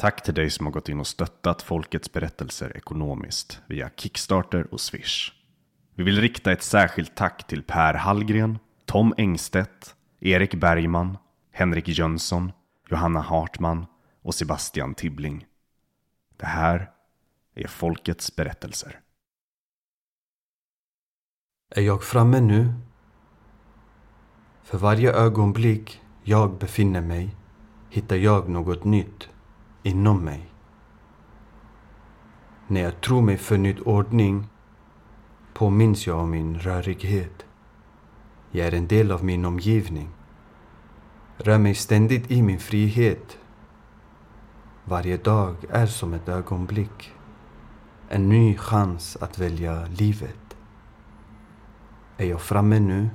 Tack 0.00 0.22
till 0.22 0.34
dig 0.34 0.50
som 0.50 0.66
har 0.66 0.72
gått 0.72 0.88
in 0.88 1.00
och 1.00 1.06
stöttat 1.06 1.62
Folkets 1.62 2.12
berättelser 2.12 2.76
ekonomiskt 2.76 3.60
via 3.66 3.90
Kickstarter 3.96 4.74
och 4.74 4.80
Swish. 4.80 5.32
Vi 5.94 6.02
vill 6.04 6.20
rikta 6.20 6.52
ett 6.52 6.62
särskilt 6.62 7.16
tack 7.16 7.46
till 7.46 7.62
Per 7.62 7.94
Hallgren, 7.94 8.58
Tom 8.84 9.14
Engstedt, 9.16 9.94
Erik 10.20 10.54
Bergman, 10.54 11.18
Henrik 11.52 11.88
Jönsson, 11.88 12.52
Johanna 12.88 13.20
Hartman 13.20 13.86
och 14.22 14.34
Sebastian 14.34 14.94
Tibbling. 14.94 15.46
Det 16.36 16.46
här 16.46 16.90
är 17.54 17.68
Folkets 17.68 18.36
berättelser. 18.36 19.00
Är 21.74 21.82
jag 21.82 22.04
framme 22.04 22.40
nu? 22.40 22.74
För 24.62 24.78
varje 24.78 25.12
ögonblick 25.12 26.02
jag 26.24 26.58
befinner 26.58 27.00
mig 27.00 27.36
hittar 27.90 28.16
jag 28.16 28.48
något 28.48 28.84
nytt 28.84 29.28
inom 29.82 30.24
mig. 30.24 30.52
När 32.66 32.80
jag 32.80 33.00
tror 33.00 33.22
mig 33.22 33.36
funnit 33.36 33.80
ordning 33.80 34.48
påminns 35.54 36.06
jag 36.06 36.18
om 36.18 36.30
min 36.30 36.58
rörighet. 36.58 37.46
Jag 38.50 38.66
är 38.66 38.74
en 38.74 38.86
del 38.86 39.12
av 39.12 39.24
min 39.24 39.44
omgivning. 39.44 40.08
Rör 41.36 41.58
mig 41.58 41.74
ständigt 41.74 42.30
i 42.30 42.42
min 42.42 42.58
frihet. 42.58 43.38
Varje 44.84 45.16
dag 45.16 45.56
är 45.70 45.86
som 45.86 46.14
ett 46.14 46.28
ögonblick. 46.28 47.12
En 48.08 48.28
ny 48.28 48.56
chans 48.56 49.16
att 49.20 49.38
välja 49.38 49.86
livet. 49.86 50.56
Är 52.16 52.26
jag 52.26 52.40
framme 52.40 52.80
nu? 52.80 53.10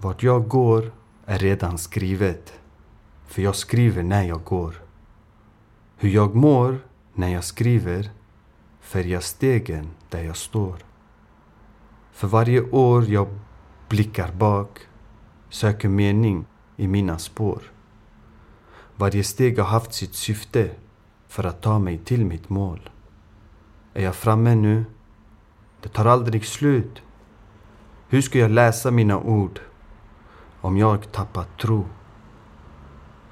Vart 0.00 0.22
jag 0.22 0.48
går 0.48 0.92
är 1.28 1.38
redan 1.38 1.78
skrivet. 1.78 2.60
För 3.26 3.42
jag 3.42 3.56
skriver 3.56 4.02
när 4.02 4.22
jag 4.22 4.44
går. 4.44 4.74
Hur 5.96 6.08
jag 6.08 6.34
mår 6.34 6.78
när 7.14 7.28
jag 7.28 7.44
skriver 7.44 8.10
färgar 8.80 9.20
stegen 9.20 9.90
där 10.08 10.22
jag 10.22 10.36
står. 10.36 10.76
För 12.12 12.28
varje 12.28 12.60
år 12.60 13.04
jag 13.04 13.28
blickar 13.88 14.32
bak 14.32 14.80
söker 15.48 15.88
mening 15.88 16.46
i 16.76 16.88
mina 16.88 17.18
spår. 17.18 17.62
Varje 18.96 19.24
steg 19.24 19.58
har 19.58 19.66
haft 19.66 19.92
sitt 19.92 20.14
syfte 20.14 20.70
för 21.28 21.44
att 21.44 21.62
ta 21.62 21.78
mig 21.78 21.98
till 21.98 22.24
mitt 22.24 22.48
mål. 22.48 22.90
Är 23.94 24.04
jag 24.04 24.14
framme 24.14 24.54
nu? 24.54 24.84
Det 25.82 25.88
tar 25.88 26.04
aldrig 26.04 26.46
slut. 26.46 27.02
Hur 28.08 28.20
ska 28.20 28.38
jag 28.38 28.50
läsa 28.50 28.90
mina 28.90 29.18
ord 29.18 29.60
om 30.68 30.76
jag 30.76 31.12
tappat 31.12 31.58
tro? 31.58 31.86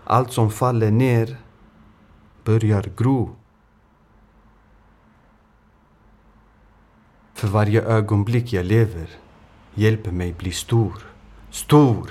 Allt 0.05 0.33
som 0.33 0.51
faller 0.51 0.91
ner 0.91 1.37
börjar 2.45 2.91
gro. 2.97 3.37
För 7.35 7.49
varje 7.49 7.83
ögonblick 7.83 8.53
jag 8.53 8.67
lever 8.67 9.11
hjälper 9.75 10.13
mig 10.13 10.33
bli 10.33 10.53
stor. 10.53 11.07
Stor! 11.51 12.11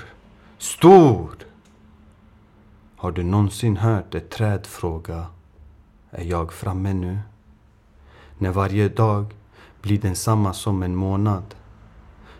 Stor! 0.58 1.30
Har 2.96 3.12
du 3.12 3.22
någonsin 3.22 3.76
hört 3.76 4.14
ett 4.14 4.30
träd 4.30 4.66
fråga 4.66 5.26
Är 6.10 6.24
jag 6.24 6.52
framme 6.52 6.92
nu? 6.92 7.18
När 8.38 8.50
varje 8.50 8.88
dag 8.88 9.34
blir 9.82 10.00
densamma 10.00 10.52
som 10.52 10.82
en 10.82 10.96
månad. 10.96 11.54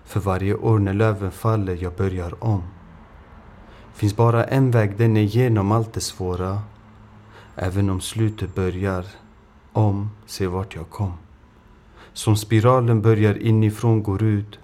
För 0.04 0.20
varje 0.20 0.54
år 0.54 0.78
när 0.78 0.94
löven 0.94 1.30
faller 1.30 1.78
jag 1.82 1.94
börjar 1.94 2.44
om. 2.44 2.75
Finns 3.96 4.16
bara 4.16 4.44
en 4.44 4.70
väg, 4.70 4.96
den 4.96 5.16
är 5.16 5.22
genom 5.22 5.72
allt 5.72 5.92
det 5.92 6.00
svåra. 6.00 6.62
Även 7.54 7.90
om 7.90 8.00
slutet 8.00 8.54
börjar 8.54 9.06
om, 9.72 10.10
se 10.26 10.46
vart 10.46 10.74
jag 10.74 10.90
kom. 10.90 11.12
Som 12.12 12.36
spiralen 12.36 13.02
börjar 13.02 13.42
inifrån 13.42 14.02
går 14.02 14.22
ut. 14.22 14.58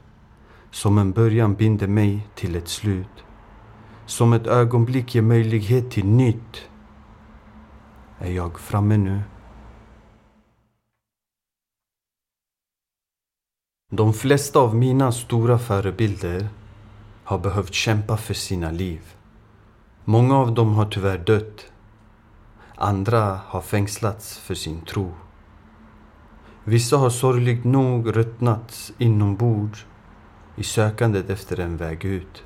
Som 0.71 0.99
en 0.99 1.13
början 1.13 1.55
binder 1.55 1.87
mig 1.87 2.29
till 2.35 2.57
ett 2.57 2.69
slut. 2.69 3.25
Som 4.07 4.33
ett 4.33 4.47
ögonblick 4.47 5.15
ger 5.15 5.23
möjlighet 5.23 5.91
till 5.91 6.07
nytt. 6.07 6.69
Är 8.19 8.31
jag 8.33 8.61
framme 8.61 8.97
nu? 8.97 9.21
De 13.91 14.15
flesta 14.15 14.59
av 14.59 14.77
mina 14.77 15.13
stora 15.13 15.59
förebilder 15.59 16.49
har 17.25 17.39
behövt 17.39 17.75
kämpa 17.75 18.17
för 18.17 18.35
sina 18.35 18.71
liv. 18.71 19.01
Många 20.05 20.37
av 20.37 20.55
dem 20.55 20.75
har 20.75 20.85
tyvärr 20.87 21.19
dött. 21.19 21.73
Andra 22.77 23.41
har 23.47 23.61
fängslats 23.61 24.39
för 24.39 24.55
sin 24.55 24.81
tro. 24.81 25.13
Vissa 26.65 26.97
har 26.97 27.11
sorgligt 27.11 27.65
nog 27.65 28.17
ruttnat 28.17 28.93
inombords 28.99 29.87
i 30.57 30.63
sökandet 30.63 31.31
efter 31.31 31.61
en 31.61 31.77
väg 31.77 32.05
ut. 32.05 32.45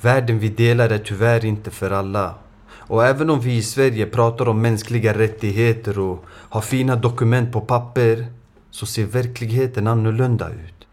Världen 0.00 0.38
vi 0.38 0.48
delar 0.48 0.90
är 0.90 0.98
tyvärr 0.98 1.44
inte 1.44 1.70
för 1.70 1.90
alla. 1.90 2.34
Och 2.68 3.04
även 3.04 3.30
om 3.30 3.40
vi 3.40 3.56
i 3.56 3.62
Sverige 3.62 4.06
pratar 4.06 4.48
om 4.48 4.62
mänskliga 4.62 5.18
rättigheter 5.18 5.98
och 5.98 6.24
har 6.28 6.60
fina 6.60 6.96
dokument 6.96 7.52
på 7.52 7.60
papper 7.60 8.26
så 8.70 8.86
ser 8.86 9.06
verkligheten 9.06 9.86
annorlunda 9.86 10.50
ut. 10.50 10.86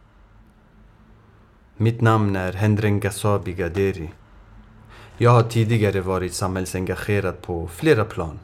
Mitt 1.77 2.01
namn 2.01 2.35
är 2.35 2.53
Hendren 2.53 2.99
Gasabi 2.99 3.53
Gaderi. 3.53 4.11
Jag 5.17 5.31
har 5.31 5.43
tidigare 5.43 6.01
varit 6.01 6.33
samhällsengagerad 6.33 7.41
på 7.41 7.67
flera 7.67 8.05
plan. 8.05 8.39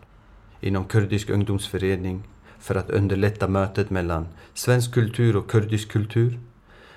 Inom 0.62 0.86
Kurdisk 0.86 1.30
ungdomsförening 1.30 2.24
för 2.60 2.76
att 2.76 2.90
underlätta 2.90 3.48
mötet 3.48 3.90
mellan 3.90 4.28
svensk 4.54 4.94
kultur 4.94 5.36
och 5.36 5.50
kurdisk 5.50 5.92
kultur. 5.92 6.40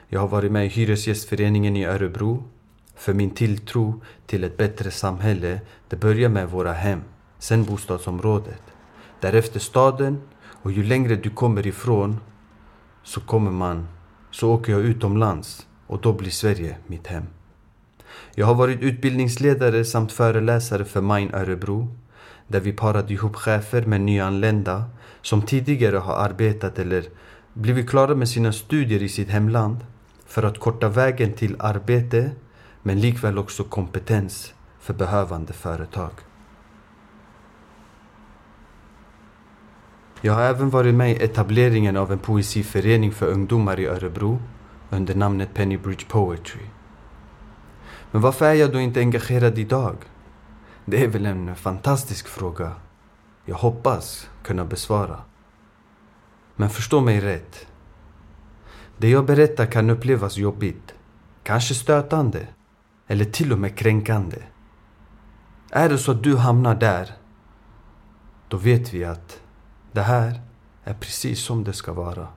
Jag 0.08 0.20
har 0.20 0.28
varit 0.28 0.52
med 0.52 0.66
i 0.66 0.68
Hyresgästföreningen 0.68 1.76
i 1.76 1.84
Örebro. 1.84 2.44
För 2.96 3.14
min 3.14 3.30
tilltro 3.30 4.00
till 4.26 4.44
ett 4.44 4.56
bättre 4.56 4.90
samhälle, 4.90 5.60
det 5.88 5.96
börjar 5.96 6.28
med 6.28 6.50
våra 6.50 6.72
hem, 6.72 7.02
sen 7.38 7.64
bostadsområdet. 7.64 8.62
Därefter 9.20 9.60
staden 9.60 10.22
och 10.44 10.72
ju 10.72 10.82
längre 10.82 11.16
du 11.16 11.30
kommer 11.30 11.66
ifrån 11.66 12.20
så 13.02 13.20
kommer 13.20 13.50
man, 13.50 13.88
så 14.30 14.52
åker 14.52 14.72
jag 14.72 14.80
utomlands 14.80 15.66
och 15.86 16.00
då 16.00 16.12
blir 16.12 16.30
Sverige 16.30 16.76
mitt 16.86 17.06
hem. 17.06 17.24
Jag 18.34 18.46
har 18.46 18.54
varit 18.54 18.80
utbildningsledare 18.80 19.84
samt 19.84 20.12
föreläsare 20.12 20.84
för 20.84 21.00
Mine 21.00 21.36
Örebro 21.36 21.88
där 22.48 22.60
vi 22.60 22.72
parade 22.72 23.12
ihop 23.12 23.36
chefer 23.36 23.82
med 23.82 24.00
nyanlända 24.00 24.84
som 25.22 25.42
tidigare 25.42 25.96
har 25.96 26.14
arbetat 26.14 26.78
eller 26.78 27.04
blivit 27.54 27.90
klara 27.90 28.14
med 28.14 28.28
sina 28.28 28.52
studier 28.52 29.02
i 29.02 29.08
sitt 29.08 29.28
hemland 29.28 29.76
för 30.26 30.42
att 30.42 30.58
korta 30.58 30.88
vägen 30.88 31.32
till 31.32 31.56
arbete 31.58 32.30
men 32.82 33.00
likväl 33.00 33.38
också 33.38 33.64
kompetens 33.64 34.54
för 34.80 34.94
behövande 34.94 35.52
företag. 35.52 36.10
Jag 40.20 40.32
har 40.32 40.42
även 40.42 40.70
varit 40.70 40.94
med 40.94 41.10
i 41.10 41.24
etableringen 41.24 41.96
av 41.96 42.12
en 42.12 42.18
poesiförening 42.18 43.12
för 43.12 43.26
ungdomar 43.26 43.80
i 43.80 43.86
Örebro 43.86 44.42
under 44.90 45.14
namnet 45.14 45.54
Pennybridge 45.54 46.06
Poetry. 46.08 46.62
Men 48.12 48.20
varför 48.20 48.46
är 48.46 48.54
jag 48.54 48.72
då 48.72 48.80
inte 48.80 49.00
engagerad 49.00 49.58
idag? 49.58 49.96
Det 50.84 51.04
är 51.04 51.08
väl 51.08 51.26
en 51.26 51.56
fantastisk 51.56 52.28
fråga. 52.28 52.72
Jag 53.44 53.56
hoppas 53.56 54.30
kunna 54.42 54.64
besvara. 54.64 55.20
Men 56.56 56.70
förstå 56.70 57.00
mig 57.00 57.20
rätt. 57.20 57.66
Det 58.96 59.10
jag 59.10 59.26
berättar 59.26 59.66
kan 59.66 59.90
upplevas 59.90 60.36
jobbigt, 60.36 60.94
kanske 61.42 61.74
stötande 61.74 62.46
eller 63.06 63.24
till 63.24 63.52
och 63.52 63.58
med 63.58 63.76
kränkande. 63.76 64.38
Är 65.70 65.88
det 65.88 65.98
så 65.98 66.12
att 66.12 66.22
du 66.22 66.36
hamnar 66.36 66.74
där, 66.74 67.10
då 68.48 68.56
vet 68.56 68.94
vi 68.94 69.04
att 69.04 69.40
det 69.92 70.02
här 70.02 70.40
är 70.84 70.94
precis 70.94 71.40
som 71.40 71.64
det 71.64 71.72
ska 71.72 71.92
vara. 71.92 72.28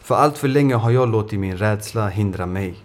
För 0.00 0.14
allt 0.14 0.38
för 0.38 0.48
länge 0.48 0.74
har 0.74 0.90
jag 0.90 1.08
låtit 1.08 1.40
min 1.40 1.56
rädsla 1.56 2.08
hindra 2.08 2.46
mig. 2.46 2.84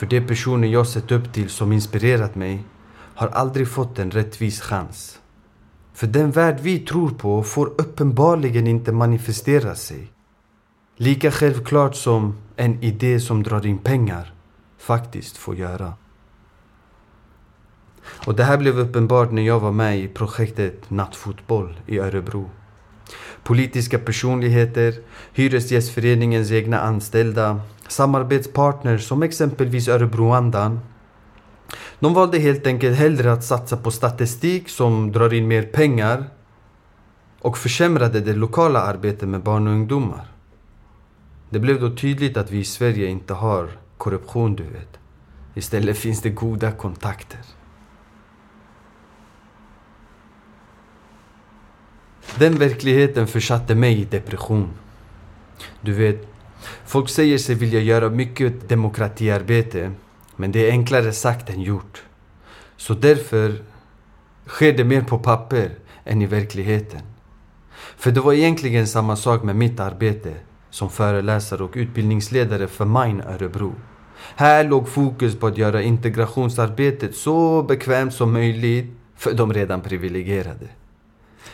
För 0.00 0.06
de 0.06 0.20
personer 0.20 0.68
jag 0.68 0.86
sett 0.86 1.12
upp 1.12 1.32
till 1.32 1.48
som 1.48 1.72
inspirerat 1.72 2.34
mig 2.34 2.64
har 3.14 3.28
aldrig 3.28 3.68
fått 3.68 3.98
en 3.98 4.10
rättvis 4.10 4.60
chans. 4.60 5.20
För 5.94 6.06
den 6.06 6.30
värld 6.30 6.58
vi 6.62 6.78
tror 6.78 7.10
på 7.10 7.42
får 7.42 7.66
uppenbarligen 7.66 8.66
inte 8.66 8.92
manifestera 8.92 9.74
sig. 9.74 10.12
Lika 10.96 11.30
självklart 11.30 11.96
som 11.96 12.38
en 12.56 12.82
idé 12.82 13.20
som 13.20 13.42
drar 13.42 13.66
in 13.66 13.78
pengar 13.78 14.34
faktiskt 14.78 15.36
får 15.36 15.56
göra. 15.56 15.92
Och 18.26 18.34
det 18.34 18.44
här 18.44 18.58
blev 18.58 18.78
uppenbart 18.78 19.32
när 19.32 19.42
jag 19.42 19.60
var 19.60 19.72
med 19.72 19.98
i 19.98 20.08
projektet 20.08 20.90
Nattfotboll 20.90 21.80
i 21.86 21.98
Örebro. 21.98 22.50
Politiska 23.42 23.98
personligheter, 23.98 24.94
Hyresgästföreningens 25.32 26.50
egna 26.50 26.80
anställda, 26.80 27.60
samarbetspartners 27.90 29.08
som 29.08 29.22
exempelvis 29.22 29.88
Örebroandan 29.88 30.80
De 31.98 32.14
valde 32.14 32.38
helt 32.38 32.66
enkelt 32.66 32.98
hellre 32.98 33.32
att 33.32 33.44
satsa 33.44 33.76
på 33.76 33.90
statistik 33.90 34.68
som 34.68 35.12
drar 35.12 35.34
in 35.34 35.48
mer 35.48 35.62
pengar 35.62 36.24
och 37.40 37.58
försämrade 37.58 38.20
det 38.20 38.32
lokala 38.32 38.80
arbetet 38.80 39.28
med 39.28 39.42
barn 39.42 39.66
och 39.66 39.72
ungdomar. 39.72 40.32
Det 41.50 41.58
blev 41.58 41.80
då 41.80 41.96
tydligt 41.96 42.36
att 42.36 42.50
vi 42.50 42.58
i 42.58 42.64
Sverige 42.64 43.06
inte 43.06 43.34
har 43.34 43.68
korruption, 43.98 44.56
du 44.56 44.62
vet. 44.62 44.98
Istället 45.54 45.98
finns 45.98 46.22
det 46.22 46.30
goda 46.30 46.72
kontakter. 46.72 47.40
Den 52.38 52.58
verkligheten 52.58 53.26
försatte 53.26 53.74
mig 53.74 54.00
i 54.00 54.04
depression. 54.04 54.70
Du 55.80 55.92
vet, 55.92 56.28
folk 56.86 57.08
säger 57.08 57.38
sig 57.38 57.54
vilja 57.54 57.80
göra 57.80 58.10
mycket 58.10 58.68
demokratiarbete, 58.68 59.92
men 60.36 60.52
det 60.52 60.68
är 60.68 60.70
enklare 60.70 61.12
sagt 61.12 61.50
än 61.50 61.60
gjort. 61.60 62.02
Så 62.76 62.94
därför 62.94 63.62
sker 64.46 64.72
det 64.72 64.84
mer 64.84 65.02
på 65.02 65.18
papper 65.18 65.70
än 66.04 66.22
i 66.22 66.26
verkligheten. 66.26 67.00
För 67.96 68.10
det 68.10 68.20
var 68.20 68.32
egentligen 68.32 68.86
samma 68.86 69.16
sak 69.16 69.42
med 69.42 69.56
mitt 69.56 69.80
arbete 69.80 70.34
som 70.70 70.90
föreläsare 70.90 71.62
och 71.62 71.72
utbildningsledare 71.74 72.66
för 72.66 72.84
Mine 72.84 73.24
Örebro. 73.24 73.74
Här 74.36 74.64
låg 74.64 74.88
fokus 74.88 75.38
på 75.38 75.46
att 75.46 75.58
göra 75.58 75.82
integrationsarbetet 75.82 77.16
så 77.16 77.62
bekvämt 77.62 78.14
som 78.14 78.32
möjligt 78.32 78.86
för 79.16 79.32
de 79.32 79.52
redan 79.52 79.80
privilegierade. 79.80 80.68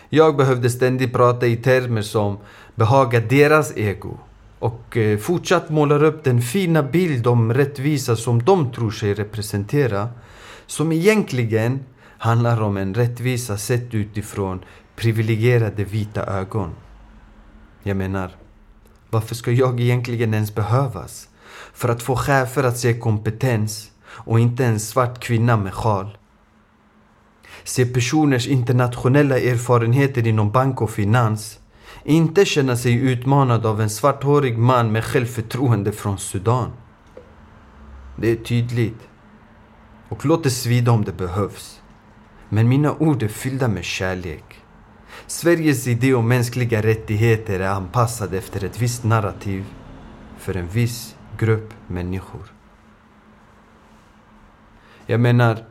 Jag 0.09 0.37
behövde 0.37 0.71
ständigt 0.71 1.13
prata 1.13 1.47
i 1.47 1.57
termer 1.57 2.03
som 2.03 2.39
behagar 2.75 3.21
deras 3.21 3.77
ego 3.77 4.19
och 4.67 4.97
eh, 4.97 5.19
fortsatt 5.19 5.71
målar 5.71 6.03
upp 6.05 6.25
den 6.25 6.43
fina 6.43 6.83
bild 6.83 7.27
om 7.27 7.55
rättvisa 7.55 8.17
som 8.17 8.43
de 8.43 8.73
tror 8.73 8.91
sig 8.91 9.15
representera 9.15 10.09
som 10.67 10.93
egentligen 10.93 11.85
handlar 12.19 12.63
om 12.63 12.77
en 12.77 12.95
rättvisa 12.95 13.59
sett 13.59 13.95
utifrån 13.95 14.65
privilegierade 14.97 15.85
vita 15.85 16.27
ögon. 16.27 16.71
Jag 17.83 17.97
menar, 17.97 18.31
varför 19.11 19.35
ska 19.35 19.51
jag 19.53 19.81
egentligen 19.81 20.35
ens 20.35 20.55
behövas? 20.55 21.29
För 21.73 21.89
att 21.89 22.03
få 22.03 22.17
chefer 22.17 22.65
att 22.65 22.79
se 22.79 22.99
kompetens 22.99 23.91
och 24.09 24.41
inte 24.41 24.65
en 24.65 24.81
svart 24.81 25.21
kvinna 25.21 25.57
med 25.57 25.75
sjal. 25.75 26.19
Se 27.65 27.87
personers 27.87 28.47
internationella 28.47 29.39
erfarenheter 29.39 30.27
inom 30.27 30.51
bank 30.51 30.83
och 30.83 30.91
finans. 30.91 31.59
Inte 32.09 32.45
känna 32.45 32.77
sig 32.77 32.95
utmanad 32.95 33.67
av 33.67 33.81
en 33.81 33.91
svarthårig 33.91 34.59
man 34.59 34.93
med 34.93 35.05
självförtroende 35.05 35.93
från 35.93 36.19
Sudan. 36.19 36.73
Det 38.17 38.31
är 38.31 38.37
tydligt. 38.37 39.09
Och 40.09 40.25
låt 40.25 40.45
det 40.45 40.51
svida 40.51 40.93
om 40.93 41.05
det 41.05 41.13
behövs. 41.13 41.83
Men 42.49 42.69
mina 42.69 42.95
ord 42.95 43.23
är 43.23 43.29
fyllda 43.29 43.69
med 43.69 43.85
kärlek. 43.85 44.45
Sveriges 45.27 45.87
idé 45.87 46.15
om 46.15 46.29
mänskliga 46.29 46.83
rättigheter 46.83 47.61
är 47.61 47.69
anpassad 47.69 48.35
efter 48.35 48.65
ett 48.65 48.81
visst 48.81 49.05
narrativ 49.05 49.65
för 50.39 50.57
en 50.57 50.69
viss 50.69 51.17
grupp 51.39 51.75
människor. 51.87 52.53
Jag 55.07 55.21
menar, 55.21 55.65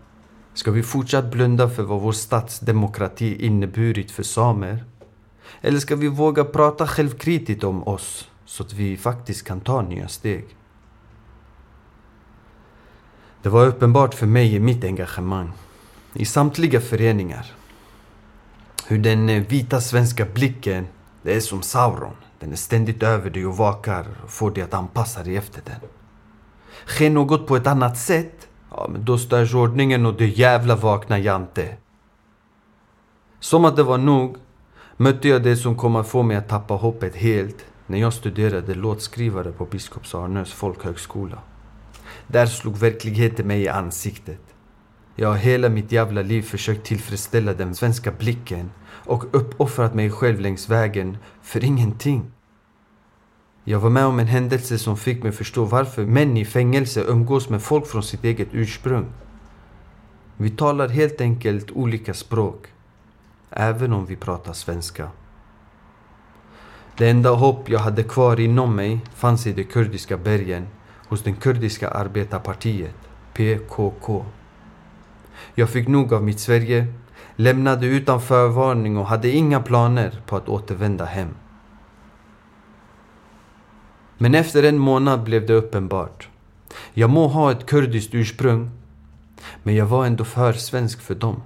ska 0.54 0.72
vi 0.72 0.84
fortsatt 0.84 1.32
blunda 1.32 1.70
för 1.70 1.84
vad 1.84 2.02
vår 2.02 2.12
statsdemokrati 2.12 3.46
inneburit 3.46 4.12
för 4.12 4.24
samer? 4.24 4.84
Eller 5.66 5.80
ska 5.80 5.96
vi 5.96 6.08
våga 6.08 6.44
prata 6.44 6.88
självkritiskt 6.88 7.64
om 7.64 7.88
oss 7.88 8.30
så 8.46 8.64
att 8.64 8.74
vi 8.74 8.98
faktiskt 8.98 9.48
kan 9.48 9.62
ta 9.62 9.82
nya 9.82 10.08
steg? 10.08 10.46
Det 13.42 13.50
var 13.50 13.66
uppenbart 13.66 14.14
för 14.14 14.26
mig 14.26 14.56
i 14.56 14.60
mitt 14.60 14.84
engagemang 14.84 15.52
i 16.14 16.26
samtliga 16.26 16.82
föreningar 16.82 17.54
hur 18.88 18.98
den 18.98 19.30
eh, 19.30 19.44
vita 19.44 19.82
svenska 19.82 20.26
blicken, 20.26 20.88
det 21.22 21.36
är 21.36 21.40
som 21.40 21.62
Sauron. 21.62 22.16
Den 22.40 22.52
är 22.52 22.56
ständigt 22.56 23.04
över 23.04 23.30
dig 23.30 23.46
och 23.46 23.58
vakar 23.58 24.06
och 24.24 24.30
får 24.30 24.52
dig 24.52 24.64
att 24.64 24.74
anpassa 24.74 25.24
dig 25.24 25.38
efter 25.38 25.62
den. 25.66 25.90
Sker 26.86 27.10
något 27.10 27.48
på 27.48 27.56
ett 27.56 27.68
annat 27.68 27.98
sätt, 27.98 28.48
ja 28.72 28.88
men 28.92 29.06
då 29.06 29.18
störs 29.18 29.54
ordningen 29.54 30.06
och 30.06 30.14
det 30.14 30.28
jävla 30.28 30.76
vaknar 30.76 31.18
Jante. 31.18 31.78
Som 33.40 33.66
att 33.66 33.76
det 33.76 33.84
var 33.84 33.98
nog 33.98 34.38
mötte 34.98 35.28
jag 35.28 35.44
det 35.44 35.58
som 35.58 35.78
kom 35.78 35.96
att 35.96 36.08
få 36.08 36.24
mig 36.24 36.38
att 36.38 36.50
tappa 36.50 36.74
hoppet 36.74 37.16
helt 37.16 37.66
när 37.88 38.00
jag 38.00 38.14
studerade 38.14 38.76
låtskrivare 38.76 39.52
på 39.52 39.66
Biskops 39.66 40.16
Arnös 40.16 40.54
folkhögskola. 40.54 41.40
Där 42.28 42.46
slog 42.46 42.78
verkligheten 42.78 43.48
mig 43.48 43.62
i 43.62 43.68
ansiktet. 43.68 44.42
Jag 45.16 45.30
har 45.30 45.36
hela 45.36 45.70
mitt 45.70 45.92
jävla 45.92 46.22
liv 46.22 46.42
försökt 46.42 46.86
tillfredsställa 46.86 47.54
den 47.54 47.76
svenska 47.76 48.12
blicken 48.12 48.72
och 48.86 49.24
uppoffrat 49.32 49.94
mig 49.94 50.12
själv 50.12 50.40
längs 50.40 50.70
vägen 50.70 51.18
för 51.42 51.64
ingenting. 51.64 52.32
Jag 53.64 53.80
var 53.80 53.90
med 53.90 54.06
om 54.06 54.20
en 54.20 54.28
händelse 54.28 54.78
som 54.78 54.98
fick 54.98 55.24
mig 55.24 55.32
förstå 55.32 55.66
varför 55.66 56.06
män 56.06 56.38
i 56.38 56.46
fängelse 56.46 57.04
umgås 57.08 57.50
med 57.50 57.62
folk 57.62 57.88
från 57.88 58.04
sitt 58.04 58.24
eget 58.24 58.48
ursprung. 58.52 59.06
Vi 60.38 60.50
talar 60.50 60.88
helt 60.88 61.22
enkelt 61.22 61.72
olika 61.72 62.14
språk, 62.14 62.68
även 63.50 63.94
om 63.94 64.06
vi 64.06 64.16
pratar 64.16 64.54
svenska. 64.54 65.10
Det 66.98 67.10
enda 67.10 67.30
hopp 67.30 67.70
jag 67.70 67.80
hade 67.80 68.04
kvar 68.04 68.40
inom 68.40 68.76
mig 68.76 69.00
fanns 69.16 69.48
i 69.48 69.54
de 69.54 69.64
kurdiska 69.64 70.18
bergen 70.18 70.68
hos 71.08 71.24
det 71.24 71.32
kurdiska 71.32 71.90
arbetarpartiet, 71.90 72.96
PKK. 73.34 74.26
Jag 75.56 75.70
fick 75.70 75.88
nog 75.88 76.14
av 76.14 76.24
mitt 76.24 76.40
Sverige, 76.40 76.88
lämnade 77.36 77.88
utan 77.88 78.22
förvarning 78.22 78.98
och 78.98 79.06
hade 79.06 79.30
inga 79.30 79.62
planer 79.62 80.22
på 80.26 80.36
att 80.36 80.50
återvända 80.50 81.06
hem. 81.06 81.36
Men 84.18 84.36
efter 84.36 84.64
en 84.64 84.78
månad 84.78 85.24
blev 85.24 85.46
det 85.46 85.54
uppenbart. 85.54 86.30
Jag 86.94 87.10
må 87.10 87.28
ha 87.28 87.52
ett 87.52 87.66
kurdiskt 87.66 88.16
ursprung, 88.16 88.72
men 89.64 89.76
jag 89.76 89.86
var 89.86 90.06
ändå 90.06 90.24
för 90.24 90.54
svensk 90.54 91.02
för 91.02 91.16
dem. 91.16 91.42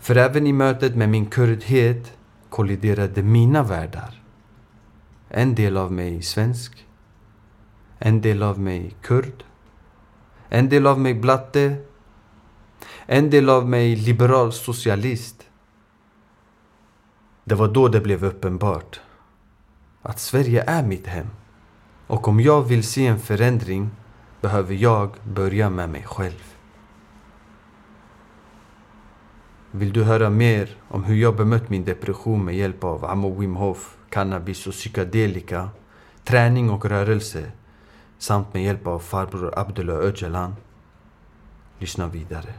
För 0.00 0.16
även 0.16 0.46
i 0.46 0.52
mötet 0.52 0.96
med 0.96 1.08
min 1.08 1.26
kurdhet 1.26 2.12
kolliderade 2.48 3.22
mina 3.22 3.62
världar. 3.62 4.22
En 5.28 5.54
del 5.54 5.76
av 5.76 5.92
mig 5.92 6.22
svensk, 6.22 6.86
en 7.98 8.20
del 8.20 8.42
av 8.42 8.60
mig 8.60 8.96
kurd, 9.02 9.44
en 10.48 10.68
del 10.68 10.86
av 10.86 11.00
mig 11.00 11.14
blatte 11.14 11.76
en 13.06 13.30
del 13.30 13.48
av 13.48 13.68
mig 13.68 13.96
liberal 13.96 14.52
socialist. 14.52 15.42
Det 17.44 17.54
var 17.54 17.68
då 17.68 17.88
det 17.88 18.00
blev 18.00 18.24
uppenbart 18.24 19.00
att 20.02 20.20
Sverige 20.20 20.64
är 20.66 20.82
mitt 20.82 21.06
hem. 21.06 21.26
Och 22.06 22.28
om 22.28 22.40
jag 22.40 22.62
vill 22.62 22.84
se 22.84 23.06
en 23.06 23.18
förändring 23.18 23.90
behöver 24.40 24.74
jag 24.74 25.10
börja 25.24 25.70
med 25.70 25.90
mig 25.90 26.02
själv. 26.02 26.55
Vill 29.76 29.92
du 29.92 30.04
höra 30.04 30.30
mer 30.30 30.76
om 30.88 31.04
hur 31.04 31.14
jag 31.14 31.36
bemött 31.36 31.70
min 31.70 31.84
depression 31.84 32.44
med 32.44 32.56
hjälp 32.56 32.84
av 32.84 33.04
Amo 33.04 33.40
Wim 33.40 33.56
Hof, 33.56 33.96
cannabis 34.10 34.66
och 34.66 34.72
psykedelika, 34.72 35.68
träning 36.24 36.70
och 36.70 36.84
rörelse 36.84 37.52
samt 38.18 38.54
med 38.54 38.64
hjälp 38.64 38.86
av 38.86 38.98
farbror 38.98 39.58
Abdullah 39.58 39.96
Öcalan? 39.96 40.56
Lyssna 41.78 42.08
vidare. 42.08 42.54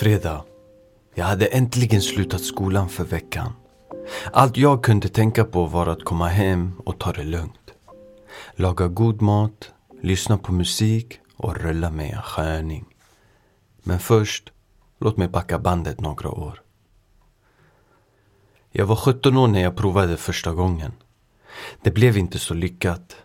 Fredag. 0.00 0.44
Jag 1.14 1.24
hade 1.24 1.46
äntligen 1.46 2.02
slutat 2.02 2.40
skolan 2.40 2.88
för 2.88 3.04
veckan. 3.04 3.52
Allt 4.32 4.56
jag 4.56 4.84
kunde 4.84 5.08
tänka 5.08 5.44
på 5.44 5.66
var 5.66 5.86
att 5.86 6.04
komma 6.04 6.28
hem 6.28 6.80
och 6.84 6.98
ta 6.98 7.12
det 7.12 7.24
lugnt. 7.24 7.74
Laga 8.54 8.88
god 8.88 9.22
mat, 9.22 9.72
lyssna 10.02 10.38
på 10.38 10.52
musik 10.52 11.18
och 11.36 11.56
rulla 11.56 11.90
med 11.90 12.14
en 12.14 12.22
sköning. 12.22 12.84
Men 13.82 13.98
först, 13.98 14.52
låt 15.00 15.16
mig 15.16 15.28
backa 15.28 15.58
bandet 15.58 16.00
några 16.00 16.30
år. 16.30 16.62
Jag 18.70 18.86
var 18.86 18.96
17 18.96 19.36
år 19.36 19.48
när 19.48 19.62
jag 19.62 19.76
provade 19.76 20.16
första 20.16 20.52
gången. 20.52 20.92
Det 21.82 21.90
blev 21.90 22.16
inte 22.16 22.38
så 22.38 22.54
lyckat. 22.54 23.16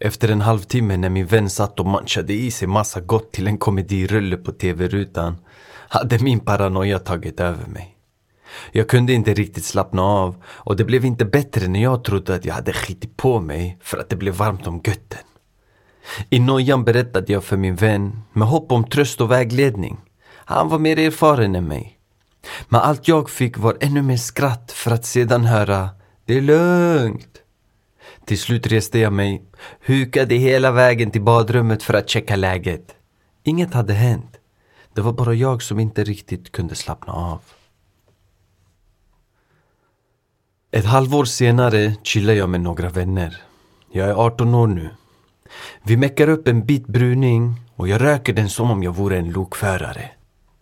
Efter 0.00 0.28
en 0.28 0.40
halvtimme 0.40 0.96
när 0.96 1.10
min 1.10 1.26
vän 1.26 1.50
satt 1.50 1.80
och 1.80 1.86
manchade 1.86 2.32
i 2.32 2.50
sig 2.50 2.68
massa 2.68 3.00
gott 3.00 3.32
till 3.32 3.46
en 3.46 3.58
komedirulle 3.58 4.36
på 4.36 4.52
tv-rutan 4.52 5.36
hade 5.88 6.18
min 6.18 6.40
paranoia 6.40 6.98
tagit 6.98 7.40
över 7.40 7.66
mig. 7.66 7.96
Jag 8.72 8.88
kunde 8.88 9.12
inte 9.12 9.34
riktigt 9.34 9.64
slappna 9.64 10.02
av 10.02 10.42
och 10.46 10.76
det 10.76 10.84
blev 10.84 11.04
inte 11.04 11.24
bättre 11.24 11.68
när 11.68 11.82
jag 11.82 12.04
trodde 12.04 12.34
att 12.34 12.44
jag 12.44 12.54
hade 12.54 12.72
skitit 12.72 13.16
på 13.16 13.40
mig 13.40 13.78
för 13.80 13.98
att 13.98 14.08
det 14.08 14.16
blev 14.16 14.34
varmt 14.34 14.66
om 14.66 14.80
götten. 14.84 15.18
I 16.30 16.40
nojan 16.40 16.84
berättade 16.84 17.32
jag 17.32 17.44
för 17.44 17.56
min 17.56 17.76
vän 17.76 18.22
med 18.32 18.48
hopp 18.48 18.72
om 18.72 18.84
tröst 18.84 19.20
och 19.20 19.30
vägledning. 19.30 19.96
Han 20.34 20.68
var 20.68 20.78
mer 20.78 20.98
erfaren 20.98 21.56
än 21.56 21.68
mig. 21.68 21.98
Men 22.68 22.80
allt 22.80 23.08
jag 23.08 23.30
fick 23.30 23.58
var 23.58 23.76
ännu 23.80 24.02
mer 24.02 24.16
skratt 24.16 24.72
för 24.72 24.90
att 24.90 25.04
sedan 25.04 25.44
höra 25.44 25.88
Det 26.24 26.36
är 26.36 26.40
lugnt. 26.40 27.42
Till 28.24 28.38
slut 28.38 28.66
reste 28.66 28.98
jag 28.98 29.12
mig, 29.12 29.42
hukade 29.80 30.34
hela 30.34 30.70
vägen 30.70 31.10
till 31.10 31.22
badrummet 31.22 31.82
för 31.82 31.94
att 31.94 32.08
checka 32.08 32.36
läget. 32.36 32.94
Inget 33.42 33.74
hade 33.74 33.92
hänt. 33.92 34.36
Det 34.96 35.02
var 35.02 35.12
bara 35.12 35.34
jag 35.34 35.62
som 35.62 35.80
inte 35.80 36.04
riktigt 36.04 36.52
kunde 36.52 36.74
slappna 36.74 37.12
av. 37.12 37.40
Ett 40.70 40.84
halvår 40.84 41.24
senare 41.24 41.94
chillar 42.02 42.34
jag 42.34 42.48
med 42.48 42.60
några 42.60 42.88
vänner. 42.88 43.42
Jag 43.92 44.08
är 44.08 44.14
18 44.14 44.54
år 44.54 44.66
nu. 44.66 44.90
Vi 45.82 45.96
meckar 45.96 46.28
upp 46.28 46.48
en 46.48 46.66
bit 46.66 46.86
bruning 46.86 47.60
och 47.74 47.88
jag 47.88 48.00
röker 48.00 48.32
den 48.32 48.48
som 48.48 48.70
om 48.70 48.82
jag 48.82 48.92
vore 48.92 49.18
en 49.18 49.30
lokförare. 49.30 50.10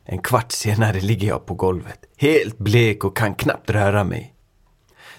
En 0.05 0.19
kvart 0.19 0.53
senare 0.53 1.01
ligger 1.01 1.29
jag 1.29 1.47
på 1.47 1.55
golvet, 1.55 2.05
helt 2.17 2.59
blek 2.59 3.05
och 3.05 3.17
kan 3.17 3.35
knappt 3.35 3.71
röra 3.71 4.05
mig. 4.05 4.35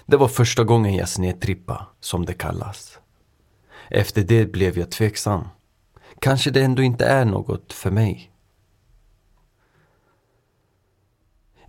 Det 0.06 0.16
var 0.16 0.28
första 0.28 0.64
gången 0.64 0.94
jag 0.94 1.08
snedtrippa, 1.08 1.86
som 2.00 2.26
det 2.26 2.34
kallas. 2.34 2.98
Efter 3.90 4.22
det 4.22 4.52
blev 4.52 4.78
jag 4.78 4.90
tveksam. 4.90 5.48
Kanske 6.18 6.50
det 6.50 6.62
ändå 6.62 6.82
inte 6.82 7.04
är 7.04 7.24
något 7.24 7.72
för 7.72 7.90
mig. 7.90 8.32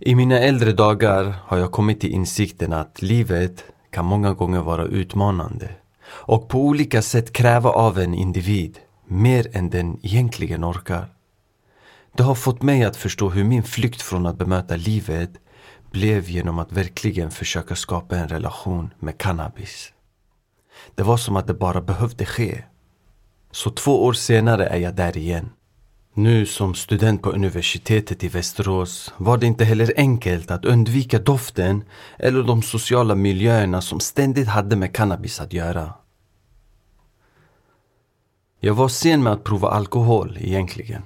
I 0.00 0.14
mina 0.14 0.38
äldre 0.38 0.72
dagar 0.72 1.34
har 1.44 1.58
jag 1.58 1.72
kommit 1.72 2.00
till 2.00 2.10
insikten 2.10 2.72
att 2.72 3.02
livet 3.02 3.64
kan 3.90 4.04
många 4.04 4.34
gånger 4.34 4.60
vara 4.60 4.84
utmanande 4.84 5.70
och 6.08 6.48
på 6.48 6.60
olika 6.60 7.02
sätt 7.02 7.32
kräva 7.32 7.70
av 7.70 7.98
en 7.98 8.14
individ 8.14 8.78
mer 9.06 9.56
än 9.56 9.70
den 9.70 9.98
egentligen 10.02 10.64
orkar. 10.64 11.08
Det 12.16 12.22
har 12.22 12.34
fått 12.34 12.62
mig 12.62 12.84
att 12.84 12.96
förstå 12.96 13.28
hur 13.28 13.44
min 13.44 13.62
flykt 13.62 14.02
från 14.02 14.26
att 14.26 14.38
bemöta 14.38 14.76
livet 14.76 15.30
blev 15.90 16.30
genom 16.30 16.58
att 16.58 16.72
verkligen 16.72 17.30
försöka 17.30 17.74
skapa 17.74 18.16
en 18.16 18.28
relation 18.28 18.90
med 18.98 19.18
cannabis. 19.18 19.92
Det 20.94 21.02
var 21.02 21.16
som 21.16 21.36
att 21.36 21.46
det 21.46 21.54
bara 21.54 21.80
behövde 21.80 22.26
ske. 22.26 22.64
Så 23.50 23.70
två 23.70 24.04
år 24.04 24.12
senare 24.12 24.66
är 24.66 24.78
jag 24.78 24.94
där 24.94 25.16
igen. 25.16 25.50
Nu 26.18 26.46
som 26.46 26.74
student 26.74 27.22
på 27.22 27.30
universitetet 27.30 28.24
i 28.24 28.28
Västerås 28.28 29.14
var 29.16 29.38
det 29.38 29.46
inte 29.46 29.64
heller 29.64 29.92
enkelt 29.96 30.50
att 30.50 30.64
undvika 30.64 31.18
doften 31.18 31.84
eller 32.18 32.42
de 32.42 32.62
sociala 32.62 33.14
miljöerna 33.14 33.80
som 33.80 34.00
ständigt 34.00 34.48
hade 34.48 34.76
med 34.76 34.94
cannabis 34.94 35.40
att 35.40 35.52
göra. 35.52 35.92
Jag 38.60 38.74
var 38.74 38.88
sen 38.88 39.22
med 39.22 39.32
att 39.32 39.44
prova 39.44 39.68
alkohol 39.68 40.38
egentligen. 40.40 41.02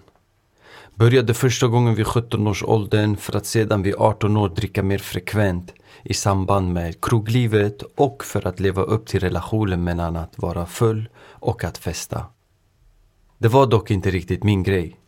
Började 0.94 1.34
första 1.34 1.66
gången 1.66 1.94
vid 1.94 2.06
17 2.06 2.46
års 2.46 2.62
åldern 2.62 3.16
för 3.16 3.36
att 3.36 3.46
sedan 3.46 3.82
vid 3.82 3.94
18 3.98 4.36
år 4.36 4.48
dricka 4.48 4.82
mer 4.82 4.98
frekvent 4.98 5.74
i 6.02 6.14
samband 6.14 6.72
med 6.72 7.00
kroglivet 7.00 7.82
och 7.82 8.24
för 8.24 8.46
att 8.46 8.60
leva 8.60 8.82
upp 8.82 9.06
till 9.06 9.20
relationen 9.20 9.84
mellan 9.84 10.16
att 10.16 10.38
vara 10.38 10.66
full 10.66 11.08
och 11.24 11.64
att 11.64 11.78
festa. 11.78 12.24
Det 13.38 13.48
var 13.48 13.66
dock 13.66 13.90
inte 13.90 14.10
riktigt 14.10 14.44
min 14.44 14.62
grej. 14.62 14.98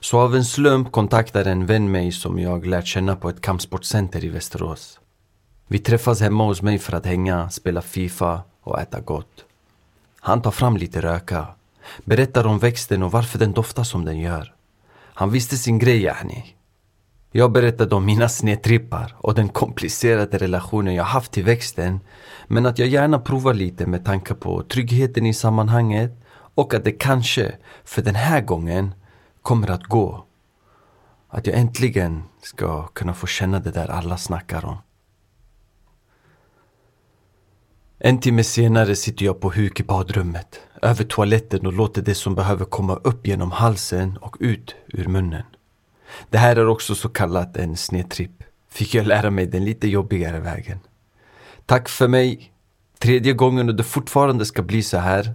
Så 0.00 0.20
av 0.20 0.36
en 0.36 0.44
slump 0.44 0.92
kontaktade 0.92 1.50
en 1.50 1.66
vän 1.66 1.90
mig 1.90 2.12
som 2.12 2.38
jag 2.38 2.66
lärt 2.66 2.86
känna 2.86 3.16
på 3.16 3.28
ett 3.28 3.40
kampsportcenter 3.40 4.24
i 4.24 4.28
Västerås. 4.28 5.00
Vi 5.68 5.78
träffas 5.78 6.20
hemma 6.20 6.44
hos 6.44 6.62
mig 6.62 6.78
för 6.78 6.96
att 6.96 7.06
hänga, 7.06 7.50
spela 7.50 7.82
Fifa 7.82 8.42
och 8.62 8.80
äta 8.80 9.00
gott. 9.00 9.44
Han 10.20 10.42
tar 10.42 10.50
fram 10.50 10.76
lite 10.76 11.00
röka, 11.00 11.46
berättar 12.04 12.46
om 12.46 12.58
växten 12.58 13.02
och 13.02 13.12
varför 13.12 13.38
den 13.38 13.52
doftar 13.52 13.84
som 13.84 14.04
den 14.04 14.18
gör. 14.20 14.54
Han 14.96 15.30
visste 15.30 15.56
sin 15.56 15.78
grej 15.78 16.02
yani. 16.02 16.54
Jag 17.30 17.52
berättade 17.52 17.94
om 17.94 18.04
mina 18.04 18.28
snedtrippar 18.28 19.14
och 19.18 19.34
den 19.34 19.48
komplicerade 19.48 20.38
relationen 20.38 20.94
jag 20.94 21.04
haft 21.04 21.32
till 21.32 21.44
växten 21.44 22.00
men 22.46 22.66
att 22.66 22.78
jag 22.78 22.88
gärna 22.88 23.18
provar 23.18 23.54
lite 23.54 23.86
med 23.86 24.04
tanke 24.04 24.34
på 24.34 24.62
tryggheten 24.62 25.26
i 25.26 25.34
sammanhanget 25.34 26.12
och 26.54 26.74
att 26.74 26.84
det 26.84 26.92
kanske, 26.92 27.54
för 27.84 28.02
den 28.02 28.14
här 28.14 28.40
gången, 28.40 28.94
kommer 29.44 29.70
att 29.70 29.84
gå. 29.84 30.24
Att 31.28 31.46
jag 31.46 31.56
äntligen 31.56 32.22
ska 32.42 32.86
kunna 32.86 33.14
få 33.14 33.26
känna 33.26 33.60
det 33.60 33.70
där 33.70 33.88
alla 33.90 34.16
snackar 34.16 34.64
om. 34.64 34.76
En 37.98 38.20
timme 38.20 38.44
senare 38.44 38.96
sitter 38.96 39.24
jag 39.24 39.40
på 39.40 39.50
huk 39.50 39.80
i 39.80 39.82
badrummet, 39.82 40.60
över 40.82 41.04
toaletten 41.04 41.66
och 41.66 41.72
låter 41.72 42.02
det 42.02 42.14
som 42.14 42.34
behöver 42.34 42.64
komma 42.64 42.94
upp 42.94 43.26
genom 43.26 43.50
halsen 43.50 44.16
och 44.16 44.36
ut 44.40 44.74
ur 44.86 45.08
munnen. 45.08 45.44
Det 46.30 46.38
här 46.38 46.56
är 46.56 46.66
också 46.66 46.94
så 46.94 47.08
kallat 47.08 47.56
en 47.56 47.76
snedtripp. 47.76 48.42
Fick 48.70 48.94
jag 48.94 49.06
lära 49.06 49.30
mig 49.30 49.46
den 49.46 49.64
lite 49.64 49.88
jobbigare 49.88 50.40
vägen. 50.40 50.78
Tack 51.66 51.88
för 51.88 52.08
mig. 52.08 52.52
Tredje 52.98 53.32
gången 53.32 53.68
och 53.68 53.74
det 53.74 53.84
fortfarande 53.84 54.44
ska 54.44 54.62
bli 54.62 54.82
så 54.82 54.98
här. 54.98 55.34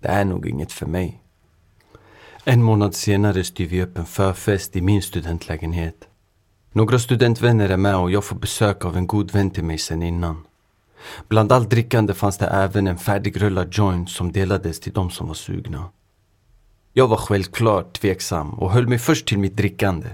Det 0.00 0.08
är 0.08 0.24
nog 0.24 0.46
inget 0.46 0.72
för 0.72 0.86
mig. 0.86 1.19
En 2.44 2.62
månad 2.62 2.94
senare 2.94 3.44
styr 3.44 3.66
vi 3.66 3.82
upp 3.82 3.98
en 3.98 4.06
förfest 4.06 4.76
i 4.76 4.80
min 4.80 5.02
studentlägenhet. 5.02 6.08
Några 6.72 6.98
studentvänner 6.98 7.68
är 7.68 7.76
med 7.76 7.96
och 7.96 8.10
jag 8.10 8.24
får 8.24 8.36
besök 8.36 8.84
av 8.84 8.96
en 8.96 9.06
god 9.06 9.32
vän 9.32 9.50
till 9.50 9.64
mig 9.64 9.78
sen 9.78 10.02
innan. 10.02 10.46
Bland 11.28 11.52
allt 11.52 11.70
drickande 11.70 12.14
fanns 12.14 12.38
det 12.38 12.46
även 12.46 12.86
en 12.86 12.98
färdigrullad 12.98 13.68
joint 13.72 14.10
som 14.10 14.32
delades 14.32 14.80
till 14.80 14.92
de 14.92 15.10
som 15.10 15.28
var 15.28 15.34
sugna. 15.34 15.88
Jag 16.92 17.08
var 17.08 17.16
självklart 17.16 18.00
tveksam 18.00 18.50
och 18.54 18.70
höll 18.70 18.88
mig 18.88 18.98
först 18.98 19.26
till 19.26 19.38
mitt 19.38 19.56
drickande. 19.56 20.08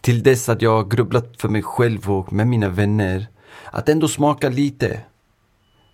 Till 0.00 0.22
dess 0.22 0.48
att 0.48 0.62
jag 0.62 0.90
grubblat 0.90 1.34
för 1.38 1.48
mig 1.48 1.62
själv 1.62 2.10
och 2.10 2.32
med 2.32 2.46
mina 2.46 2.68
vänner 2.68 3.26
att 3.70 3.88
ändå 3.88 4.08
smaka 4.08 4.48
lite. 4.48 5.00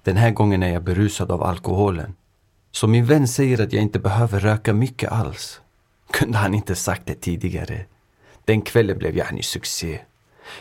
Den 0.05 0.17
här 0.17 0.31
gången 0.31 0.63
är 0.63 0.73
jag 0.73 0.85
berusad 0.85 1.31
av 1.31 1.43
alkoholen. 1.43 2.15
Så 2.77 2.87
min 2.87 3.05
vän 3.05 3.29
säger 3.29 3.63
att 3.63 3.73
jag 3.73 3.83
inte 3.83 3.99
behöver 3.99 4.41
röka 4.41 4.73
mycket 4.73 5.13
alls. 5.13 5.61
Kunde 6.11 6.39
han 6.39 6.55
inte 6.55 6.75
sagt 6.75 7.07
det 7.07 7.15
tidigare? 7.15 7.85
Den 8.45 8.63
kvällen 8.63 8.99
blev 8.99 9.17
jag 9.17 9.33
en 9.33 9.43
succé. 9.43 10.01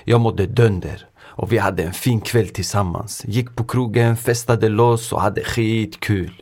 Jag 0.03 0.21
mådde 0.21 0.45
dönder 0.45 1.07
och 1.17 1.51
vi 1.51 1.57
hade 1.57 1.83
en 1.83 1.93
fin 1.93 2.21
kväll 2.21 2.49
tillsammans. 2.49 3.25
Gick 3.25 3.55
på 3.55 3.63
krogen, 3.63 4.17
festade 4.17 4.69
loss 4.69 5.13
och 5.13 5.21
hade 5.21 5.43
skitkul. 5.43 6.41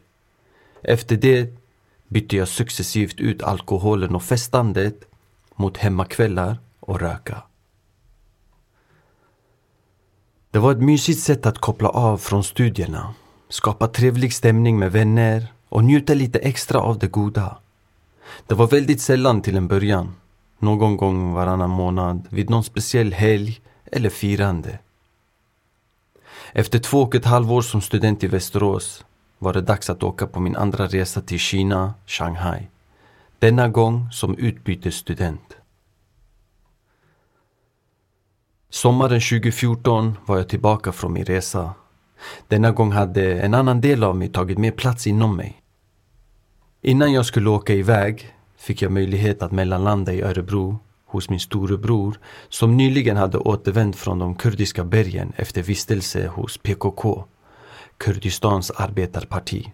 Efter 0.84 1.16
det 1.16 1.58
bytte 2.08 2.38
jag 2.38 2.48
successivt 2.48 3.20
ut 3.20 3.44
alkoholen 3.44 4.16
och 4.16 4.24
festandet 4.24 5.00
mot 5.56 5.78
hemmakvällar 5.78 6.58
och 6.80 7.00
röka. 7.00 7.44
Det 10.52 10.60
var 10.60 10.72
ett 10.72 10.82
mysigt 10.82 11.20
sätt 11.20 11.46
att 11.46 11.58
koppla 11.58 11.90
av 11.90 12.18
från 12.18 12.44
studierna, 12.44 13.14
skapa 13.50 13.88
trevlig 13.88 14.34
stämning 14.34 14.80
med 14.80 14.92
vänner 14.92 15.48
och 15.74 15.84
njuta 15.84 16.14
lite 16.14 16.40
extra 16.40 16.80
av 16.80 17.00
det 17.00 17.08
goda. 17.08 17.58
Det 18.48 18.56
var 18.56 18.68
väldigt 18.68 19.02
sällan 19.02 19.42
till 19.42 19.58
en 19.58 19.68
början. 19.68 20.16
Någon 20.60 20.98
gång 20.98 21.34
varannan 21.34 21.70
månad, 21.70 22.28
vid 22.30 22.50
någon 22.50 22.64
speciell 22.64 23.14
helg 23.14 23.62
eller 23.92 24.10
firande. 24.10 24.80
Efter 26.52 26.80
två 26.80 27.02
och 27.02 27.16
ett 27.16 27.26
halvår 27.26 27.62
som 27.62 27.82
student 27.82 28.24
i 28.24 28.28
Västerås 28.28 29.06
var 29.40 29.54
det 29.54 29.62
dags 29.62 29.90
att 29.90 30.04
åka 30.04 30.28
på 30.28 30.40
min 30.40 30.56
andra 30.56 30.88
resa 30.88 31.22
till 31.22 31.40
Kina, 31.40 31.94
Shanghai. 32.06 32.68
Denna 33.40 33.70
gång 33.70 34.12
som 34.12 34.38
utbytesstudent. 34.38 35.58
Sommaren 38.70 39.22
2014 39.22 40.18
var 40.26 40.38
jag 40.38 40.50
tillbaka 40.50 40.92
från 40.92 41.14
min 41.14 41.26
resa. 41.26 41.74
Denna 42.48 42.72
gång 42.72 42.92
hade 42.92 43.42
en 43.42 43.54
annan 43.54 43.82
del 43.82 44.04
av 44.04 44.16
mig 44.16 44.30
tagit 44.30 44.58
mer 44.58 44.72
plats 44.72 45.08
inom 45.08 45.36
mig. 45.38 45.63
Innan 46.86 47.14
jag 47.14 47.26
skulle 47.26 47.50
åka 47.50 47.74
iväg 47.74 48.34
fick 48.58 48.82
jag 48.82 48.92
möjlighet 48.92 49.42
att 49.42 49.52
mellanlanda 49.52 50.14
i 50.14 50.22
Örebro 50.22 50.80
hos 51.06 51.30
min 51.30 51.40
storebror 51.40 52.20
som 52.50 52.78
nyligen 52.78 53.18
hade 53.18 53.38
återvänt 53.38 53.96
från 53.96 54.20
de 54.20 54.36
kurdiska 54.36 54.84
bergen 54.84 55.34
efter 55.36 55.62
vistelse 55.64 56.28
hos 56.28 56.58
PKK, 56.58 57.26
Kurdistans 57.98 58.72
arbetarparti. 58.72 59.74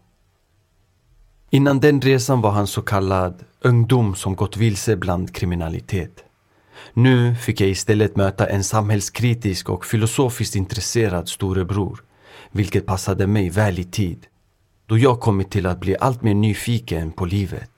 Innan 1.49 1.79
den 1.79 2.01
resan 2.01 2.41
var 2.41 2.51
han 2.51 2.67
så 2.67 2.81
kallad 2.81 3.43
ungdom 3.61 4.15
som 4.15 4.35
gått 4.35 4.57
vilse 4.57 4.95
bland 4.95 5.35
kriminalitet. 5.35 6.23
Nu 6.93 7.35
fick 7.35 7.61
jag 7.61 7.69
istället 7.69 8.15
möta 8.15 8.47
en 8.47 8.63
samhällskritisk 8.63 9.69
och 9.69 9.85
filosofiskt 9.85 10.55
intresserad 10.55 11.29
storebror, 11.29 12.03
vilket 12.51 12.85
passade 12.85 13.27
mig 13.27 13.49
väl 13.49 13.79
i 13.79 13.83
tid, 13.83 14.27
då 14.89 14.97
jag 14.97 15.19
kommit 15.19 15.51
till 15.51 15.65
att 15.65 15.79
bli 15.79 15.95
allt 15.99 16.21
mer 16.21 16.33
nyfiken 16.33 17.11
på 17.11 17.25
livet. 17.25 17.71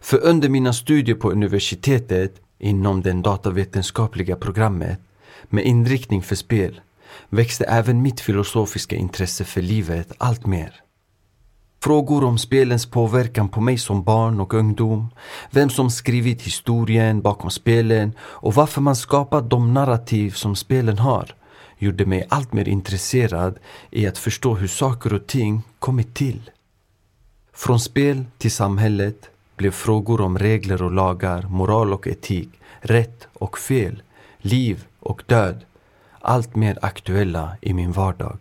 För 0.00 0.24
under 0.24 0.48
mina 0.48 0.72
studier 0.72 1.16
på 1.16 1.30
universitetet 1.30 2.40
inom 2.58 3.02
det 3.02 3.12
datavetenskapliga 3.12 4.36
programmet 4.36 4.98
med 5.44 5.64
inriktning 5.64 6.22
för 6.22 6.34
spel 6.34 6.80
växte 7.28 7.64
även 7.64 8.02
mitt 8.02 8.20
filosofiska 8.20 8.96
intresse 8.96 9.44
för 9.44 9.62
livet 9.62 10.12
allt 10.18 10.46
mer. 10.46 10.74
Frågor 11.82 12.24
om 12.24 12.38
spelens 12.38 12.86
påverkan 12.86 13.48
på 13.48 13.60
mig 13.60 13.78
som 13.78 14.02
barn 14.02 14.40
och 14.40 14.54
ungdom, 14.54 15.08
vem 15.50 15.70
som 15.70 15.90
skrivit 15.90 16.42
historien 16.42 17.20
bakom 17.20 17.50
spelen 17.50 18.12
och 18.20 18.54
varför 18.54 18.80
man 18.80 18.96
skapat 18.96 19.50
de 19.50 19.74
narrativ 19.74 20.30
som 20.30 20.56
spelen 20.56 20.98
har 20.98 21.34
gjorde 21.82 22.06
mig 22.06 22.26
allt 22.28 22.52
mer 22.52 22.68
intresserad 22.68 23.58
i 23.90 24.06
att 24.06 24.18
förstå 24.18 24.54
hur 24.54 24.68
saker 24.68 25.12
och 25.12 25.26
ting 25.26 25.62
kommit 25.78 26.14
till. 26.14 26.50
Från 27.52 27.80
spel 27.80 28.24
till 28.38 28.50
samhället 28.50 29.30
blev 29.56 29.70
frågor 29.70 30.20
om 30.20 30.38
regler 30.38 30.82
och 30.82 30.92
lagar, 30.92 31.42
moral 31.42 31.92
och 31.92 32.06
etik, 32.06 32.48
rätt 32.80 33.28
och 33.32 33.58
fel, 33.58 34.02
liv 34.38 34.84
och 35.00 35.22
död 35.26 35.64
allt 36.20 36.56
mer 36.56 36.78
aktuella 36.82 37.56
i 37.60 37.72
min 37.74 37.92
vardag. 37.92 38.38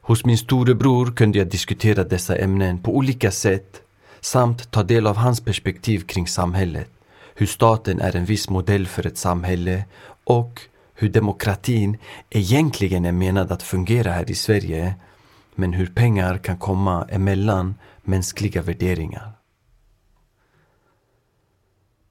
Hos 0.00 0.24
min 0.24 0.38
storebror 0.38 1.12
kunde 1.12 1.38
jag 1.38 1.48
diskutera 1.48 2.04
dessa 2.04 2.36
ämnen 2.36 2.78
på 2.78 2.96
olika 2.96 3.30
sätt 3.30 3.82
samt 4.20 4.70
ta 4.70 4.82
del 4.82 5.06
av 5.06 5.16
hans 5.16 5.40
perspektiv 5.40 6.00
kring 6.00 6.26
samhället, 6.26 6.90
hur 7.34 7.46
staten 7.46 8.00
är 8.00 8.16
en 8.16 8.24
viss 8.24 8.50
modell 8.50 8.86
för 8.86 9.06
ett 9.06 9.18
samhälle 9.18 9.84
och 10.24 10.60
hur 10.94 11.08
demokratin 11.08 11.98
egentligen 12.30 13.04
är 13.04 13.12
menad 13.12 13.52
att 13.52 13.62
fungera 13.62 14.12
här 14.12 14.30
i 14.30 14.34
Sverige 14.34 14.94
men 15.54 15.72
hur 15.72 15.86
pengar 15.86 16.38
kan 16.38 16.56
komma 16.56 17.06
emellan 17.10 17.74
mänskliga 18.02 18.62
värderingar. 18.62 19.32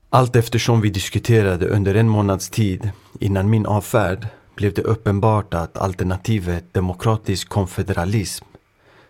Allt 0.10 0.36
eftersom 0.36 0.82
vi 0.82 0.90
diskuterade 0.90 1.68
under 1.68 1.96
en 1.96 2.10
månads 2.10 2.50
tid 2.50 2.92
innan 3.20 3.50
min 3.50 3.66
avfärd 3.66 4.28
blev 4.56 4.74
det 4.74 4.82
uppenbart 4.82 5.54
att 5.54 5.78
alternativet 5.78 6.74
demokratisk 6.74 7.50
konfederalism 7.50 8.46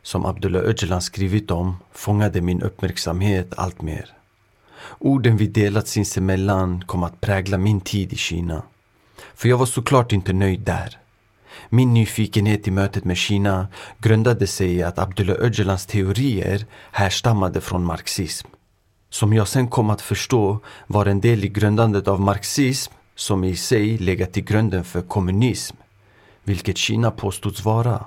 som 0.02 0.26
Abdullah 0.26 0.62
Öcalan 0.62 1.02
skrivit 1.02 1.52
om 1.52 1.76
fångade 1.92 2.42
min 2.42 2.62
uppmärksamhet 2.62 3.54
allt 3.58 3.82
mer. 3.82 4.14
Orden 5.00 5.38
vi 5.38 5.48
delat 5.48 5.88
sinsemellan 5.88 6.84
kom 6.86 7.04
att 7.04 7.22
prägla 7.22 7.58
min 7.58 7.82
tid 7.82 8.14
i 8.14 8.16
Kina. 8.16 8.64
För 9.36 9.50
jag 9.50 9.58
var 9.58 9.66
såklart 9.66 10.12
inte 10.12 10.34
nöjd 10.34 10.60
där. 10.60 10.98
Min 11.70 11.94
nyfikenhet 11.94 12.68
i 12.68 12.72
mötet 12.72 13.06
med 13.06 13.18
Kina 13.18 13.68
grundade 13.98 14.48
sig 14.48 14.74
i 14.74 14.84
att 14.84 15.00
Abdullah 15.00 15.36
Öcalans 15.40 15.86
teorier 15.86 16.66
härstammade 16.92 17.62
från 17.62 17.86
marxism 17.86 18.48
som 19.14 19.34
jag 19.34 19.48
sen 19.48 19.68
kom 19.68 19.90
att 19.90 20.02
förstå 20.02 20.60
var 20.88 21.06
en 21.06 21.22
del 21.22 21.46
i 21.46 21.50
grundandet 21.50 22.08
av 22.08 22.22
marxism 22.22 22.94
som 23.16 23.44
i 23.44 23.56
sig 23.56 23.98
legat 23.98 24.34
till 24.34 24.44
grunden 24.44 24.84
för 24.84 25.02
kommunism, 25.02 25.76
vilket 26.44 26.78
Kina 26.78 27.12
påstods 27.12 27.66
vara 27.66 28.06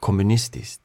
kommunistiskt. 0.00 0.80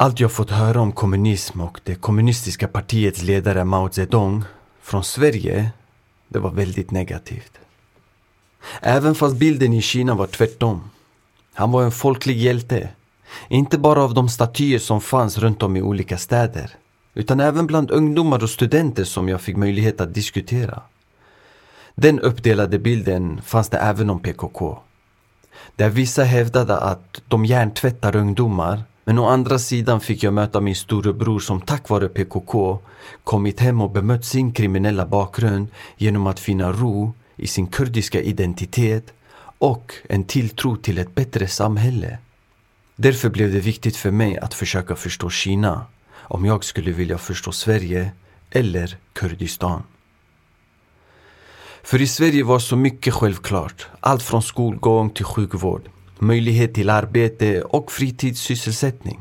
Allt 0.00 0.20
jag 0.20 0.32
fått 0.32 0.50
höra 0.50 0.80
om 0.80 0.92
kommunism 0.92 1.60
och 1.60 1.80
det 1.84 1.94
kommunistiska 1.94 2.68
partiets 2.68 3.22
ledare 3.22 3.64
Mao 3.64 3.90
Zedong 3.90 4.44
från 4.82 5.04
Sverige, 5.04 5.70
det 6.28 6.38
var 6.38 6.50
väldigt 6.50 6.90
negativt. 6.90 7.52
Även 8.80 9.14
fast 9.14 9.36
bilden 9.36 9.72
i 9.72 9.82
Kina 9.82 10.14
var 10.14 10.26
tvärtom. 10.26 10.90
Han 11.54 11.72
var 11.72 11.82
en 11.82 11.92
folklig 11.92 12.36
hjälte 12.36 12.88
inte 13.48 13.78
bara 13.78 14.02
av 14.02 14.14
de 14.14 14.28
statyer 14.28 14.78
som 14.78 15.00
fanns 15.00 15.38
runt 15.38 15.62
om 15.62 15.76
i 15.76 15.82
olika 15.82 16.18
städer 16.18 16.70
utan 17.14 17.40
även 17.40 17.66
bland 17.66 17.90
ungdomar 17.90 18.42
och 18.42 18.50
studenter 18.50 19.04
som 19.04 19.28
jag 19.28 19.40
fick 19.40 19.56
möjlighet 19.56 20.00
att 20.00 20.14
diskutera. 20.14 20.82
Den 21.94 22.20
uppdelade 22.20 22.78
bilden 22.78 23.40
fanns 23.44 23.68
det 23.68 23.78
även 23.78 24.10
om 24.10 24.20
PKK. 24.20 24.78
Där 25.76 25.90
vissa 25.90 26.24
hävdade 26.24 26.78
att 26.78 27.22
de 27.28 27.44
hjärntvättar 27.44 28.16
ungdomar 28.16 28.82
men 29.08 29.18
å 29.18 29.24
andra 29.24 29.56
sidan 29.58 30.00
fick 30.00 30.22
jag 30.22 30.34
möta 30.34 30.60
min 30.60 30.74
storebror 30.76 31.40
som 31.40 31.60
tack 31.60 31.88
vare 31.88 32.08
PKK 32.08 32.78
kommit 33.24 33.60
hem 33.60 33.80
och 33.80 33.90
bemött 33.90 34.24
sin 34.24 34.52
kriminella 34.52 35.06
bakgrund 35.06 35.68
genom 35.96 36.26
att 36.26 36.40
finna 36.40 36.72
ro 36.72 37.12
i 37.36 37.46
sin 37.46 37.66
kurdiska 37.66 38.20
identitet 38.20 39.12
och 39.58 39.94
en 40.08 40.24
tilltro 40.24 40.76
till 40.76 40.98
ett 40.98 41.14
bättre 41.14 41.48
samhälle. 41.48 42.18
Därför 42.96 43.30
blev 43.30 43.52
det 43.52 43.60
viktigt 43.60 43.96
för 43.96 44.10
mig 44.10 44.38
att 44.38 44.54
försöka 44.54 44.96
förstå 44.96 45.30
Kina 45.30 45.86
om 46.14 46.44
jag 46.44 46.64
skulle 46.64 46.92
vilja 46.92 47.18
förstå 47.18 47.52
Sverige 47.52 48.10
eller 48.50 48.96
Kurdistan. 49.12 49.82
För 51.82 52.02
i 52.02 52.06
Sverige 52.06 52.44
var 52.44 52.58
så 52.58 52.76
mycket 52.76 53.14
självklart. 53.14 53.86
Allt 54.00 54.22
från 54.22 54.42
skolgång 54.42 55.10
till 55.10 55.24
sjukvård, 55.24 55.88
möjlighet 56.20 56.74
till 56.74 56.90
arbete 56.90 57.62
och 57.62 57.92
fritidssysselsättning. 57.92 59.20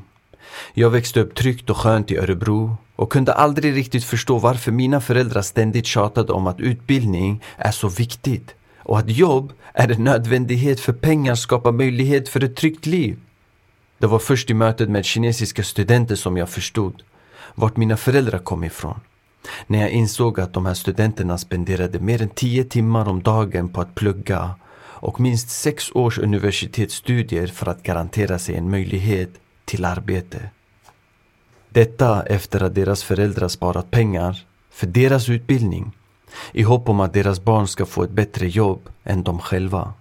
Jag 0.73 0.89
växte 0.89 1.19
upp 1.19 1.35
tryggt 1.35 1.69
och 1.69 1.77
skönt 1.77 2.11
i 2.11 2.17
Örebro 2.17 2.77
och 2.95 3.11
kunde 3.11 3.33
aldrig 3.33 3.75
riktigt 3.75 4.03
förstå 4.03 4.37
varför 4.37 4.71
mina 4.71 5.01
föräldrar 5.01 5.41
ständigt 5.41 5.85
tjatade 5.85 6.33
om 6.33 6.47
att 6.47 6.59
utbildning 6.59 7.43
är 7.57 7.71
så 7.71 7.89
viktigt 7.89 8.55
och 8.79 8.99
att 8.99 9.09
jobb 9.09 9.53
är 9.73 9.91
en 9.91 10.03
nödvändighet 10.03 10.79
för 10.79 10.93
pengar 10.93 11.35
skapar 11.35 11.71
möjlighet 11.71 12.29
för 12.29 12.43
ett 12.43 12.55
tryggt 12.55 12.85
liv. 12.85 13.17
Det 13.99 14.07
var 14.07 14.19
först 14.19 14.49
i 14.49 14.53
mötet 14.53 14.89
med 14.89 15.05
kinesiska 15.05 15.63
studenter 15.63 16.15
som 16.15 16.37
jag 16.37 16.49
förstod 16.49 17.03
vart 17.55 17.77
mina 17.77 17.97
föräldrar 17.97 18.39
kom 18.39 18.63
ifrån. 18.63 18.99
När 19.67 19.79
jag 19.81 19.89
insåg 19.89 20.39
att 20.39 20.53
de 20.53 20.65
här 20.65 20.73
studenterna 20.73 21.37
spenderade 21.37 21.99
mer 21.99 22.21
än 22.21 22.29
tio 22.29 22.63
timmar 22.63 23.07
om 23.07 23.23
dagen 23.23 23.69
på 23.69 23.81
att 23.81 23.95
plugga 23.95 24.55
och 24.99 25.19
minst 25.19 25.49
sex 25.49 25.91
års 25.93 26.17
universitetsstudier 26.17 27.47
för 27.47 27.67
att 27.67 27.83
garantera 27.83 28.39
sig 28.39 28.55
en 28.55 28.69
möjlighet 28.69 29.29
till 29.65 29.85
arbete. 29.85 30.49
Detta 31.69 32.23
efter 32.23 32.63
att 32.63 32.75
deras 32.75 33.03
föräldrar 33.03 33.47
sparat 33.47 33.91
pengar 33.91 34.45
för 34.71 34.87
deras 34.87 35.29
utbildning 35.29 35.91
i 36.51 36.63
hopp 36.63 36.89
om 36.89 36.99
att 36.99 37.13
deras 37.13 37.43
barn 37.43 37.67
ska 37.67 37.85
få 37.85 38.03
ett 38.03 38.11
bättre 38.11 38.47
jobb 38.47 38.89
än 39.03 39.23
de 39.23 39.39
själva. 39.39 39.93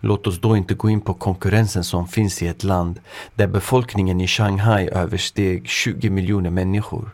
Låt 0.00 0.26
oss 0.26 0.40
då 0.40 0.56
inte 0.56 0.74
gå 0.74 0.90
in 0.90 1.00
på 1.00 1.14
konkurrensen 1.14 1.84
som 1.84 2.08
finns 2.08 2.42
i 2.42 2.46
ett 2.46 2.64
land 2.64 3.00
där 3.34 3.46
befolkningen 3.46 4.20
i 4.20 4.26
Shanghai 4.26 4.88
översteg 4.88 5.68
20 5.68 6.10
miljoner 6.10 6.50
människor. 6.50 7.10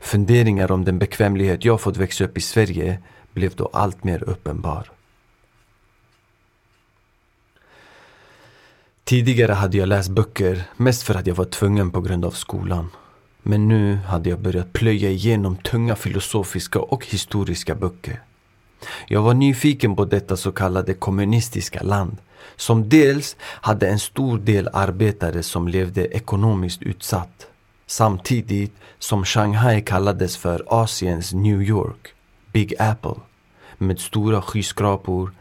Funderingar 0.00 0.72
om 0.72 0.84
den 0.84 0.98
bekvämlighet 0.98 1.64
jag 1.64 1.80
fått 1.80 1.96
växa 1.96 2.24
upp 2.24 2.38
i 2.38 2.40
Sverige 2.40 2.98
blev 3.32 3.54
då 3.54 3.70
allt 3.72 4.04
mer 4.04 4.22
uppenbar. 4.22 4.90
Tidigare 9.08 9.52
hade 9.52 9.76
jag 9.76 9.88
läst 9.88 10.08
böcker 10.08 10.62
mest 10.76 11.02
för 11.02 11.14
att 11.14 11.26
jag 11.26 11.34
var 11.34 11.44
tvungen 11.44 11.90
på 11.90 12.00
grund 12.00 12.24
av 12.24 12.30
skolan. 12.30 12.90
Men 13.42 13.68
nu 13.68 13.96
hade 13.96 14.30
jag 14.30 14.40
börjat 14.40 14.72
plöja 14.72 15.10
igenom 15.10 15.56
tunga 15.56 15.96
filosofiska 15.96 16.80
och 16.80 17.06
historiska 17.06 17.74
böcker. 17.74 18.20
Jag 19.06 19.22
var 19.22 19.34
nyfiken 19.34 19.96
på 19.96 20.04
detta 20.04 20.36
så 20.36 20.52
kallade 20.52 20.94
kommunistiska 20.94 21.82
land 21.82 22.16
som 22.56 22.88
dels 22.88 23.36
hade 23.40 23.88
en 23.88 23.98
stor 23.98 24.38
del 24.38 24.68
arbetare 24.72 25.42
som 25.42 25.68
levde 25.68 26.06
ekonomiskt 26.06 26.82
utsatt 26.82 27.46
samtidigt 27.86 28.74
som 28.98 29.24
Shanghai 29.24 29.82
kallades 29.82 30.36
för 30.36 30.64
Asiens 30.66 31.32
New 31.32 31.62
York, 31.62 32.08
Big 32.52 32.74
Apple 32.78 33.20
med 33.78 34.00
stora 34.00 34.42
skyskrapor 34.42 35.32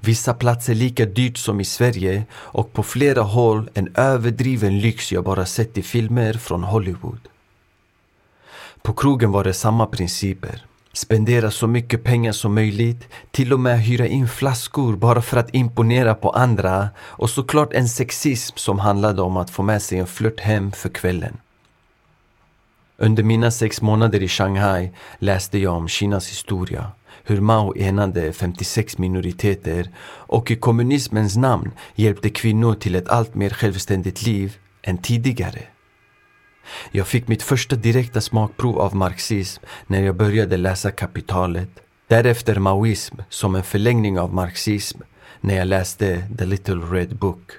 Vissa 0.00 0.34
platser 0.34 0.74
lika 0.74 1.06
dyrt 1.06 1.38
som 1.38 1.60
i 1.60 1.64
Sverige 1.64 2.24
och 2.34 2.72
på 2.72 2.82
flera 2.82 3.22
håll 3.22 3.70
en 3.74 3.92
överdriven 3.96 4.80
lyx 4.80 5.12
jag 5.12 5.24
bara 5.24 5.46
sett 5.46 5.78
i 5.78 5.82
filmer 5.82 6.32
från 6.32 6.62
Hollywood. 6.64 7.28
På 8.82 8.92
krogen 8.92 9.32
var 9.32 9.44
det 9.44 9.54
samma 9.54 9.86
principer. 9.86 10.66
Spendera 10.92 11.50
så 11.50 11.66
mycket 11.66 12.04
pengar 12.04 12.32
som 12.32 12.54
möjligt, 12.54 13.08
till 13.30 13.52
och 13.52 13.60
med 13.60 13.80
hyra 13.80 14.06
in 14.06 14.28
flaskor 14.28 14.96
bara 14.96 15.22
för 15.22 15.36
att 15.36 15.54
imponera 15.54 16.14
på 16.14 16.30
andra 16.30 16.88
och 16.98 17.30
såklart 17.30 17.72
en 17.72 17.88
sexism 17.88 18.56
som 18.56 18.78
handlade 18.78 19.22
om 19.22 19.36
att 19.36 19.50
få 19.50 19.62
med 19.62 19.82
sig 19.82 19.98
en 19.98 20.06
flört 20.06 20.40
hem 20.40 20.72
för 20.72 20.88
kvällen. 20.88 21.36
Under 22.96 23.22
mina 23.22 23.50
sex 23.50 23.82
månader 23.82 24.22
i 24.22 24.28
Shanghai 24.28 24.90
läste 25.18 25.58
jag 25.58 25.74
om 25.74 25.88
Kinas 25.88 26.30
historia, 26.30 26.92
hur 27.24 27.40
Mao 27.40 27.76
enade 27.76 28.32
56 28.32 28.98
minoriteter 28.98 29.90
och 30.06 30.50
i 30.50 30.56
kommunismens 30.56 31.36
namn 31.36 31.70
hjälpte 31.94 32.30
kvinnor 32.30 32.74
till 32.74 32.94
ett 32.94 33.08
allt 33.08 33.34
mer 33.34 33.50
självständigt 33.50 34.26
liv 34.26 34.56
än 34.82 34.98
tidigare. 34.98 35.62
Jag 36.90 37.06
fick 37.06 37.28
mitt 37.28 37.42
första 37.42 37.76
direkta 37.76 38.20
smakprov 38.20 38.78
av 38.78 38.96
marxism 38.96 39.64
när 39.86 40.02
jag 40.02 40.16
började 40.16 40.56
läsa 40.56 40.90
Kapitalet. 40.90 41.68
Därefter 42.08 42.58
maoism 42.58 43.16
som 43.28 43.54
en 43.54 43.62
förlängning 43.62 44.18
av 44.18 44.34
marxism 44.34 45.00
när 45.40 45.56
jag 45.56 45.68
läste 45.68 46.24
The 46.38 46.44
Little 46.44 46.74
Red 46.74 47.16
Book. 47.16 47.52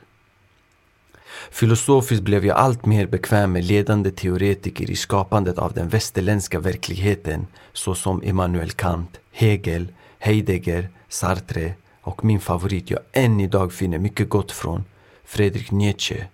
Filosofiskt 1.52 2.23
blev 2.23 2.45
jag 2.45 2.58
allt 2.58 2.86
mer 2.86 3.08
bekväm 3.08 3.52
med 3.52 3.63
ledande 3.63 4.12
teoretiker 4.12 4.91
i 4.91 4.95
skapandet 4.95 5.58
av 5.58 5.73
den 5.73 5.89
västerländska 5.89 6.60
verkligheten 6.60 7.47
såsom 7.73 8.23
Immanuel 8.23 8.71
Kant, 8.71 9.19
Hegel, 9.36 9.93
Heidegger, 10.19 10.89
Sartre 11.08 11.74
och 12.02 12.26
min 12.26 12.39
favorit 12.39 12.91
jag 12.91 13.00
än 13.13 13.39
idag 13.39 13.74
finner 13.74 14.00
mycket 14.00 14.30
gott 14.30 14.52
från, 14.52 14.84
Fredrik 15.24 15.72
Nietzsche, 15.72 16.28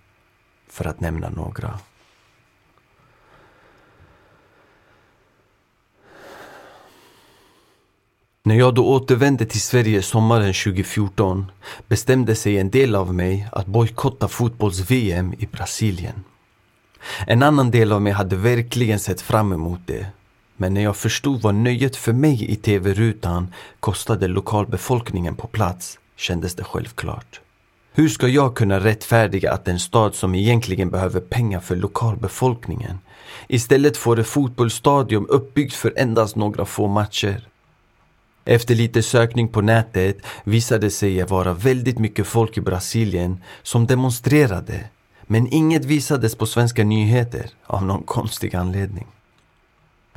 för 0.68 0.84
att 0.84 1.00
nämna 1.00 1.30
några. 1.30 1.78
När 8.42 8.54
jag 8.54 8.74
då 8.74 8.88
återvände 8.88 9.46
till 9.46 9.60
Sverige 9.60 10.02
sommaren 10.02 10.52
2014 10.52 11.52
bestämde 11.88 12.34
sig 12.34 12.58
en 12.58 12.70
del 12.70 12.94
av 12.94 13.14
mig 13.14 13.48
att 13.52 13.66
bojkotta 13.66 14.28
fotbolls-VM 14.28 15.34
i 15.38 15.46
Brasilien. 15.46 16.24
En 17.26 17.42
annan 17.42 17.70
del 17.70 17.92
av 17.92 18.02
mig 18.02 18.12
hade 18.12 18.36
verkligen 18.36 18.98
sett 18.98 19.20
fram 19.20 19.52
emot 19.52 19.80
det. 19.86 20.06
Men 20.60 20.74
när 20.74 20.80
jag 20.80 20.96
förstod 20.96 21.42
vad 21.42 21.54
nöjet 21.54 21.96
för 21.96 22.12
mig 22.12 22.50
i 22.50 22.56
tv-rutan 22.56 23.54
kostade 23.80 24.28
lokalbefolkningen 24.28 25.34
på 25.36 25.46
plats 25.46 25.98
kändes 26.16 26.54
det 26.54 26.64
självklart. 26.64 27.40
Hur 27.92 28.08
ska 28.08 28.28
jag 28.28 28.56
kunna 28.56 28.80
rättfärdiga 28.80 29.52
att 29.52 29.68
en 29.68 29.78
stad 29.78 30.14
som 30.14 30.34
egentligen 30.34 30.90
behöver 30.90 31.20
pengar 31.20 31.60
för 31.60 31.76
lokalbefolkningen 31.76 32.98
istället 33.48 33.96
får 33.96 34.18
ett 34.18 34.26
fotbollsstadion 34.26 35.26
uppbyggt 35.28 35.74
för 35.74 35.92
endast 35.96 36.36
några 36.36 36.64
få 36.64 36.88
matcher? 36.88 37.48
Efter 38.44 38.74
lite 38.74 39.02
sökning 39.02 39.48
på 39.48 39.60
nätet 39.60 40.16
visade 40.44 40.86
det 40.86 40.90
sig 40.90 41.22
vara 41.22 41.54
väldigt 41.54 41.98
mycket 41.98 42.26
folk 42.26 42.58
i 42.58 42.60
Brasilien 42.60 43.42
som 43.62 43.86
demonstrerade. 43.86 44.84
Men 45.22 45.52
inget 45.52 45.84
visades 45.84 46.34
på 46.34 46.46
svenska 46.46 46.84
nyheter 46.84 47.50
av 47.66 47.84
någon 47.84 48.02
konstig 48.02 48.56
anledning. 48.56 49.06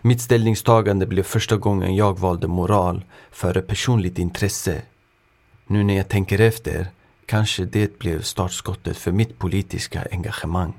Mitt 0.05 0.21
ställningstagande 0.21 1.05
blev 1.05 1.23
första 1.23 1.57
gången 1.57 1.95
jag 1.95 2.19
valde 2.19 2.47
moral 2.47 3.03
före 3.31 3.61
personligt 3.61 4.19
intresse. 4.19 4.81
Nu 5.67 5.83
när 5.83 5.97
jag 5.97 6.09
tänker 6.09 6.39
efter 6.41 6.87
kanske 7.25 7.65
det 7.65 7.99
blev 7.99 8.21
startskottet 8.21 8.97
för 8.97 9.11
mitt 9.11 9.39
politiska 9.39 10.07
engagemang. 10.11 10.73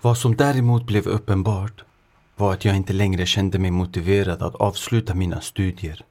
Vad 0.00 0.18
som 0.18 0.36
däremot 0.36 0.86
blev 0.86 1.06
uppenbart 1.06 1.84
var 2.36 2.52
att 2.52 2.64
jag 2.64 2.76
inte 2.76 2.92
längre 2.92 3.26
kände 3.26 3.58
mig 3.58 3.70
motiverad 3.70 4.42
att 4.42 4.54
avsluta 4.54 5.14
mina 5.14 5.40
studier. 5.40 6.04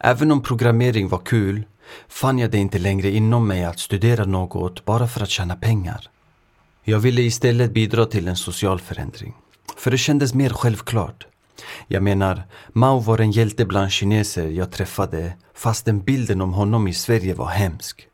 Även 0.00 0.32
om 0.32 0.42
programmering 0.42 1.08
var 1.08 1.18
kul 1.24 1.62
fann 2.08 2.38
jag 2.38 2.50
det 2.50 2.58
inte 2.58 2.78
längre 2.78 3.10
inom 3.10 3.46
mig 3.46 3.64
att 3.64 3.78
studera 3.78 4.24
något 4.24 4.84
bara 4.84 5.08
för 5.08 5.22
att 5.22 5.30
tjäna 5.30 5.56
pengar. 5.56 6.10
Jag 6.84 6.98
ville 6.98 7.22
istället 7.22 7.72
bidra 7.72 8.06
till 8.06 8.28
en 8.28 8.36
social 8.36 8.80
förändring. 8.80 9.34
För 9.78 9.90
det 9.90 9.98
kändes 9.98 10.34
mer 10.34 10.50
självklart. 10.50 11.26
Jag 11.86 12.02
menar, 12.02 12.42
Mao 12.72 12.98
var 12.98 13.18
en 13.18 13.30
hjälte 13.30 13.64
bland 13.64 13.90
kineser 13.90 14.48
jag 14.48 14.72
träffade 14.72 15.32
fastän 15.54 16.00
bilden 16.00 16.40
om 16.40 16.52
honom 16.52 16.88
i 16.88 16.94
Sverige 16.94 17.34
var 17.34 17.46
hemsk. 17.46 18.08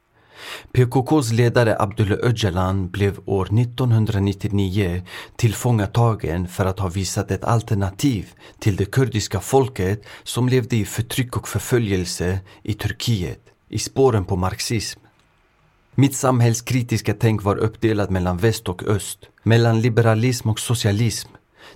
PKKs 0.72 1.32
ledare 1.32 1.76
Abdullah 1.78 2.18
Öcalan 2.22 2.90
blev 2.90 3.20
år 3.26 3.60
1999 3.60 5.02
tillfångatagen 5.36 6.48
för 6.48 6.64
att 6.64 6.78
ha 6.78 6.88
visat 6.88 7.30
ett 7.30 7.44
alternativ 7.44 8.32
till 8.58 8.76
det 8.76 8.84
kurdiska 8.84 9.40
folket 9.40 10.04
som 10.22 10.48
levde 10.48 10.76
i 10.76 10.84
förtryck 10.84 11.36
och 11.36 11.48
förföljelse 11.48 12.40
i 12.62 12.74
Turkiet 12.74 13.40
i 13.68 13.78
spåren 13.78 14.24
på 14.24 14.36
marxism. 14.36 15.00
Mitt 15.94 16.16
samhällskritiska 16.16 17.14
tänk 17.14 17.42
var 17.42 17.56
uppdelat 17.56 18.10
mellan 18.10 18.38
väst 18.38 18.68
och 18.68 18.82
öst, 18.82 19.18
mellan 19.42 19.80
liberalism 19.80 20.50
och 20.50 20.60
socialism, 20.60 21.28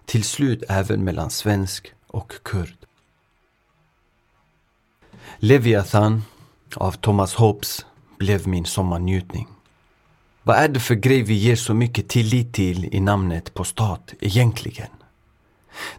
till 0.04 0.24
slut 0.24 0.62
även 0.68 1.04
mellan 1.04 1.30
svensk 1.30 1.92
och 2.06 2.32
kurd. 2.42 2.74
Leviathan 5.38 6.22
av 6.74 6.92
Thomas 6.92 7.34
Hobbes 7.34 7.86
blev 8.18 8.48
min 8.48 8.64
sommarnjutning. 8.64 9.48
Vad 10.42 10.56
är 10.56 10.68
det 10.68 10.80
för 10.80 10.94
grej 10.94 11.22
vi 11.22 11.34
ger 11.34 11.56
så 11.56 11.74
mycket 11.74 12.08
tillit 12.08 12.52
till 12.52 12.94
i 12.94 13.00
namnet 13.00 13.54
på 13.54 13.64
stat 13.64 14.14
egentligen? 14.20 14.88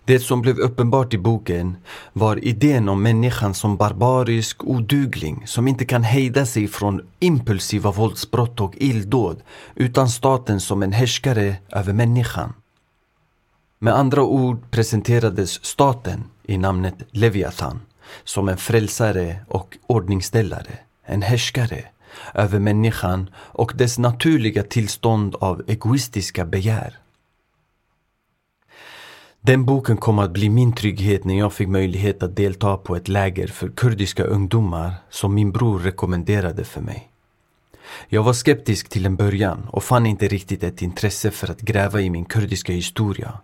Det 0.06 0.20
som 0.20 0.42
blev 0.42 0.60
uppenbart 0.60 1.14
i 1.14 1.18
boken 1.18 1.78
var 2.14 2.46
idén 2.46 2.90
om 2.90 3.04
människan 3.04 3.54
som 3.54 3.78
barbarisk 3.78 4.64
odugling 4.64 5.48
som 5.48 5.68
inte 5.68 5.86
kan 5.86 6.04
hejda 6.04 6.46
sig 6.46 6.68
från 6.68 7.02
impulsiva 7.20 7.92
våldsbrott 7.92 8.60
och 8.60 8.74
illdåd 8.78 9.42
utan 9.76 10.10
staten 10.10 10.60
som 10.60 10.84
en 10.84 10.94
härskare 10.94 11.56
över 11.72 11.94
människan. 11.94 12.54
Med 13.82 13.96
andra 13.96 14.24
ord 14.24 14.72
presenterades 14.72 15.66
staten 15.66 16.24
i 16.44 16.58
namnet 16.58 16.96
Leviathan 17.12 17.80
som 18.24 18.50
en 18.50 18.58
frälsare 18.58 19.40
och 19.48 19.78
ordningställare, 19.88 20.78
en 21.04 21.22
härskare 21.22 21.86
över 22.34 22.60
människan 22.60 23.30
och 23.36 23.74
dess 23.76 23.98
naturliga 23.98 24.64
tillstånd 24.64 25.36
av 25.36 25.64
egoistiska 25.68 26.46
begär. 26.46 26.98
Den 29.42 29.66
boken 29.66 29.98
kom 29.98 30.20
att 30.20 30.32
bli 30.32 30.50
min 30.50 30.74
trygghet 30.74 31.24
när 31.24 31.38
jag 31.38 31.54
fick 31.54 31.68
möjlighet 31.68 32.24
att 32.24 32.36
delta 32.36 32.78
på 32.78 32.96
ett 32.96 33.08
läger 33.08 33.48
för 33.48 33.70
kurdiska 33.70 34.24
ungdomar 34.24 34.94
som 35.10 35.34
min 35.34 35.52
bror 35.52 35.80
rekommenderade 35.80 36.64
för 36.64 36.82
mig. 36.82 37.10
Jag 38.08 38.24
var 38.24 38.34
skeptisk 38.34 38.90
till 38.90 39.06
en 39.06 39.16
början 39.16 39.68
och 39.72 39.84
fann 39.84 40.06
inte 40.06 40.28
riktigt 40.28 40.64
ett 40.64 40.82
intresse 40.82 41.32
för 41.32 41.52
att 41.52 41.62
gräva 41.62 42.02
i 42.02 42.10
min 42.10 42.26
kurdiska 42.26 42.74
historia. 42.74 43.40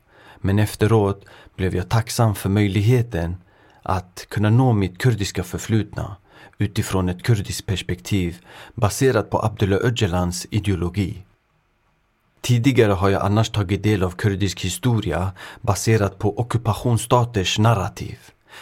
Men 0.45 0.59
efteråt 0.59 1.25
blev 1.55 1.75
jag 1.75 1.89
tacksam 1.89 2.35
för 2.35 2.49
möjligheten 2.49 3.37
att 3.81 4.25
kunna 4.29 4.49
nå 4.49 4.73
mitt 4.73 4.97
kurdiska 4.97 5.43
förflutna 5.43 6.15
utifrån 6.57 7.09
ett 7.09 7.23
kurdiskt 7.23 7.65
perspektiv 7.65 8.37
baserat 8.75 9.29
på 9.29 9.45
Abdullah 9.45 9.79
Öcalans 9.83 10.47
ideologi. 10.49 11.23
Tidigare 12.41 12.91
har 12.91 13.09
jag 13.09 13.21
annars 13.21 13.49
tagit 13.49 13.83
del 13.83 14.03
av 14.03 14.11
kurdisk 14.11 14.61
historia 14.61 15.31
baserat 15.61 16.19
på 16.19 16.39
ockupationsstaters 16.39 17.59
narrativ. 17.59 18.19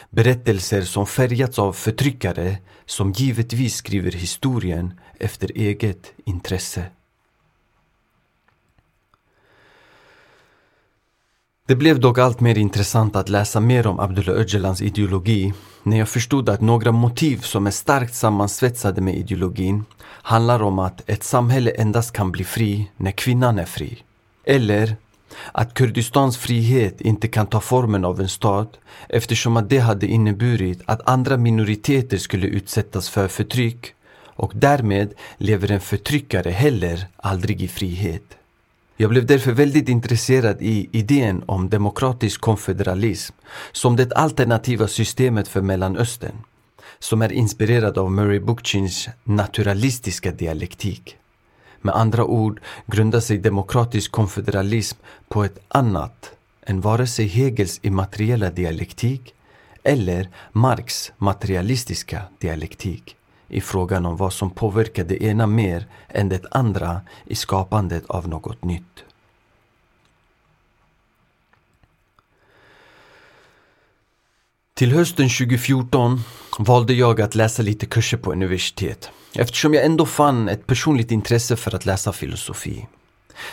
Berättelser 0.10 0.82
som 0.82 1.06
färgats 1.08 1.60
av 1.60 1.74
förtryckare 1.74 2.58
som 2.86 3.12
givetvis 3.12 3.76
skriver 3.76 4.12
historien 4.12 5.00
efter 5.20 5.52
eget 5.56 6.14
intresse. 6.26 6.86
Det 11.74 11.78
blev 11.78 12.00
dock 12.00 12.18
allt 12.18 12.40
mer 12.40 12.58
intressant 12.58 13.16
att 13.16 13.30
läsa 13.30 13.60
mer 13.60 13.88
om 13.88 14.00
Abdullah 14.00 14.36
Öcalans 14.36 14.82
ideologi 14.82 15.54
när 15.84 15.98
jag 15.98 16.10
förstod 16.10 16.50
att 16.50 16.62
några 16.62 16.92
motiv 16.92 17.38
som 17.38 17.68
är 17.68 17.72
starkt 17.72 18.16
sammansvetsade 18.16 19.02
med 19.02 19.16
ideologin 19.16 19.86
handlar 20.06 20.62
om 20.62 20.80
att 20.80 21.10
ett 21.10 21.24
samhälle 21.24 21.72
endast 21.72 22.12
kan 22.12 22.32
bli 22.32 22.44
fri 22.44 22.92
när 22.98 23.12
kvinnan 23.12 23.60
är 23.60 23.66
fri. 23.66 24.04
Eller 24.46 24.96
att 25.52 25.74
Kurdistans 25.74 26.38
frihet 26.38 27.02
inte 27.02 27.28
kan 27.28 27.48
ta 27.48 27.60
formen 27.60 28.06
av 28.06 28.22
en 28.22 28.30
stat 28.30 28.80
eftersom 29.10 29.58
att 29.58 29.70
det 29.70 29.80
hade 29.80 30.08
inneburit 30.08 30.82
att 30.86 31.10
andra 31.10 31.38
minoriteter 31.38 32.18
skulle 32.18 32.48
utsättas 32.48 33.10
för 33.10 33.28
förtryck 33.28 33.94
och 34.26 34.52
därmed 34.56 35.14
lever 35.38 35.72
en 35.72 35.82
förtryckare 35.82 36.50
heller 36.50 37.08
aldrig 37.18 37.62
i 37.62 37.68
frihet. 37.68 38.38
Jag 39.04 39.10
blev 39.10 39.26
därför 39.26 39.52
väldigt 39.52 39.90
intresserad 39.90 40.58
i 40.62 40.90
idén 40.92 41.44
om 41.46 41.70
demokratisk 41.70 42.42
konfederalism 42.42 43.36
som 43.72 43.96
det 43.96 44.14
alternativa 44.14 44.88
systemet 44.88 45.48
för 45.48 45.62
Mellanöstern 45.62 46.36
som 47.00 47.22
är 47.22 47.32
inspirerad 47.32 47.98
av 47.98 48.12
Murray 48.12 48.40
Bookchins 48.40 49.10
naturalistiska 49.24 50.32
dialektik. 50.32 51.18
Med 51.82 51.96
andra 51.96 52.26
ord 52.26 52.62
grundar 52.86 53.20
sig 53.20 53.38
demokratisk 53.38 54.12
konfederalism 54.12 54.98
på 55.28 55.44
ett 55.44 55.60
annat 55.68 56.32
än 56.66 56.82
vare 56.82 57.08
sig 57.08 57.28
Hegels 57.28 57.80
immateriella 57.84 58.50
dialektik 58.50 59.34
eller 59.84 60.30
Marx 60.52 61.12
materialistiska 61.18 62.22
dialektik 62.40 63.16
i 63.54 63.62
frågan 63.62 64.06
om 64.06 64.18
vad 64.18 64.34
som 64.34 64.50
påverkar 64.50 65.04
det 65.04 65.24
ena 65.24 65.48
mer 65.48 65.86
än 66.10 66.30
det 66.30 66.46
andra 66.52 67.02
i 67.26 67.36
skapandet 67.36 68.06
av 68.06 68.28
något 68.28 68.64
nytt. 68.64 69.04
Till 74.74 74.92
hösten 74.92 75.30
2014 75.30 76.22
valde 76.60 76.94
jag 76.94 77.22
att 77.22 77.36
läsa 77.36 77.62
lite 77.64 77.86
kurser 77.86 78.18
på 78.18 78.32
universitet 78.32 79.10
eftersom 79.34 79.74
jag 79.74 79.86
ändå 79.86 80.06
fann 80.06 80.50
ett 80.50 80.68
personligt 80.68 81.12
intresse 81.12 81.56
för 81.56 81.76
att 81.76 81.86
läsa 81.86 82.14
filosofi. 82.14 82.88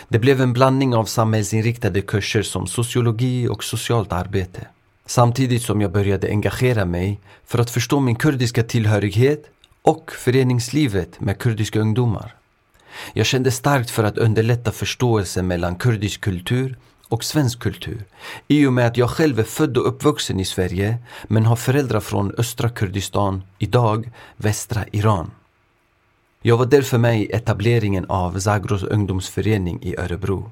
Det 0.07 0.19
blev 0.19 0.41
en 0.41 0.53
blandning 0.53 0.95
av 0.95 1.05
samhällsinriktade 1.05 2.01
kurser 2.01 2.41
som 2.41 2.67
sociologi 2.67 3.47
och 3.47 3.63
socialt 3.63 4.11
arbete. 4.11 4.67
Samtidigt 5.05 5.61
som 5.61 5.81
jag 5.81 5.91
började 5.91 6.27
engagera 6.27 6.85
mig 6.85 7.19
för 7.45 7.59
att 7.59 7.69
förstå 7.69 7.99
min 7.99 8.15
kurdiska 8.15 8.63
tillhörighet 8.63 9.51
och 9.81 10.11
föreningslivet 10.11 11.19
med 11.19 11.37
kurdiska 11.37 11.79
ungdomar. 11.79 12.35
Jag 13.13 13.25
kände 13.25 13.51
starkt 13.51 13.89
för 13.89 14.03
att 14.03 14.17
underlätta 14.17 14.71
förståelsen 14.71 15.47
mellan 15.47 15.75
kurdisk 15.75 16.21
kultur 16.21 16.77
och 17.07 17.23
svensk 17.23 17.59
kultur 17.59 18.05
i 18.47 18.65
och 18.65 18.73
med 18.73 18.87
att 18.87 18.97
jag 18.97 19.09
själv 19.09 19.39
är 19.39 19.43
född 19.43 19.77
och 19.77 19.87
uppvuxen 19.87 20.39
i 20.39 20.45
Sverige 20.45 20.97
men 21.27 21.45
har 21.45 21.55
föräldrar 21.55 21.99
från 21.99 22.35
östra 22.37 22.69
Kurdistan, 22.69 23.43
idag 23.59 24.11
västra 24.37 24.85
Iran. 24.91 25.31
Jag 26.41 26.57
var 26.57 26.65
därför 26.65 26.97
med 26.97 27.21
i 27.21 27.31
etableringen 27.31 28.05
av 28.09 28.39
Zagros 28.39 28.83
ungdomsförening 28.83 29.79
i 29.81 29.97
Örebro. 29.97 30.51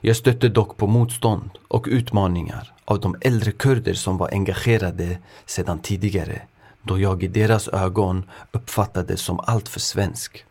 Jag 0.00 0.16
stötte 0.16 0.48
dock 0.48 0.76
på 0.76 0.86
motstånd 0.86 1.50
och 1.68 1.86
utmaningar 1.90 2.72
av 2.84 3.00
de 3.00 3.16
äldre 3.20 3.52
kurder 3.52 3.94
som 3.94 4.16
var 4.18 4.28
engagerade 4.32 5.18
sedan 5.46 5.78
tidigare 5.78 6.42
då 6.82 6.98
jag 6.98 7.22
i 7.22 7.28
deras 7.28 7.68
ögon 7.68 8.24
uppfattades 8.52 9.20
som 9.20 9.40
alltför 9.40 9.80
svensk. 9.80 10.44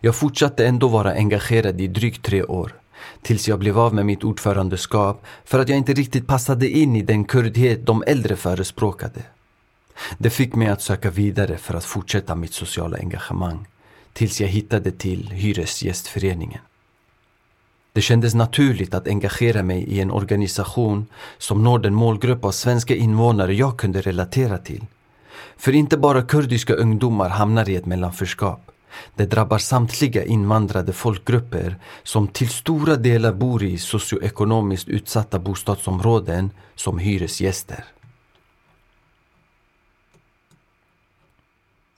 Jag 0.00 0.16
fortsatte 0.16 0.66
ändå 0.66 0.88
vara 0.88 1.12
engagerad 1.12 1.80
i 1.80 1.86
drygt 1.86 2.24
tre 2.24 2.42
år 2.42 2.72
tills 3.22 3.48
jag 3.48 3.58
blev 3.58 3.78
av 3.78 3.94
med 3.94 4.06
mitt 4.06 4.24
ordförandeskap 4.24 5.24
för 5.44 5.58
att 5.58 5.68
jag 5.68 5.78
inte 5.78 5.92
riktigt 5.92 6.26
passade 6.26 6.68
in 6.68 6.96
i 6.96 7.02
den 7.02 7.24
kurdhet 7.24 7.86
de 7.86 8.04
äldre 8.06 8.36
förespråkade. 8.36 9.22
Det 10.18 10.30
fick 10.30 10.54
mig 10.54 10.68
att 10.68 10.82
söka 10.82 11.10
vidare 11.10 11.56
för 11.56 11.74
att 11.74 11.84
fortsätta 11.84 12.34
mitt 12.34 12.54
sociala 12.54 12.96
engagemang 12.96 13.66
tills 14.12 14.40
jag 14.40 14.48
hittade 14.48 14.90
till 14.90 15.30
Hyresgästföreningen. 15.32 16.60
Det 17.92 18.02
kändes 18.02 18.34
naturligt 18.34 18.94
att 18.94 19.08
engagera 19.08 19.62
mig 19.62 19.82
i 19.82 20.00
en 20.00 20.10
organisation 20.10 21.06
som 21.38 21.64
når 21.64 21.78
den 21.78 21.94
målgrupp 21.94 22.44
av 22.44 22.50
svenska 22.50 22.94
invånare 22.94 23.54
jag 23.54 23.78
kunde 23.78 24.00
relatera 24.00 24.58
till. 24.58 24.86
För 25.56 25.74
inte 25.74 25.96
bara 25.96 26.22
kurdiska 26.22 26.74
ungdomar 26.74 27.28
hamnar 27.28 27.68
i 27.68 27.76
ett 27.76 27.86
mellanförskap. 27.86 28.70
Det 29.14 29.26
drabbar 29.26 29.58
samtliga 29.58 30.24
invandrade 30.24 30.92
folkgrupper 30.92 31.76
som 32.02 32.28
till 32.28 32.48
stora 32.48 32.96
delar 32.96 33.32
bor 33.32 33.62
i 33.62 33.78
socioekonomiskt 33.78 34.88
utsatta 34.88 35.38
bostadsområden 35.38 36.50
som 36.74 36.98
hyresgäster. 36.98 37.84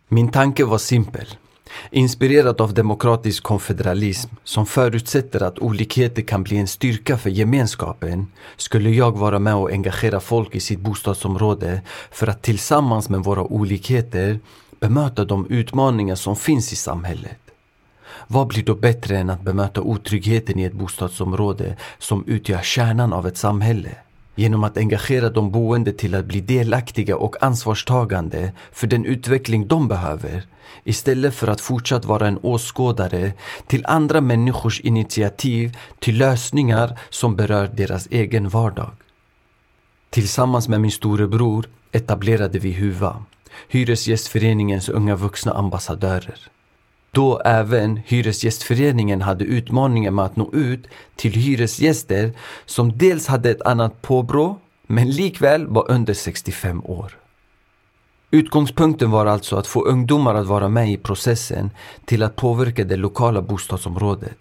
Min 0.08 0.30
tanke 0.30 0.64
var 0.64 0.78
simpel. 0.78 1.26
Inspirerad 1.90 2.60
av 2.60 2.74
demokratisk 2.74 3.42
konfederalism 3.42 4.30
som 4.44 4.66
förutsätter 4.66 5.42
att 5.42 5.58
olikheter 5.58 6.22
kan 6.22 6.42
bli 6.42 6.56
en 6.56 6.66
styrka 6.66 7.18
för 7.18 7.30
gemenskapen 7.30 8.26
skulle 8.56 8.90
jag 8.90 9.18
vara 9.18 9.38
med 9.38 9.54
och 9.54 9.70
engagera 9.70 10.20
folk 10.20 10.54
i 10.54 10.60
sitt 10.60 10.80
bostadsområde 10.80 11.82
för 12.10 12.26
att 12.26 12.42
tillsammans 12.42 13.08
med 13.08 13.20
våra 13.20 13.42
olikheter 13.42 14.40
bemöta 14.80 15.24
de 15.24 15.46
utmaningar 15.46 16.14
som 16.14 16.36
finns 16.36 16.72
i 16.72 16.76
samhället. 16.76 17.38
Vad 18.26 18.46
blir 18.46 18.64
då 18.64 18.74
bättre 18.74 19.18
än 19.18 19.30
att 19.30 19.42
bemöta 19.42 19.80
otryggheten 19.80 20.58
i 20.58 20.64
ett 20.64 20.72
bostadsområde 20.72 21.76
som 21.98 22.24
utgör 22.26 22.62
kärnan 22.62 23.12
av 23.12 23.26
ett 23.26 23.36
samhälle? 23.36 23.90
Genom 24.34 24.64
att 24.64 24.76
engagera 24.76 25.30
de 25.30 25.50
boende 25.50 25.92
till 25.92 26.14
att 26.14 26.24
bli 26.24 26.40
delaktiga 26.40 27.16
och 27.16 27.42
ansvarstagande 27.42 28.52
för 28.72 28.86
den 28.86 29.04
utveckling 29.04 29.66
de 29.68 29.88
behöver 29.88 30.46
istället 30.84 31.34
för 31.34 31.48
att 31.48 31.60
fortsatt 31.60 32.04
vara 32.04 32.28
en 32.28 32.38
åskådare 32.42 33.32
till 33.66 33.86
andra 33.86 34.20
människors 34.20 34.80
initiativ 34.80 35.78
till 35.98 36.18
lösningar 36.18 36.98
som 37.10 37.36
berör 37.36 37.70
deras 37.74 38.06
egen 38.10 38.48
vardag. 38.48 38.90
Tillsammans 40.10 40.68
med 40.68 40.80
min 40.80 40.90
storebror 40.90 41.66
etablerade 41.92 42.58
vi 42.58 42.72
HUVA, 42.72 43.24
Hyresgästföreningens 43.68 44.88
unga 44.88 45.16
vuxna 45.16 45.52
ambassadörer. 45.52 46.50
Då 47.12 47.40
även 47.44 47.96
Hyresgästföreningen 47.96 49.22
hade 49.22 49.44
utmaningen 49.44 50.14
med 50.14 50.24
att 50.24 50.36
nå 50.36 50.50
ut 50.52 50.86
till 51.16 51.32
hyresgäster 51.32 52.32
som 52.66 52.98
dels 52.98 53.26
hade 53.26 53.50
ett 53.50 53.62
annat 53.62 54.02
påbrå 54.02 54.58
men 54.86 55.10
likväl 55.10 55.66
var 55.66 55.90
under 55.90 56.14
65 56.14 56.84
år. 56.84 57.16
Utgångspunkten 58.30 59.10
var 59.10 59.26
alltså 59.26 59.56
att 59.56 59.66
få 59.66 59.84
ungdomar 59.84 60.34
att 60.34 60.46
vara 60.46 60.68
med 60.68 60.90
i 60.90 60.96
processen 60.96 61.70
till 62.04 62.22
att 62.22 62.36
påverka 62.36 62.84
det 62.84 62.96
lokala 62.96 63.42
bostadsområdet. 63.42 64.38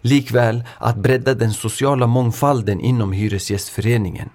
Likväl 0.00 0.64
att 0.78 0.96
bredda 0.96 1.34
den 1.34 1.52
sociala 1.52 2.06
mångfalden 2.06 2.80
inom 2.80 3.12
Hyresgästföreningen 3.12 4.30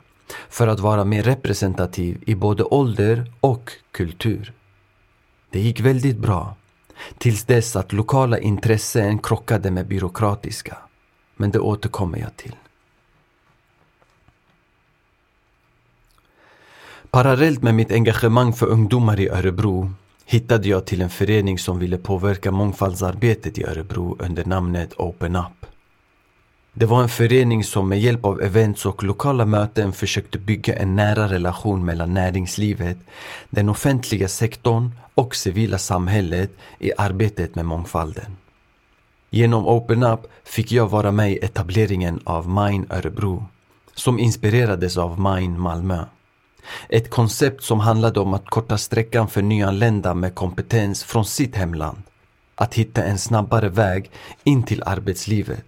för 0.50 0.68
att 0.68 0.80
vara 0.80 1.06
mer 1.06 1.24
representativ 1.24 2.24
i 2.26 2.36
både 2.36 2.64
ålder 2.64 3.34
och 3.40 3.72
kultur. 3.92 4.54
Det 5.52 5.60
gick 5.60 5.80
väldigt 5.80 6.18
bra 6.18 6.56
tills 7.18 7.44
dess 7.44 7.76
att 7.76 7.94
lokala 7.94 8.40
intressen 8.40 9.20
krockade 9.20 9.72
med 9.72 9.88
byråkratiska. 9.88 10.78
Men 11.36 11.52
det 11.52 11.60
återkommer 11.60 12.20
jag 12.20 12.36
till. 12.38 12.56
Parallellt 17.12 17.62
med 17.62 17.76
mitt 17.76 17.92
engagemang 17.92 18.54
för 18.54 18.66
ungdomar 18.66 19.20
i 19.20 19.30
Örebro 19.30 19.92
hittade 20.26 20.68
jag 20.68 20.86
till 20.86 21.02
en 21.02 21.10
förening 21.10 21.60
som 21.60 21.80
ville 21.80 21.98
påverka 21.98 22.52
mångfaldsarbetet 22.52 23.58
i 23.58 23.64
Örebro 23.64 24.18
under 24.20 24.46
namnet 24.46 24.94
Open 24.94 25.36
Up. 25.36 25.66
Det 26.74 26.86
var 26.86 27.02
en 27.02 27.10
förening 27.10 27.64
som 27.64 27.90
med 27.90 28.00
hjälp 28.00 28.26
av 28.26 28.42
events 28.42 28.86
och 28.86 29.04
lokala 29.04 29.46
möten 29.46 29.94
försökte 29.94 30.38
bygga 30.38 30.76
en 30.76 30.96
nära 30.96 31.28
relation 31.28 31.86
mellan 31.86 32.14
näringslivet, 32.14 32.98
den 33.50 33.70
offentliga 33.70 34.28
sektorn 34.28 34.92
och 35.16 35.36
civila 35.36 35.78
samhället 35.78 36.52
i 36.80 36.92
arbetet 36.98 37.56
med 37.56 37.66
mångfalden. 37.66 38.38
Genom 39.30 39.68
Open 39.68 40.04
Up 40.04 40.20
fick 40.44 40.72
jag 40.72 40.88
vara 40.90 41.12
med 41.12 41.32
i 41.32 41.38
etableringen 41.38 42.20
av 42.24 42.50
Mine 42.50 42.86
Örebro, 42.90 43.46
som 43.96 44.20
inspirerades 44.20 44.98
av 44.98 45.20
Mine 45.20 45.60
Malmö. 45.60 46.06
Ett 46.90 47.10
koncept 47.10 47.64
som 47.64 47.80
handlade 47.80 48.20
om 48.20 48.34
att 48.34 48.50
korta 48.50 48.78
sträckan 48.78 49.28
för 49.28 49.42
nyanlända 49.42 50.14
med 50.14 50.36
kompetens 50.36 51.04
från 51.04 51.26
sitt 51.26 51.56
hemland. 51.56 51.98
Att 52.56 52.74
hitta 52.74 53.04
en 53.04 53.18
snabbare 53.18 53.70
väg 53.70 54.12
in 54.44 54.64
till 54.64 54.84
arbetslivet. 54.86 55.64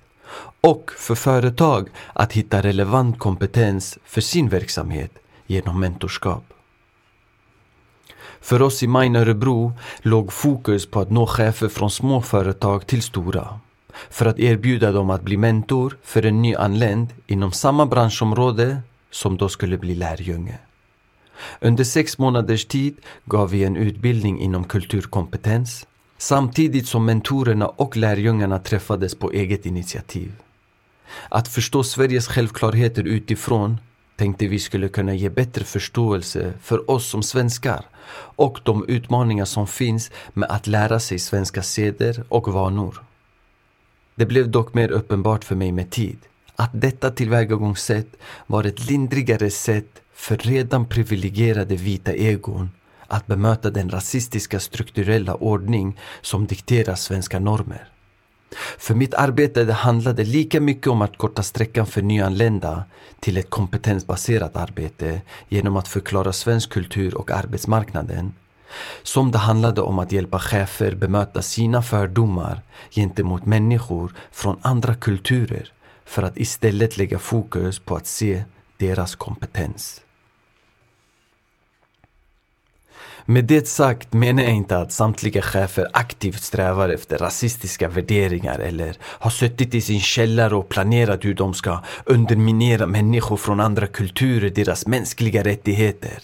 Och 0.64 0.92
för 0.98 1.16
företag 1.16 1.90
att 2.14 2.34
hitta 2.34 2.62
relevant 2.62 3.20
kompetens 3.20 3.98
för 4.06 4.22
sin 4.22 4.50
verksamhet 4.50 5.12
genom 5.48 5.80
mentorskap. 5.80 6.44
För 8.42 8.62
oss 8.62 8.84
i 8.84 8.88
Mine 8.88 9.20
Örebro 9.20 9.74
låg 10.02 10.34
fokus 10.34 10.86
på 10.86 11.00
att 11.00 11.12
nå 11.12 11.28
chefer 11.28 11.68
från 11.68 11.92
små 11.92 12.22
företag 12.22 12.88
till 12.88 13.02
stora. 13.02 13.60
För 14.10 14.26
att 14.26 14.40
erbjuda 14.40 14.92
dem 14.92 15.10
att 15.10 15.22
bli 15.22 15.38
mentor 15.38 15.98
för 16.04 16.26
en 16.26 16.42
nyanländ 16.42 17.08
inom 17.28 17.52
samma 17.52 17.86
branschområde 17.86 18.82
som 19.12 19.38
då 19.38 19.50
skulle 19.50 19.78
bli 19.78 19.96
lärjunge. 19.96 20.58
Under 21.60 21.84
sex 21.84 22.18
månaders 22.18 22.66
tid 22.66 22.98
gav 23.26 23.50
vi 23.50 23.64
en 23.64 23.76
utbildning 23.76 24.40
inom 24.40 24.64
kulturkompetens 24.64 25.88
samtidigt 26.18 26.88
som 26.88 27.06
mentorerna 27.06 27.68
och 27.68 27.98
lärjungarna 27.98 28.60
träffades 28.60 29.16
på 29.16 29.32
eget 29.32 29.66
initiativ. 29.66 30.32
Att 31.30 31.48
förstå 31.48 31.84
Sveriges 31.84 32.28
självklarheter 32.28 33.04
utifrån 33.04 33.78
tänkte 34.16 34.48
vi 34.48 34.60
skulle 34.60 34.88
kunna 34.88 35.14
ge 35.14 35.30
bättre 35.30 35.66
förståelse 35.66 36.54
för 36.62 36.92
oss 36.92 37.08
som 37.10 37.24
svenskar 37.24 37.86
och 38.36 38.60
de 38.64 38.86
utmaningar 38.88 39.46
som 39.46 39.68
finns 39.68 40.12
med 40.34 40.52
att 40.52 40.68
lära 40.68 41.00
sig 41.00 41.20
svenska 41.20 41.64
seder 41.64 42.24
och 42.30 42.48
vanor. 42.48 43.04
Det 44.16 44.26
blev 44.26 44.50
dock 44.50 44.74
mer 44.74 44.92
uppenbart 44.92 45.44
för 45.44 45.56
mig 45.56 45.72
med 45.72 45.90
tid 45.90 46.18
att 46.56 46.72
detta 46.74 47.12
tillvägagångssätt 47.12 48.16
var 48.48 48.64
ett 48.64 48.90
lindrigare 48.90 49.50
sätt 49.50 50.02
för 50.14 50.38
redan 50.38 50.86
privilegierade 50.86 51.76
vita 51.76 52.14
egon 52.14 52.70
att 53.08 53.28
bemöta 53.28 53.70
den 53.70 53.90
rasistiska 53.90 54.60
strukturella 54.60 55.36
ordning 55.36 56.00
som 56.22 56.46
dikterar 56.46 56.96
svenska 56.96 57.40
normer. 57.40 57.88
För 58.78 58.96
mitt 58.96 59.14
arbete 59.14 59.66
det 59.66 59.74
handlade 59.74 60.24
lika 60.24 60.62
mycket 60.62 60.88
om 60.88 61.02
att 61.02 61.18
korta 61.18 61.44
sträckan 61.44 61.86
för 61.86 62.02
nyanlända 62.02 62.84
till 63.20 63.38
ett 63.38 63.50
kompetensbaserat 63.50 64.56
arbete 64.56 65.22
genom 65.50 65.78
att 65.78 65.88
förklara 65.88 66.34
svensk 66.34 66.70
kultur 66.70 67.16
och 67.16 67.32
arbetsmarknaden 67.32 68.34
som 69.04 69.32
det 69.32 69.38
handlade 69.38 69.82
om 69.82 70.00
att 70.00 70.12
hjälpa 70.12 70.40
chefer 70.40 70.96
bemöta 70.96 71.42
sina 71.42 71.82
fördomar 71.82 72.62
gentemot 72.92 73.46
människor 73.46 74.14
från 74.32 74.60
andra 74.62 74.96
kulturer 74.96 75.72
för 76.06 76.24
att 76.24 76.38
istället 76.38 76.98
lägga 76.98 77.20
fokus 77.20 77.80
på 77.80 77.96
att 77.96 78.08
se 78.08 78.44
deras 78.78 79.16
kompetens. 79.16 80.02
Med 83.26 83.46
det 83.46 83.68
sagt 83.68 84.14
menar 84.14 84.44
jag 84.44 84.54
inte 84.54 84.78
att 84.78 84.92
samtliga 84.92 85.42
chefer 85.42 85.88
aktivt 85.94 86.42
strävar 86.42 86.90
efter 86.90 87.18
rasistiska 87.18 87.90
värderingar 87.90 88.60
eller 88.60 88.98
har 89.02 89.30
suttit 89.30 89.76
i 89.76 89.82
sin 89.82 90.00
källare 90.00 90.56
och 90.56 90.70
planerat 90.70 91.26
hur 91.26 91.34
de 91.34 91.54
ska 91.54 91.84
underminera 92.06 92.86
människor 92.86 93.38
från 93.38 93.60
andra 93.60 93.88
kulturer, 93.88 94.50
deras 94.50 94.88
mänskliga 94.88 95.44
rättigheter. 95.44 96.20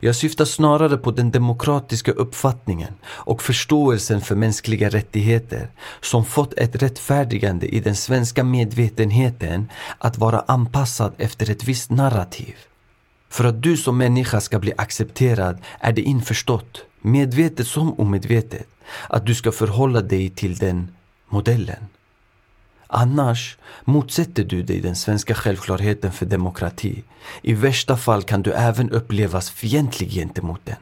Jag 0.00 0.16
syftar 0.16 0.44
snarare 0.44 0.96
på 0.96 1.10
den 1.10 1.30
demokratiska 1.30 2.12
uppfattningen 2.12 2.94
och 3.04 3.42
förståelsen 3.42 4.20
för 4.20 4.34
mänskliga 4.34 4.88
rättigheter 4.88 5.70
som 6.00 6.24
fått 6.24 6.52
ett 6.52 6.82
rättfärdigande 6.82 7.66
i 7.66 7.80
den 7.80 7.96
svenska 7.96 8.44
medvetenheten 8.44 9.68
att 9.98 10.18
vara 10.18 10.44
anpassad 10.46 11.14
efter 11.18 11.50
ett 11.50 11.64
visst 11.64 11.90
narrativ. 11.90 12.54
För 13.28 13.44
att 13.44 13.62
du 13.62 13.76
som 13.76 13.98
människa 13.98 14.40
ska 14.40 14.58
bli 14.58 14.72
accepterad 14.78 15.58
är 15.80 15.92
det 15.92 16.02
införstått, 16.02 16.84
medvetet 17.00 17.66
som 17.66 18.00
omedvetet, 18.00 18.66
att 19.08 19.26
du 19.26 19.34
ska 19.34 19.52
förhålla 19.52 20.00
dig 20.00 20.30
till 20.30 20.56
den 20.56 20.96
modellen. 21.28 21.86
Annars 22.86 23.58
motsätter 23.84 24.44
du 24.44 24.62
dig 24.62 24.80
den 24.80 24.96
svenska 24.96 25.34
självklarheten 25.34 26.12
för 26.12 26.26
demokrati. 26.26 27.04
I 27.42 27.54
värsta 27.54 27.96
fall 27.96 28.22
kan 28.22 28.42
du 28.42 28.52
även 28.52 28.90
upplevas 28.90 29.50
fientlig 29.50 30.10
gentemot 30.10 30.60
den. 30.64 30.76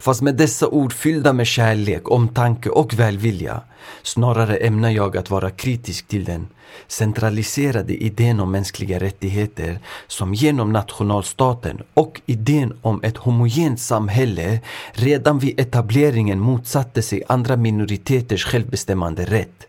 Fast 0.00 0.22
med 0.22 0.34
dessa 0.34 0.68
ord 0.68 0.92
fyllda 0.92 1.32
med 1.32 1.46
kärlek, 1.46 2.10
omtanke 2.10 2.70
och 2.70 2.94
välvilja 2.94 3.60
snarare 4.02 4.56
ämnar 4.56 4.90
jag 4.90 5.16
att 5.16 5.30
vara 5.30 5.50
kritisk 5.50 6.08
till 6.08 6.24
den 6.24 6.48
centraliserade 6.88 7.94
idén 7.94 8.40
om 8.40 8.50
mänskliga 8.50 9.00
rättigheter 9.00 9.78
som 10.06 10.34
genom 10.34 10.72
nationalstaten 10.72 11.82
och 11.94 12.20
idén 12.26 12.78
om 12.82 13.02
ett 13.02 13.16
homogent 13.16 13.80
samhälle 13.80 14.60
redan 14.92 15.38
vid 15.38 15.60
etableringen 15.60 16.40
motsatte 16.40 17.02
sig 17.02 17.22
andra 17.28 17.56
minoriteters 17.56 18.44
självbestämmande 18.44 19.24
rätt 19.24 19.66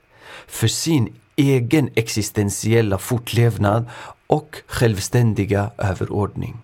för 0.47 0.67
sin 0.67 1.13
egen 1.35 1.89
existentiella 1.95 2.97
fortlevnad 2.97 3.85
och 4.27 4.57
självständiga 4.67 5.71
överordning. 5.77 6.57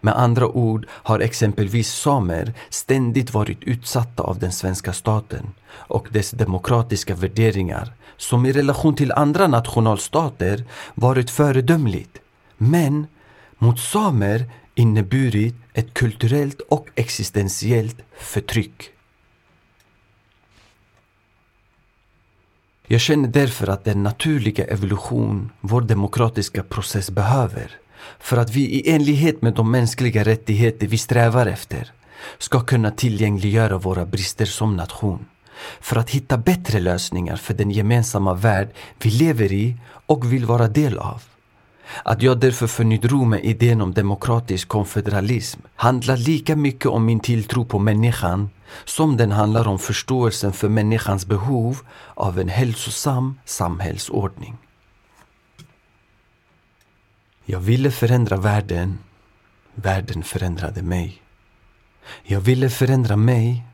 Med 0.00 0.20
andra 0.20 0.48
ord 0.48 0.86
har 0.90 1.20
exempelvis 1.20 1.92
samer 1.92 2.54
ständigt 2.70 3.34
varit 3.34 3.62
utsatta 3.62 4.22
av 4.22 4.38
den 4.38 4.52
svenska 4.52 4.92
staten 4.92 5.46
och 5.72 6.08
dess 6.10 6.30
demokratiska 6.30 7.14
värderingar 7.14 7.92
som 8.16 8.46
i 8.46 8.52
relation 8.52 8.94
till 8.94 9.12
andra 9.12 9.46
nationalstater 9.46 10.64
varit 10.94 11.30
föredömligt 11.30 12.18
men 12.56 13.06
mot 13.58 13.80
samer 13.80 14.44
inneburit 14.74 15.54
ett 15.72 15.94
kulturellt 15.94 16.60
och 16.60 16.88
existentiellt 16.94 17.96
förtryck. 18.18 18.90
Jag 22.86 23.00
känner 23.00 23.28
därför 23.28 23.66
att 23.66 23.84
den 23.84 24.02
naturliga 24.02 24.64
evolution 24.64 25.50
vår 25.60 25.80
demokratiska 25.80 26.62
process 26.62 27.10
behöver 27.10 27.78
för 28.18 28.36
att 28.36 28.50
vi 28.50 28.60
i 28.60 28.90
enlighet 28.94 29.42
med 29.42 29.54
de 29.54 29.70
mänskliga 29.70 30.24
rättigheter 30.24 30.86
vi 30.86 30.98
strävar 30.98 31.46
efter 31.46 31.92
ska 32.38 32.60
kunna 32.60 32.90
tillgängliggöra 32.90 33.78
våra 33.78 34.06
brister 34.06 34.46
som 34.46 34.76
nation. 34.76 35.26
För 35.80 35.96
att 35.96 36.10
hitta 36.10 36.38
bättre 36.38 36.80
lösningar 36.80 37.36
för 37.36 37.54
den 37.54 37.70
gemensamma 37.70 38.34
värld 38.34 38.68
vi 39.02 39.10
lever 39.10 39.52
i 39.52 39.76
och 40.06 40.32
vill 40.32 40.46
vara 40.46 40.68
del 40.68 40.98
av. 40.98 41.22
Att 42.04 42.22
jag 42.22 42.40
därför 42.40 42.66
funnit 42.66 43.04
ro 43.04 43.24
med 43.24 43.44
idén 43.44 43.80
om 43.80 43.94
demokratisk 43.94 44.68
konfederalism 44.68 45.60
handlar 45.74 46.16
lika 46.16 46.56
mycket 46.56 46.86
om 46.86 47.04
min 47.04 47.20
tilltro 47.20 47.64
på 47.64 47.78
människan 47.78 48.50
som 48.84 49.16
den 49.16 49.32
handlar 49.32 49.68
om 49.68 49.78
förståelsen 49.78 50.52
för 50.52 50.68
människans 50.68 51.26
behov 51.26 51.78
av 52.14 52.38
en 52.38 52.48
hälsosam 52.48 53.38
samhällsordning. 53.44 54.56
Jag 57.50 57.60
ville 57.60 57.90
förändra 57.90 58.36
världen. 58.36 58.98
Världen 59.74 60.22
förändrade 60.22 60.82
mig. 60.82 61.22
Jag 62.22 62.40
ville 62.40 62.70
förändra 62.70 63.16
mig. 63.16 63.64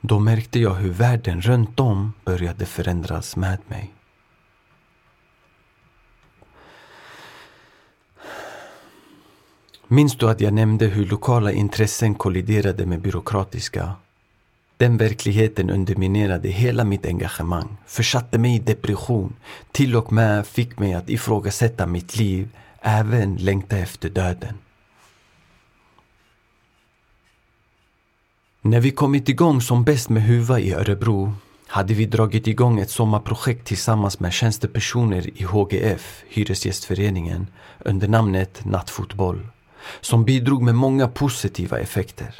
Då 0.00 0.18
märkte 0.18 0.58
jag 0.58 0.74
hur 0.74 0.90
världen 0.90 1.40
runt 1.40 1.80
om 1.80 2.12
började 2.24 2.66
förändras 2.66 3.36
med 3.36 3.58
mig. 3.66 3.94
Minns 9.88 10.16
du 10.16 10.30
att 10.30 10.40
jag 10.40 10.54
nämnde 10.54 10.86
hur 10.86 11.06
lokala 11.06 11.52
intressen 11.52 12.14
kolliderade 12.14 12.86
med 12.86 13.00
byråkratiska? 13.00 13.92
Den 14.76 14.96
verkligheten 14.96 15.70
underminerade 15.70 16.48
hela 16.48 16.84
mitt 16.84 17.06
engagemang, 17.06 17.76
försatte 17.86 18.38
mig 18.38 18.56
i 18.56 18.58
depression, 18.58 19.36
till 19.72 19.96
och 19.96 20.12
med 20.12 20.46
fick 20.46 20.78
mig 20.78 20.94
att 20.94 21.10
ifrågasätta 21.10 21.86
mitt 21.86 22.16
liv, 22.16 22.48
även 22.84 23.36
längta 23.36 23.76
efter 23.76 24.08
döden. 24.08 24.54
När 28.62 28.80
vi 28.80 28.90
kommit 28.90 29.28
igång 29.28 29.60
som 29.60 29.84
bäst 29.84 30.08
med 30.08 30.22
Huva 30.22 30.60
i 30.60 30.72
Örebro 30.72 31.34
hade 31.66 31.94
vi 31.94 32.06
dragit 32.06 32.46
igång 32.46 32.80
ett 32.80 32.90
sommarprojekt 32.90 33.66
tillsammans 33.66 34.20
med 34.20 34.32
tjänstepersoner 34.32 35.40
i 35.40 35.44
HGF, 35.44 36.22
Hyresgästföreningen, 36.28 37.46
under 37.78 38.08
namnet 38.08 38.64
Nattfotboll 38.64 39.46
som 40.00 40.24
bidrog 40.24 40.62
med 40.62 40.74
många 40.74 41.08
positiva 41.08 41.78
effekter. 41.78 42.34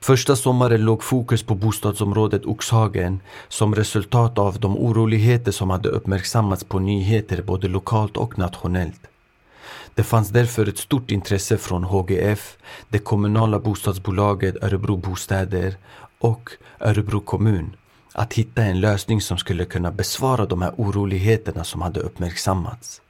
Första 0.00 0.36
sommaren 0.36 0.84
låg 0.84 1.02
fokus 1.02 1.42
på 1.42 1.54
bostadsområdet 1.54 2.44
Oxhagen 2.44 3.20
som 3.48 3.74
resultat 3.74 4.38
av 4.38 4.60
de 4.60 4.76
oroligheter 4.76 5.52
som 5.52 5.70
hade 5.70 5.88
uppmärksammats 5.88 6.64
på 6.64 6.78
nyheter 6.78 7.42
både 7.42 7.68
lokalt 7.68 8.16
och 8.16 8.38
nationellt. 8.38 9.11
Det 9.94 10.02
fanns 10.02 10.28
därför 10.28 10.66
ett 10.66 10.78
stort 10.78 11.10
intresse 11.10 11.58
från 11.58 11.84
HGF, 11.84 12.56
det 12.88 12.98
kommunala 12.98 13.58
bostadsbolaget 13.58 14.62
Örebro 14.62 14.96
Bostäder 14.96 15.76
och 16.18 16.50
Örebro 16.80 17.20
kommun 17.20 17.76
att 18.12 18.32
hitta 18.32 18.62
en 18.62 18.80
lösning 18.80 19.20
som 19.20 19.38
skulle 19.38 19.64
kunna 19.64 19.90
besvara 19.90 20.46
de 20.46 20.62
här 20.62 20.72
oroligheterna 20.76 21.64
som 21.64 21.82
hade 21.82 22.00
uppmärksammats. 22.00 23.00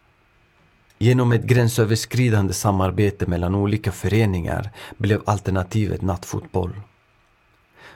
Genom 0.98 1.32
ett 1.32 1.42
gränsöverskridande 1.44 2.52
samarbete 2.52 3.26
mellan 3.26 3.54
olika 3.54 3.92
föreningar 3.92 4.70
blev 4.98 5.22
alternativet 5.26 6.02
nattfotboll. 6.02 6.80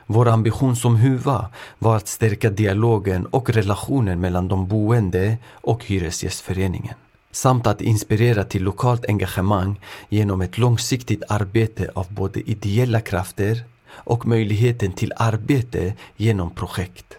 Vår 0.07 0.29
ambition 0.29 0.77
som 0.77 0.97
huva 0.97 1.51
var 1.79 1.97
att 1.97 2.09
stärka 2.09 2.51
dialogen 2.51 3.27
och 3.27 3.51
relationen 3.51 4.21
mellan 4.21 4.49
de 4.49 4.69
boende 4.69 5.39
och 5.51 5.85
Hyresgästföreningen 5.85 6.95
samt 7.37 7.67
att 7.67 7.81
inspirera 7.81 8.45
till 8.45 8.63
lokalt 8.63 9.05
engagemang 9.09 9.81
genom 10.09 10.41
ett 10.41 10.59
långsiktigt 10.59 11.23
arbete 11.29 11.91
av 11.95 12.07
både 12.11 12.41
ideella 12.41 13.01
krafter 13.01 13.65
och 13.89 14.27
möjligheten 14.27 14.93
till 14.93 15.13
arbete 15.17 15.95
genom 16.17 16.55
projekt. 16.55 17.17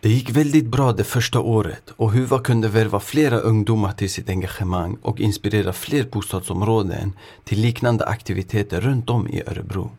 Det 0.00 0.08
gick 0.08 0.30
väldigt 0.30 0.66
bra 0.66 0.92
det 0.92 1.04
första 1.04 1.40
året 1.40 1.90
och 1.96 2.12
Huva 2.12 2.38
kunde 2.38 2.68
värva 2.68 3.00
flera 3.00 3.38
ungdomar 3.38 3.92
till 3.92 4.10
sitt 4.10 4.28
engagemang 4.28 4.96
och 5.02 5.20
inspirera 5.20 5.72
fler 5.72 6.04
bostadsområden 6.04 7.12
till 7.44 7.60
liknande 7.60 8.04
aktiviteter 8.04 8.80
runt 8.80 9.10
om 9.10 9.28
i 9.28 9.42
Örebro. 9.46 9.90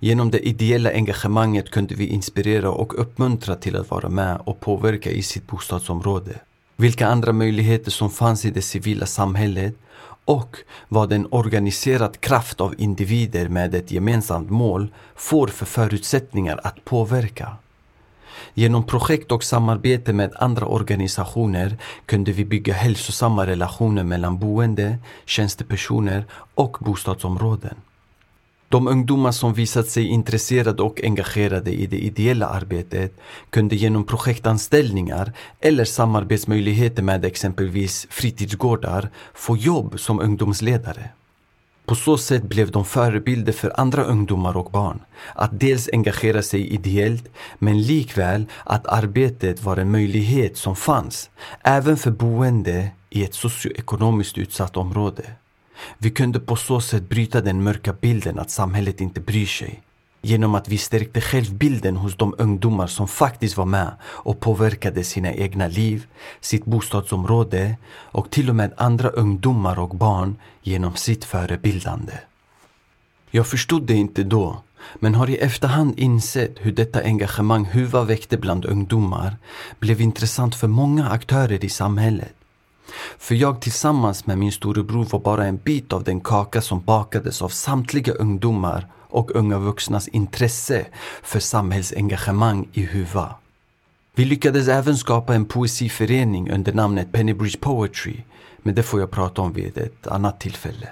Genom 0.00 0.30
det 0.30 0.48
ideella 0.48 0.90
engagemanget 0.90 1.70
kunde 1.70 1.94
vi 1.94 2.06
inspirera 2.06 2.70
och 2.70 3.00
uppmuntra 3.00 3.54
till 3.54 3.76
att 3.76 3.90
vara 3.90 4.08
med 4.08 4.40
och 4.44 4.60
påverka 4.60 5.10
i 5.10 5.22
sitt 5.22 5.46
bostadsområde. 5.46 6.40
Vilka 6.80 7.06
andra 7.06 7.32
möjligheter 7.32 7.90
som 7.90 8.10
fanns 8.10 8.44
i 8.44 8.50
det 8.50 8.62
civila 8.62 9.06
samhället 9.06 9.74
och 10.24 10.56
vad 10.88 11.12
en 11.12 11.26
organiserad 11.30 12.20
kraft 12.20 12.60
av 12.60 12.74
individer 12.78 13.48
med 13.48 13.74
ett 13.74 13.90
gemensamt 13.90 14.50
mål 14.50 14.94
får 15.14 15.46
för 15.46 15.66
förutsättningar 15.66 16.60
att 16.64 16.84
påverka. 16.84 17.56
Genom 18.54 18.86
projekt 18.86 19.32
och 19.32 19.44
samarbete 19.44 20.12
med 20.12 20.32
andra 20.36 20.66
organisationer 20.66 21.78
kunde 22.06 22.32
vi 22.32 22.44
bygga 22.44 22.74
hälsosamma 22.74 23.46
relationer 23.46 24.04
mellan 24.04 24.38
boende, 24.38 24.98
tjänstepersoner 25.24 26.24
och 26.54 26.76
bostadsområden. 26.80 27.74
De 28.70 28.88
ungdomar 28.88 29.32
som 29.32 29.54
visat 29.54 29.88
sig 29.88 30.06
intresserade 30.06 30.82
och 30.82 31.00
engagerade 31.04 31.72
i 31.72 31.86
det 31.86 31.98
ideella 31.98 32.46
arbetet 32.46 33.20
kunde 33.50 33.76
genom 33.76 34.04
projektanställningar 34.04 35.32
eller 35.60 35.84
samarbetsmöjligheter 35.84 37.02
med 37.02 37.24
exempelvis 37.24 38.06
fritidsgårdar 38.10 39.10
få 39.34 39.56
jobb 39.56 40.00
som 40.00 40.20
ungdomsledare. 40.20 41.10
På 41.86 41.94
så 41.94 42.18
sätt 42.18 42.42
blev 42.42 42.70
de 42.70 42.84
förebilder 42.84 43.52
för 43.52 43.80
andra 43.80 44.04
ungdomar 44.04 44.56
och 44.56 44.70
barn. 44.70 45.00
Att 45.34 45.60
dels 45.60 45.88
engagera 45.92 46.42
sig 46.42 46.68
ideellt, 46.68 47.28
men 47.58 47.82
likväl 47.82 48.46
att 48.64 48.86
arbetet 48.86 49.62
var 49.62 49.76
en 49.76 49.90
möjlighet 49.90 50.56
som 50.56 50.76
fanns, 50.76 51.30
även 51.62 51.96
för 51.96 52.10
boende 52.10 52.90
i 53.10 53.24
ett 53.24 53.34
socioekonomiskt 53.34 54.38
utsatt 54.38 54.76
område. 54.76 55.22
Vi 55.98 56.10
kunde 56.10 56.40
på 56.40 56.56
så 56.56 56.80
sätt 56.80 57.08
bryta 57.08 57.40
den 57.40 57.62
mörka 57.62 57.92
bilden 57.92 58.38
att 58.38 58.50
samhället 58.50 59.00
inte 59.00 59.20
bryr 59.20 59.46
sig. 59.46 59.82
Genom 60.22 60.54
att 60.54 60.68
vi 60.68 60.78
stärkte 60.78 61.20
självbilden 61.20 61.96
hos 61.96 62.16
de 62.16 62.34
ungdomar 62.38 62.86
som 62.86 63.08
faktiskt 63.08 63.56
var 63.56 63.64
med 63.64 63.92
och 64.04 64.40
påverkade 64.40 65.04
sina 65.04 65.32
egna 65.32 65.66
liv, 65.66 66.06
sitt 66.40 66.64
bostadsområde 66.64 67.76
och 67.92 68.30
till 68.30 68.48
och 68.48 68.56
med 68.56 68.72
andra 68.76 69.08
ungdomar 69.08 69.78
och 69.78 69.96
barn 69.96 70.36
genom 70.62 70.96
sitt 70.96 71.24
förebildande. 71.24 72.12
Jag 73.30 73.46
förstod 73.46 73.82
det 73.82 73.94
inte 73.94 74.24
då, 74.24 74.62
men 74.94 75.14
har 75.14 75.30
i 75.30 75.36
efterhand 75.36 75.98
insett 75.98 76.56
hur 76.60 76.72
detta 76.72 77.02
engagemang 77.02 77.64
Huva 77.64 78.04
väckte 78.04 78.36
bland 78.36 78.64
ungdomar 78.64 79.36
blev 79.78 80.00
intressant 80.00 80.54
för 80.54 80.68
många 80.68 81.08
aktörer 81.08 81.64
i 81.64 81.68
samhället. 81.68 82.37
För 83.18 83.34
jag 83.34 83.60
tillsammans 83.60 84.26
med 84.26 84.38
min 84.38 84.52
storebror 84.52 85.04
var 85.04 85.20
bara 85.20 85.46
en 85.46 85.56
bit 85.56 85.92
av 85.92 86.04
den 86.04 86.20
kaka 86.20 86.60
som 86.62 86.84
bakades 86.84 87.42
av 87.42 87.48
samtliga 87.48 88.12
ungdomar 88.12 88.86
och 89.10 89.36
unga 89.36 89.58
vuxnas 89.58 90.08
intresse 90.08 90.86
för 91.22 91.40
samhällsengagemang 91.40 92.68
i 92.72 92.84
Huva. 92.84 93.34
Vi 94.14 94.24
lyckades 94.24 94.68
även 94.68 94.96
skapa 94.96 95.34
en 95.34 95.44
poesiförening 95.44 96.50
under 96.50 96.72
namnet 96.72 97.12
Pennybridge 97.12 97.58
Poetry, 97.58 98.16
men 98.58 98.74
det 98.74 98.82
får 98.82 99.00
jag 99.00 99.10
prata 99.10 99.42
om 99.42 99.52
vid 99.52 99.78
ett 99.78 100.06
annat 100.06 100.40
tillfälle. 100.40 100.88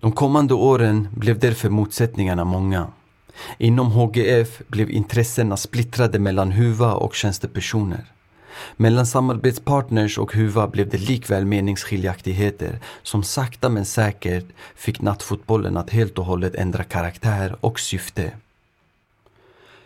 De 0.00 0.12
kommande 0.12 0.54
åren 0.54 1.08
blev 1.12 1.38
därför 1.38 1.68
motsättningarna 1.68 2.44
många. 2.44 2.86
Inom 3.58 3.92
HGF 3.92 4.62
blev 4.68 4.90
intressena 4.90 5.56
splittrade 5.56 6.18
mellan 6.18 6.52
Huva 6.52 6.94
och 6.94 7.14
tjänstepersoner. 7.14 8.04
Mellan 8.76 9.06
samarbetspartners 9.06 10.18
och 10.18 10.32
Huva 10.32 10.68
blev 10.68 10.88
det 10.88 10.98
likväl 10.98 11.44
meningsskiljaktigheter 11.44 12.78
som 13.02 13.22
sakta 13.22 13.68
men 13.68 13.84
säkert 13.84 14.46
fick 14.76 15.00
nattfotbollen 15.00 15.76
att 15.76 15.90
helt 15.90 16.18
och 16.18 16.24
hållet 16.24 16.54
ändra 16.54 16.84
karaktär 16.84 17.56
och 17.60 17.80
syfte. 17.80 18.32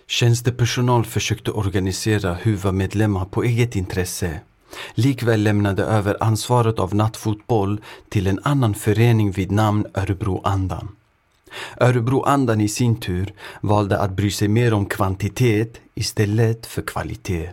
Tjänstepersonal 0.07 1.05
försökte 1.05 1.51
organisera 1.51 2.37
Huva-medlemmar 2.43 3.25
på 3.25 3.43
eget 3.43 3.77
intresse. 3.77 4.41
Likväl 4.95 5.43
lämnade 5.43 5.83
över 5.83 6.17
ansvaret 6.21 6.79
av 6.79 6.95
nattfotboll 6.95 7.81
till 8.09 8.27
en 8.27 8.41
annan 8.43 8.75
förening 8.75 9.31
vid 9.31 9.51
namn 9.51 9.87
Örebroandan. 9.95 10.89
Örebroandan 11.81 12.61
i 12.61 12.69
sin 12.69 12.97
tur 12.97 13.33
valde 13.61 13.99
att 13.99 14.11
bry 14.11 14.31
sig 14.31 14.49
mer 14.49 14.75
om 14.75 14.87
kvantitet 14.87 15.81
istället 15.95 16.67
för 16.67 16.83
kvalitet. 16.83 17.51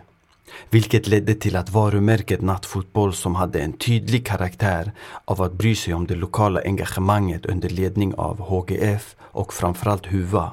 Vilket 0.70 1.06
ledde 1.06 1.34
till 1.34 1.56
att 1.56 1.70
varumärket 1.70 2.40
Nattfotboll 2.40 3.14
som 3.14 3.34
hade 3.34 3.58
en 3.60 3.72
tydlig 3.72 4.26
karaktär 4.26 4.92
av 5.24 5.42
att 5.42 5.52
bry 5.52 5.74
sig 5.74 5.94
om 5.94 6.06
det 6.06 6.14
lokala 6.14 6.60
engagemanget 6.64 7.46
under 7.46 7.68
ledning 7.68 8.14
av 8.14 8.40
HGF 8.40 9.16
och 9.20 9.54
framförallt 9.54 10.06
HUVA 10.06 10.52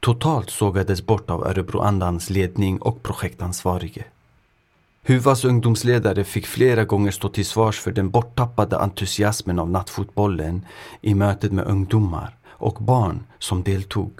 totalt 0.00 0.50
sågades 0.50 1.06
bort 1.06 1.30
av 1.30 1.46
Örebroandans 1.46 2.30
ledning 2.30 2.78
och 2.78 3.02
projektansvarige. 3.02 4.04
Huvas 5.02 5.44
ungdomsledare 5.44 6.24
fick 6.24 6.46
flera 6.46 6.84
gånger 6.84 7.10
stå 7.10 7.28
till 7.28 7.46
svars 7.46 7.80
för 7.80 7.92
den 7.92 8.10
borttappade 8.10 8.78
entusiasmen 8.78 9.58
av 9.58 9.70
nattfotbollen 9.70 10.66
i 11.00 11.14
mötet 11.14 11.52
med 11.52 11.64
ungdomar 11.66 12.36
och 12.48 12.74
barn 12.74 13.24
som 13.38 13.62
deltog. 13.62 14.12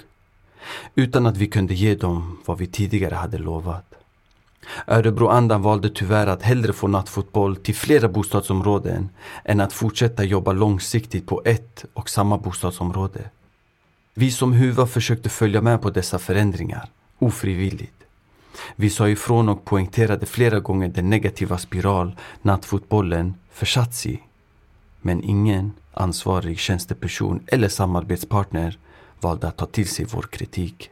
Utan 0.94 1.26
att 1.26 1.36
vi 1.36 1.46
kunde 1.46 1.74
ge 1.74 1.94
dem 1.94 2.38
vad 2.44 2.58
vi 2.58 2.66
tidigare 2.66 3.14
hade 3.14 3.38
lovat. 3.38 3.94
Örebroandan 4.86 5.62
valde 5.62 5.90
tyvärr 5.90 6.26
att 6.26 6.42
hellre 6.42 6.72
få 6.72 6.88
nattfotboll 6.88 7.56
till 7.56 7.74
flera 7.74 8.08
bostadsområden 8.08 9.08
än 9.44 9.60
att 9.60 9.72
fortsätta 9.72 10.24
jobba 10.24 10.52
långsiktigt 10.52 11.26
på 11.26 11.42
ett 11.44 11.84
och 11.94 12.10
samma 12.10 12.38
bostadsområde. 12.38 13.30
Vi 14.14 14.30
som 14.30 14.52
Huva 14.52 14.86
försökte 14.86 15.28
följa 15.28 15.60
med 15.60 15.82
på 15.82 15.90
dessa 15.90 16.18
förändringar, 16.18 16.90
ofrivilligt. 17.18 18.04
Vi 18.76 18.90
sa 18.90 19.08
ifrån 19.08 19.48
och 19.48 19.64
poängterade 19.64 20.26
flera 20.26 20.60
gånger 20.60 20.88
den 20.88 21.10
negativa 21.10 21.58
spiral 21.58 22.16
nattfotbollen 22.42 23.34
försatts 23.52 24.06
i. 24.06 24.20
Men 25.00 25.22
ingen 25.22 25.72
ansvarig 25.92 26.58
tjänsteperson 26.58 27.40
eller 27.46 27.68
samarbetspartner 27.68 28.78
valde 29.20 29.48
att 29.48 29.56
ta 29.56 29.66
till 29.66 29.88
sig 29.88 30.06
vår 30.10 30.22
kritik. 30.22 30.90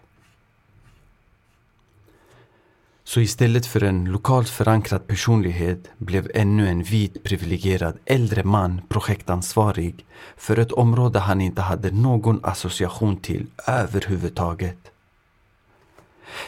Så 3.04 3.20
istället 3.20 3.66
för 3.66 3.82
en 3.82 4.04
lokalt 4.04 4.48
förankrad 4.48 5.06
personlighet 5.06 5.90
blev 5.98 6.30
ännu 6.34 6.68
en 6.68 6.82
vit 6.82 7.22
privilegierad 7.22 7.98
äldre 8.04 8.44
man 8.44 8.80
projektansvarig 8.88 10.04
för 10.36 10.58
ett 10.58 10.72
område 10.72 11.18
han 11.18 11.40
inte 11.40 11.62
hade 11.62 11.90
någon 11.90 12.40
association 12.42 13.16
till 13.16 13.46
överhuvudtaget. 13.66 14.78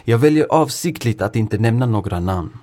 Jag 0.05 0.19
väljer 0.19 0.47
avsiktligt 0.51 1.23
att 1.23 1.37
inte 1.37 1.59
nämna 1.59 1.87
några 1.87 2.21
namn. 2.21 2.59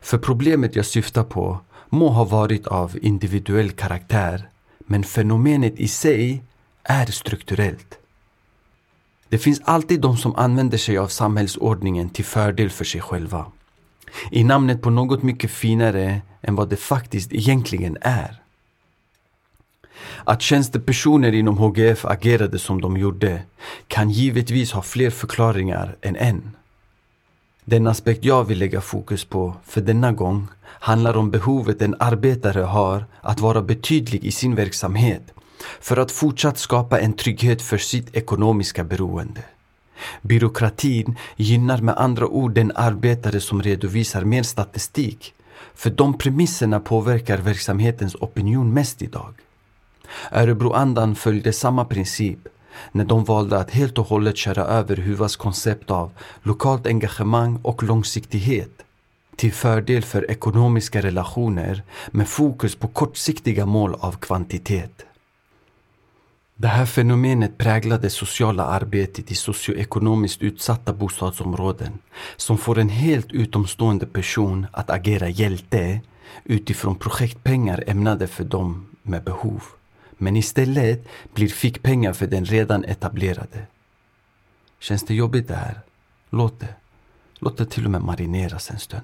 För 0.00 0.18
problemet 0.18 0.76
jag 0.76 0.86
syftar 0.86 1.24
på 1.24 1.60
må 1.88 2.08
ha 2.08 2.24
varit 2.24 2.66
av 2.66 2.98
individuell 3.02 3.70
karaktär 3.70 4.48
men 4.78 5.04
fenomenet 5.04 5.80
i 5.80 5.88
sig 5.88 6.42
är 6.82 7.06
strukturellt. 7.06 7.97
Det 9.28 9.38
finns 9.38 9.60
alltid 9.64 10.00
de 10.00 10.16
som 10.16 10.36
använder 10.36 10.78
sig 10.78 10.98
av 10.98 11.08
samhällsordningen 11.08 12.08
till 12.08 12.24
fördel 12.24 12.70
för 12.70 12.84
sig 12.84 13.00
själva. 13.00 13.46
I 14.30 14.44
namnet 14.44 14.82
på 14.82 14.90
något 14.90 15.22
mycket 15.22 15.50
finare 15.50 16.20
än 16.42 16.54
vad 16.54 16.68
det 16.68 16.76
faktiskt 16.76 17.32
egentligen 17.32 17.96
är. 18.00 18.42
Att 20.24 20.42
tjänstepersoner 20.42 21.32
inom 21.32 21.58
HGF 21.58 22.04
agerade 22.04 22.58
som 22.58 22.80
de 22.80 22.96
gjorde 22.96 23.42
kan 23.88 24.10
givetvis 24.10 24.72
ha 24.72 24.82
fler 24.82 25.10
förklaringar 25.10 25.96
än 26.00 26.16
en. 26.16 26.56
Den 27.64 27.86
aspekt 27.86 28.24
jag 28.24 28.44
vill 28.44 28.58
lägga 28.58 28.80
fokus 28.80 29.24
på 29.24 29.56
för 29.64 29.80
denna 29.80 30.12
gång 30.12 30.46
handlar 30.62 31.16
om 31.16 31.30
behovet 31.30 31.82
en 31.82 31.96
arbetare 31.98 32.62
har 32.62 33.04
att 33.20 33.40
vara 33.40 33.62
betydlig 33.62 34.24
i 34.24 34.32
sin 34.32 34.54
verksamhet 34.54 35.32
för 35.80 35.96
att 35.96 36.12
fortsatt 36.12 36.58
skapa 36.58 37.00
en 37.00 37.12
trygghet 37.12 37.62
för 37.62 37.78
sitt 37.78 38.16
ekonomiska 38.16 38.84
beroende. 38.84 39.42
Byråkratin 40.22 41.16
gynnar 41.36 41.78
med 41.78 41.98
andra 41.98 42.26
ord 42.26 42.54
den 42.54 42.72
arbetare 42.74 43.40
som 43.40 43.62
redovisar 43.62 44.24
mer 44.24 44.42
statistik 44.42 45.34
för 45.74 45.90
de 45.90 46.18
premisserna 46.18 46.80
påverkar 46.80 47.38
verksamhetens 47.38 48.14
opinion 48.14 48.74
mest 48.74 49.02
idag. 49.02 49.34
Örebroandan 50.32 51.14
följde 51.14 51.52
samma 51.52 51.84
princip 51.84 52.38
när 52.92 53.04
de 53.04 53.24
valde 53.24 53.58
att 53.58 53.70
helt 53.70 53.98
och 53.98 54.06
hållet 54.06 54.36
köra 54.36 54.64
över 54.64 54.96
Huvas 54.96 55.36
koncept 55.36 55.90
av 55.90 56.10
lokalt 56.42 56.86
engagemang 56.86 57.58
och 57.62 57.82
långsiktighet 57.82 58.70
till 59.36 59.52
fördel 59.52 60.02
för 60.02 60.30
ekonomiska 60.30 61.02
relationer 61.02 61.82
med 62.10 62.28
fokus 62.28 62.74
på 62.76 62.88
kortsiktiga 62.88 63.66
mål 63.66 63.94
av 64.00 64.12
kvantitet. 64.12 65.07
Det 66.60 66.68
här 66.68 66.86
fenomenet 66.86 67.58
präglar 67.58 67.98
det 67.98 68.10
sociala 68.10 68.64
arbetet 68.64 69.30
i 69.30 69.34
socioekonomiskt 69.34 70.42
utsatta 70.42 70.92
bostadsområden 70.92 71.98
som 72.36 72.58
får 72.58 72.78
en 72.78 72.88
helt 72.88 73.32
utomstående 73.32 74.06
person 74.06 74.66
att 74.72 74.90
agera 74.90 75.28
hjälte 75.28 76.00
utifrån 76.44 76.98
projektpengar 76.98 77.84
ämnade 77.86 78.26
för 78.26 78.44
dem 78.44 78.86
med 79.02 79.24
behov. 79.24 79.62
Men 80.12 80.36
istället 80.36 81.08
blir 81.34 81.48
fickpengar 81.48 82.12
för 82.12 82.26
den 82.26 82.44
redan 82.44 82.84
etablerade. 82.84 83.66
Känns 84.80 85.02
det 85.02 85.14
jobbigt 85.14 85.48
det 85.48 85.56
här? 85.56 85.80
Låt 86.30 86.60
det. 86.60 86.74
Låt 87.38 87.56
det 87.56 87.66
till 87.66 87.84
och 87.84 87.90
med 87.90 88.02
marineras 88.02 88.70
en 88.70 88.78
stund. 88.78 89.02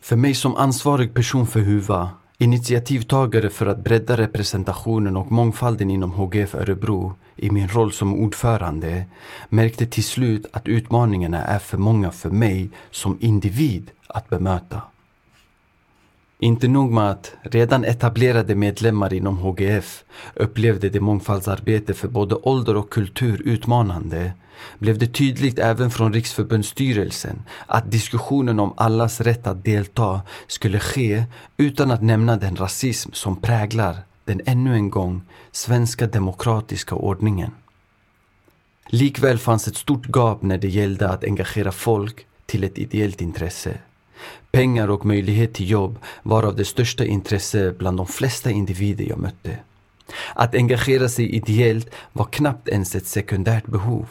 För 0.00 0.16
mig 0.16 0.34
som 0.34 0.56
ansvarig 0.56 1.14
person 1.14 1.46
för 1.46 1.60
Huva 1.60 2.10
Initiativtagare 2.38 3.50
för 3.50 3.66
att 3.66 3.84
bredda 3.84 4.16
representationen 4.16 5.16
och 5.16 5.32
mångfalden 5.32 5.90
inom 5.90 6.12
HGF 6.12 6.54
Örebro 6.54 7.14
i 7.36 7.50
min 7.50 7.68
roll 7.68 7.92
som 7.92 8.14
ordförande 8.14 9.04
märkte 9.48 9.86
till 9.86 10.04
slut 10.04 10.46
att 10.52 10.68
utmaningarna 10.68 11.44
är 11.44 11.58
för 11.58 11.78
många 11.78 12.10
för 12.10 12.30
mig 12.30 12.70
som 12.90 13.18
individ 13.20 13.90
att 14.06 14.28
bemöta. 14.28 14.82
Inte 16.38 16.68
nog 16.68 16.92
med 16.92 17.10
att 17.10 17.34
redan 17.42 17.84
etablerade 17.84 18.54
medlemmar 18.54 19.14
inom 19.14 19.38
HGF 19.38 20.04
upplevde 20.34 20.88
det 20.88 21.00
mångfaldsarbete 21.00 21.94
för 21.94 22.08
både 22.08 22.34
ålder 22.34 22.76
och 22.76 22.90
kultur 22.90 23.42
utmanande 23.44 24.32
blev 24.78 24.98
det 24.98 25.06
tydligt 25.06 25.58
även 25.58 25.90
från 25.90 26.12
Riksförbundsstyrelsen 26.12 27.42
att 27.66 27.90
diskussionen 27.90 28.60
om 28.60 28.74
allas 28.76 29.20
rätt 29.20 29.46
att 29.46 29.64
delta 29.64 30.20
skulle 30.46 30.80
ske 30.80 31.24
utan 31.56 31.90
att 31.90 32.02
nämna 32.02 32.36
den 32.36 32.56
rasism 32.56 33.12
som 33.12 33.40
präglar 33.40 33.96
den 34.24 34.40
ännu 34.46 34.74
en 34.74 34.90
gång 34.90 35.22
svenska 35.52 36.06
demokratiska 36.06 36.94
ordningen. 36.94 37.50
Likväl 38.88 39.38
fanns 39.38 39.68
ett 39.68 39.76
stort 39.76 40.06
gap 40.16 40.42
när 40.42 40.58
det 40.58 40.68
gällde 40.68 41.08
att 41.08 41.24
engagera 41.24 41.72
folk 41.72 42.26
till 42.46 42.64
ett 42.64 42.78
ideellt 42.78 43.20
intresse. 43.20 43.78
Pengar 44.50 44.88
och 44.88 45.06
möjlighet 45.06 45.54
till 45.54 45.70
jobb 45.70 45.98
var 46.22 46.42
av 46.42 46.56
det 46.56 46.64
största 46.64 47.04
intresse 47.04 47.74
bland 47.78 47.96
de 47.96 48.06
flesta 48.06 48.50
individer 48.50 49.04
jag 49.04 49.18
mötte. 49.18 49.58
Att 50.34 50.54
engagera 50.54 51.08
sig 51.08 51.30
ideellt 51.36 51.90
var 52.12 52.24
knappt 52.24 52.68
ens 52.68 52.94
ett 52.94 53.06
sekundärt 53.06 53.66
behov. 53.66 54.06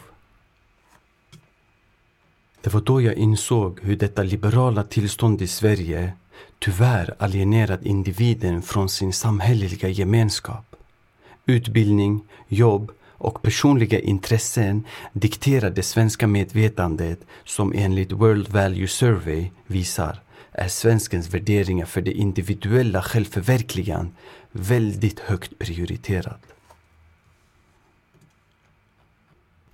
Det 2.66 2.72
var 2.72 2.80
då 2.80 3.02
jag 3.02 3.14
insåg 3.14 3.80
hur 3.82 3.96
detta 3.96 4.22
liberala 4.22 4.82
tillstånd 4.82 5.42
i 5.42 5.46
Sverige 5.46 6.12
tyvärr 6.58 7.14
alienerat 7.18 7.86
individen 7.86 8.62
från 8.62 8.88
sin 8.88 9.12
samhälleliga 9.12 9.88
gemenskap. 9.88 10.76
Utbildning, 11.44 12.24
jobb 12.48 12.90
och 13.04 13.42
personliga 13.42 14.00
intressen 14.00 14.84
dikterar 15.12 15.70
det 15.70 15.82
svenska 15.82 16.26
medvetandet 16.26 17.20
som 17.44 17.72
enligt 17.76 18.12
World 18.12 18.48
Value 18.48 18.88
Survey 18.88 19.50
visar 19.66 20.20
är 20.52 20.68
svenskens 20.68 21.34
värderingar 21.34 21.86
för 21.86 22.00
det 22.00 22.12
individuella 22.12 23.02
självförverkligandet 23.02 24.14
väldigt 24.52 25.20
högt 25.20 25.58
prioriterad. 25.58 26.40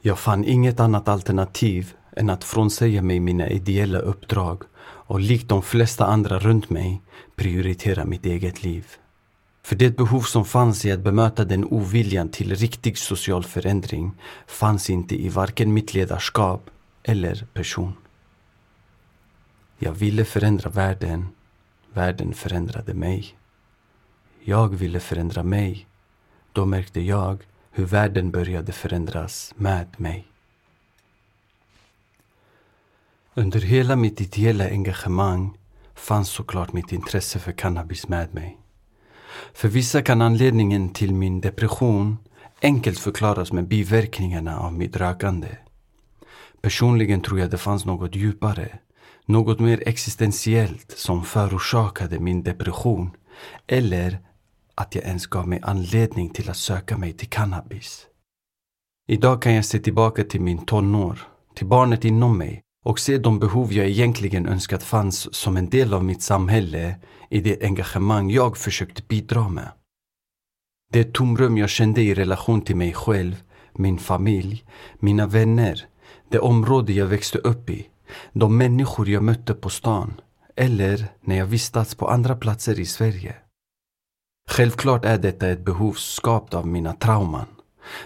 Jag 0.01 0.19
fann 0.19 0.45
inget 0.45 0.81
annat 0.81 1.09
alternativ 1.09 1.95
än 2.17 2.31
att 2.31 2.45
frånsäga 2.45 3.03
mig 3.03 3.21
mina 3.21 3.49
ideella 3.49 3.99
uppdrag 3.99 4.63
och 4.83 5.21
likt 5.21 5.49
de 5.49 5.63
flesta 5.63 6.07
andra 6.07 6.39
runt 6.39 6.71
mig 6.71 7.03
prioritera 7.37 8.05
mitt 8.05 8.27
eget 8.27 8.63
liv. 8.63 8.87
För 9.63 9.77
det 9.77 9.97
behov 9.97 10.21
som 10.21 10.45
fanns 10.45 10.85
i 10.85 10.93
att 10.93 11.01
bemöta 11.01 11.45
den 11.45 11.65
oviljan 11.65 12.29
till 12.29 12.57
riktig 12.57 12.99
social 12.99 13.45
förändring 13.45 14.13
fanns 14.47 14.91
inte 14.91 15.23
i 15.23 15.29
varken 15.29 15.73
mitt 15.73 15.95
ledarskap 15.95 16.71
eller 17.03 17.47
person. 17.53 17.93
Jag 19.79 19.93
ville 19.93 20.25
förändra 20.25 20.71
världen. 20.71 21.29
Världen 21.93 22.35
förändrade 22.35 22.95
mig. 22.95 23.37
Jag 24.45 24.69
ville 24.69 25.01
förändra 25.01 25.43
mig. 25.43 25.87
Då 26.53 26.65
märkte 26.65 27.01
jag 27.01 27.39
hur 27.71 27.85
världen 27.85 28.31
började 28.31 28.73
förändras 28.73 29.55
med 29.57 29.87
mig. 29.97 30.32
Under 33.35 33.61
hela 33.61 33.97
mitt 33.97 34.21
ideella 34.21 34.69
engagemang 34.69 35.59
fanns 35.95 36.29
såklart 36.29 36.73
mitt 36.73 36.93
intresse 36.93 37.39
för 37.39 37.53
cannabis 37.53 38.09
med 38.09 38.35
mig. 38.35 38.59
För 39.53 39.69
vissa 39.69 40.03
kan 40.03 40.23
anledningen 40.23 40.93
till 40.93 41.15
min 41.15 41.41
depression 41.41 42.19
enkelt 42.63 42.99
förklaras 42.99 43.53
med 43.53 43.69
biverkningarna 43.69 44.59
av 44.59 44.73
mitt 44.73 44.97
rökande. 44.97 45.49
Personligen 46.61 47.21
tror 47.21 47.41
jag 47.41 47.51
det 47.51 47.59
fanns 47.59 47.85
något 47.85 48.15
djupare, 48.15 48.79
något 49.27 49.61
mer 49.61 49.89
existentiellt 49.89 50.91
som 50.97 51.25
förorsakade 51.25 52.19
min 52.19 52.43
depression 52.43 53.11
eller 53.67 54.19
att 54.75 54.95
jag 54.95 55.05
ens 55.05 55.27
gav 55.27 55.49
mig 55.49 55.61
anledning 55.63 56.31
till 56.31 56.51
att 56.51 56.57
söka 56.57 56.99
mig 56.99 57.13
till 57.13 57.29
cannabis. 57.29 58.07
Idag 59.09 59.43
kan 59.43 59.55
jag 59.55 59.65
se 59.65 59.79
tillbaka 59.79 60.25
till 60.25 60.41
min 60.41 60.67
tonår, 60.67 61.19
till 61.55 61.67
barnet 61.67 62.05
inom 62.05 62.39
mig 62.39 62.63
och 62.83 62.99
se 62.99 63.19
de 63.19 63.39
behov 63.39 63.73
jag 63.73 63.87
egentligen 63.87 64.47
önskat 64.47 64.83
fanns 64.83 65.35
som 65.35 65.57
en 65.57 65.69
del 65.69 65.95
av 65.95 66.05
mitt 66.05 66.23
samhälle 66.23 66.97
i 67.31 67.41
det 67.41 67.63
engagemang 67.63 68.31
jag 68.31 68.57
försökte 68.57 69.03
bidra 69.03 69.49
med. 69.49 69.69
Det 70.93 71.13
tomrum 71.13 71.59
jag 71.59 71.71
kände 71.71 72.03
i 72.03 72.15
relation 72.15 72.63
till 72.63 72.77
mig 72.77 72.93
själv, 72.93 73.43
min 73.73 73.99
familj, 73.99 74.65
mina 74.99 75.27
vänner, 75.27 75.87
det 76.29 76.39
område 76.39 76.93
jag 76.93 77.07
växte 77.07 77.39
upp 77.39 77.71
i, 77.71 77.89
de 78.33 78.57
människor 78.57 79.09
jag 79.09 79.23
mötte 79.23 79.55
på 79.55 79.71
stan 79.71 80.21
eller 80.57 81.09
när 81.21 81.37
jag 81.37 81.47
vistats 81.47 81.95
på 81.95 82.09
andra 82.09 82.37
platser 82.37 82.81
i 82.81 82.87
Sverige. 82.87 83.35
Självklart 84.51 85.05
är 85.05 85.19
detta 85.19 85.49
ett 85.49 85.65
behov 85.65 85.93
skapat 85.93 86.55
av 86.55 86.67
mina 86.67 86.93
trauman. 86.93 87.47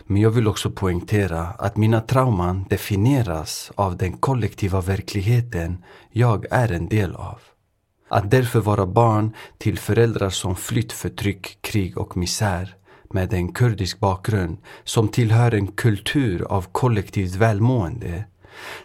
Men 0.07 0.23
jag 0.23 0.31
vill 0.31 0.49
också 0.49 0.71
poängtera 0.71 1.41
att 1.43 1.77
mina 1.77 2.01
trauman 2.01 2.65
definieras 2.69 3.73
av 3.75 3.97
den 3.97 4.13
kollektiva 4.13 4.81
verkligheten 4.81 5.85
jag 6.11 6.47
är 6.51 6.73
en 6.73 6.89
del 6.89 7.15
av. 7.15 7.39
Att 8.09 8.31
därför 8.31 8.61
vara 8.61 8.87
barn 8.87 9.35
till 9.59 9.79
föräldrar 9.79 10.31
som 10.31 10.57
flytt 10.57 10.93
förtryck, 10.93 11.59
krig 11.61 11.99
och 11.99 12.17
misär 12.17 12.77
med 13.11 13.33
en 13.33 13.53
kurdisk 13.53 14.01
bakgrund 14.01 14.59
som 14.85 15.09
tillhör 15.09 15.55
en 15.55 15.67
kultur 15.67 16.43
av 16.43 16.67
kollektivt 16.73 17.35
välmående 17.35 18.25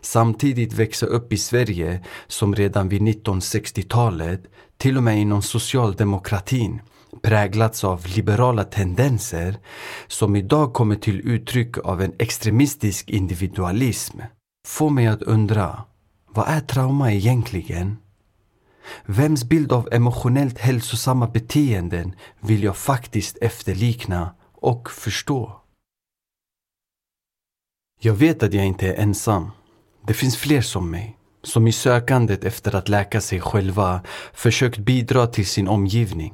samtidigt 0.01 0.73
växa 0.73 1.05
upp 1.05 1.33
i 1.33 1.37
Sverige 1.37 2.03
som 2.27 2.55
redan 2.55 2.89
vid 2.89 3.01
1960-talet 3.01 4.41
till 4.77 4.97
och 4.97 5.03
med 5.03 5.17
inom 5.17 5.41
socialdemokratin 5.41 6.81
präglats 7.21 7.83
av 7.83 8.05
liberala 8.15 8.63
tendenser 8.63 9.57
som 10.07 10.35
idag 10.35 10.73
kommer 10.73 10.95
till 10.95 11.21
uttryck 11.29 11.77
av 11.77 12.01
en 12.01 12.13
extremistisk 12.19 13.09
individualism 13.09 14.19
får 14.67 14.89
mig 14.89 15.07
att 15.07 15.21
undra, 15.21 15.83
vad 16.27 16.47
är 16.47 16.59
trauma 16.59 17.13
egentligen? 17.13 17.97
Vems 19.05 19.43
bild 19.43 19.71
av 19.71 19.89
emotionellt 19.91 20.59
hälsosamma 20.59 21.27
beteenden 21.27 22.15
vill 22.39 22.63
jag 22.63 22.77
faktiskt 22.77 23.37
efterlikna 23.37 24.35
och 24.53 24.91
förstå? 24.91 25.61
Jag 27.99 28.13
vet 28.13 28.43
att 28.43 28.53
jag 28.53 28.65
inte 28.65 28.87
är 28.87 29.01
ensam. 29.01 29.51
Det 30.07 30.13
finns 30.13 30.37
fler 30.37 30.61
som 30.61 30.91
mig, 30.91 31.17
som 31.43 31.67
i 31.67 31.71
sökandet 31.71 32.43
efter 32.43 32.75
att 32.75 32.89
läka 32.89 33.21
sig 33.21 33.41
själva 33.41 34.01
försökt 34.33 34.77
bidra 34.77 35.27
till 35.27 35.45
sin 35.45 35.67
omgivning. 35.67 36.33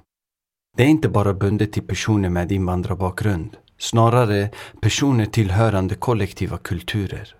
Det 0.77 0.83
är 0.83 0.87
inte 0.87 1.09
bara 1.09 1.33
bundet 1.33 1.73
till 1.73 1.83
personer 1.83 2.29
med 2.29 2.51
invandrarbakgrund, 2.51 3.57
snarare 3.77 4.49
personer 4.81 5.25
tillhörande 5.25 5.95
kollektiva 5.95 6.57
kulturer. 6.57 7.35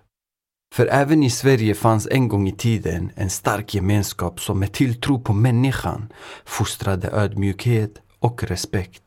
För 0.74 0.86
även 0.86 1.22
i 1.22 1.30
Sverige 1.30 1.74
fanns 1.74 2.08
en 2.10 2.28
gång 2.28 2.48
i 2.48 2.52
tiden 2.52 3.12
en 3.14 3.30
stark 3.30 3.74
gemenskap 3.74 4.40
som 4.40 4.58
med 4.58 4.72
tilltro 4.72 5.20
på 5.20 5.32
människan 5.32 6.12
fostrade 6.44 7.10
ödmjukhet 7.10 7.92
och 8.18 8.44
respekt. 8.44 9.02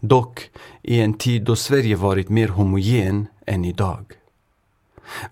Dock 0.00 0.50
i 0.82 1.00
en 1.00 1.14
tid 1.14 1.44
då 1.44 1.56
Sverige 1.56 1.96
varit 1.96 2.28
mer 2.28 2.48
homogen 2.48 3.26
än 3.46 3.64
idag. 3.64 4.04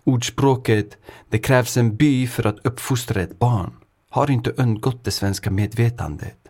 Ordspråket 0.05 0.97
”det 1.31 1.39
krävs 1.39 1.77
en 1.77 1.97
by 1.97 2.27
för 2.27 2.47
att 2.47 2.67
uppfostra 2.67 3.23
ett 3.23 3.39
barn” 3.39 3.73
har 4.11 4.31
inte 4.31 4.51
undgått 4.51 5.05
det 5.05 5.11
svenska 5.11 5.51
medvetandet. 5.51 6.46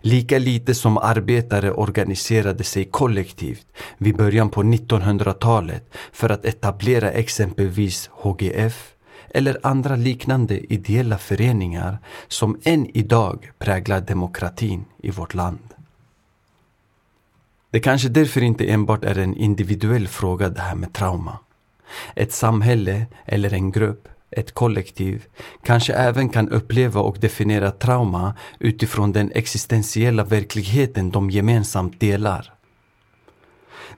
Lika 0.00 0.38
lite 0.38 0.74
som 0.74 0.98
arbetare 0.98 1.72
organiserade 1.72 2.64
sig 2.64 2.84
kollektivt 2.84 3.66
vid 3.98 4.16
början 4.16 4.50
på 4.50 4.62
1900-talet 4.62 5.94
för 6.12 6.30
att 6.30 6.44
etablera 6.44 7.10
exempelvis 7.10 8.10
HGF 8.12 8.94
eller 9.30 9.58
andra 9.62 9.96
liknande 9.96 10.72
ideella 10.72 11.18
föreningar 11.18 11.98
som 12.28 12.60
än 12.64 12.96
idag 12.96 13.50
präglar 13.58 14.00
demokratin 14.00 14.84
i 15.02 15.10
vårt 15.10 15.34
land. 15.34 15.74
Det 17.70 17.80
kanske 17.80 18.08
därför 18.08 18.40
inte 18.40 18.70
enbart 18.70 19.04
är 19.04 19.18
en 19.18 19.36
individuell 19.36 20.08
fråga 20.08 20.48
det 20.48 20.60
här 20.60 20.74
med 20.74 20.92
trauma. 20.92 21.38
Ett 22.16 22.32
samhälle 22.32 23.06
eller 23.24 23.54
en 23.54 23.72
grupp 23.72 24.08
ett 24.36 24.54
kollektiv, 24.54 25.24
kanske 25.62 25.92
även 25.92 26.28
kan 26.28 26.48
uppleva 26.48 27.00
och 27.00 27.18
definiera 27.20 27.70
trauma 27.70 28.34
utifrån 28.58 29.12
den 29.12 29.32
existentiella 29.34 30.24
verkligheten 30.24 31.10
de 31.10 31.30
gemensamt 31.30 32.00
delar. 32.00 32.54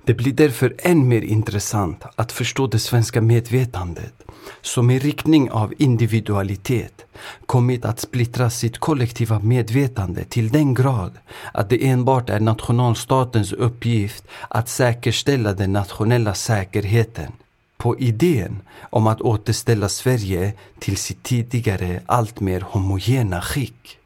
Det 0.04 0.14
blir 0.14 0.32
därför 0.32 0.74
än 0.78 1.08
mer 1.08 1.22
intressant 1.22 2.04
att 2.16 2.32
förstå 2.32 2.66
det 2.66 2.78
svenska 2.78 3.20
medvetandet 3.20 4.14
som 4.62 4.90
i 4.90 4.98
riktning 4.98 5.50
av 5.50 5.74
individualitet 5.78 7.06
kommit 7.46 7.84
att 7.84 8.00
splittra 8.00 8.50
sitt 8.50 8.78
kollektiva 8.78 9.38
medvetande 9.38 10.24
till 10.24 10.48
den 10.48 10.74
grad 10.74 11.18
att 11.54 11.70
det 11.70 11.86
enbart 11.86 12.30
är 12.30 12.40
nationalstatens 12.40 13.52
uppgift 13.52 14.24
att 14.48 14.68
säkerställa 14.68 15.52
den 15.52 15.72
nationella 15.72 16.34
säkerheten 16.34 17.32
på 17.76 17.98
idén 17.98 18.62
om 18.90 19.06
att 19.06 19.20
återställa 19.20 19.88
Sverige 19.88 20.52
till 20.78 20.96
sitt 20.96 21.22
tidigare 21.22 22.02
alltmer 22.06 22.60
homogena 22.60 23.42
skick 23.42 23.98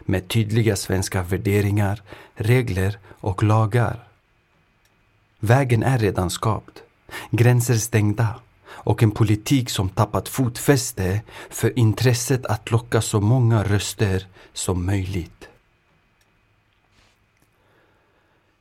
med 0.00 0.28
tydliga 0.28 0.76
svenska 0.76 1.22
värderingar, 1.22 2.02
regler 2.34 2.98
och 3.08 3.42
lagar. 3.42 4.08
Vägen 5.40 5.82
är 5.82 5.98
redan 5.98 6.30
skapt, 6.30 6.82
gränser 7.30 7.74
stängda 7.74 8.34
och 8.66 9.02
en 9.02 9.10
politik 9.10 9.70
som 9.70 9.88
tappat 9.88 10.28
fotfäste 10.28 11.20
för 11.50 11.78
intresset 11.78 12.46
att 12.46 12.70
locka 12.70 13.00
så 13.00 13.20
många 13.20 13.64
röster 13.64 14.26
som 14.52 14.86
möjligt. 14.86 15.48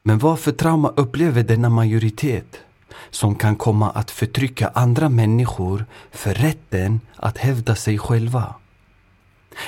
Men 0.04 0.20
varför 0.20 0.52
trauma 0.52 0.94
upplever 0.96 1.44
denna 1.44 1.70
majoritet? 1.70 2.65
Som 3.10 3.36
kan 3.36 3.56
komma 3.56 3.90
att 3.90 4.12
förtrycka 4.12 4.72
andra 4.74 5.10
människor 5.10 5.86
för 6.12 6.34
rätten 6.34 7.02
att 7.16 7.38
hävda 7.38 7.76
sig 7.76 7.98
själva. 7.98 8.56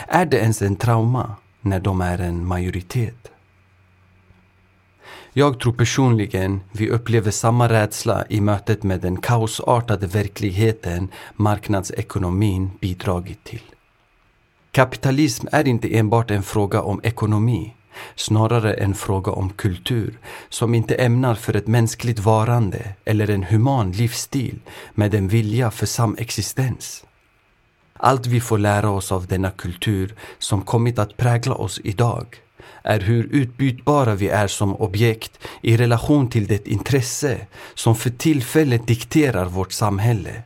Är 0.07 0.25
det 0.25 0.37
ens 0.37 0.61
en 0.61 0.75
trauma 0.75 1.35
när 1.61 1.79
de 1.79 2.01
är 2.01 2.17
en 2.17 2.45
majoritet? 2.45 3.31
Jag 5.33 5.59
tror 5.59 5.73
personligen 5.73 6.59
vi 6.71 6.89
upplever 6.89 7.31
samma 7.31 7.69
rädsla 7.69 8.25
i 8.29 8.41
mötet 8.41 8.83
med 8.83 9.01
den 9.01 9.17
kaosartade 9.17 10.07
verkligheten 10.07 11.11
marknadsekonomin 11.35 12.71
bidragit 12.81 13.43
till. 13.43 13.61
Kapitalism 14.71 15.47
är 15.51 15.67
inte 15.67 15.97
enbart 15.97 16.31
en 16.31 16.43
fråga 16.43 16.81
om 16.81 17.01
ekonomi, 17.03 17.73
snarare 18.15 18.73
en 18.73 18.95
fråga 18.95 19.31
om 19.31 19.49
kultur 19.49 20.19
som 20.49 20.75
inte 20.75 20.95
ämnar 20.95 21.35
för 21.35 21.55
ett 21.55 21.67
mänskligt 21.67 22.19
varande 22.19 22.93
eller 23.05 23.29
en 23.29 23.43
human 23.43 23.91
livsstil 23.91 24.59
med 24.93 25.15
en 25.15 25.27
vilja 25.27 25.71
för 25.71 25.85
samexistens. 25.85 27.03
Allt 27.97 28.25
vi 28.25 28.41
får 28.41 28.57
lära 28.57 28.89
oss 28.89 29.11
av 29.11 29.27
denna 29.27 29.51
kultur 29.51 30.15
som 30.39 30.61
kommit 30.61 30.99
att 30.99 31.17
prägla 31.17 31.55
oss 31.55 31.79
idag 31.83 32.25
är 32.83 32.99
hur 32.99 33.23
utbytbara 33.31 34.15
vi 34.15 34.29
är 34.29 34.47
som 34.47 34.75
objekt 34.75 35.39
i 35.61 35.77
relation 35.77 36.29
till 36.29 36.47
det 36.47 36.67
intresse 36.67 37.47
som 37.73 37.95
för 37.95 38.09
tillfället 38.09 38.87
dikterar 38.87 39.45
vårt 39.45 39.71
samhälle. 39.71 40.43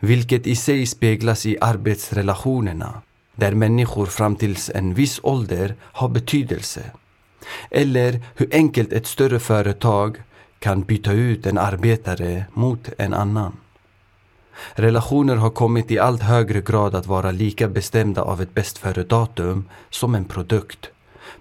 Vilket 0.00 0.46
i 0.46 0.56
sig 0.56 0.86
speglas 0.86 1.46
i 1.46 1.58
arbetsrelationerna 1.60 3.02
där 3.36 3.52
människor 3.52 4.06
fram 4.06 4.36
till 4.36 4.56
en 4.74 4.94
viss 4.94 5.20
ålder 5.22 5.74
har 5.80 6.08
betydelse. 6.08 6.82
Eller 7.70 8.20
hur 8.34 8.48
enkelt 8.52 8.92
ett 8.92 9.06
större 9.06 9.38
företag 9.38 10.22
kan 10.58 10.82
byta 10.82 11.12
ut 11.12 11.46
en 11.46 11.58
arbetare 11.58 12.44
mot 12.52 12.88
en 12.98 13.14
annan. 13.14 13.56
Relationer 14.74 15.36
har 15.36 15.50
kommit 15.50 15.90
i 15.90 15.98
allt 15.98 16.22
högre 16.22 16.60
grad 16.60 16.94
att 16.94 17.06
vara 17.06 17.30
lika 17.30 17.68
bestämda 17.68 18.22
av 18.22 18.42
ett 18.42 18.54
bäst 18.54 18.78
före-datum 18.78 19.68
som 19.90 20.14
en 20.14 20.24
produkt 20.24 20.90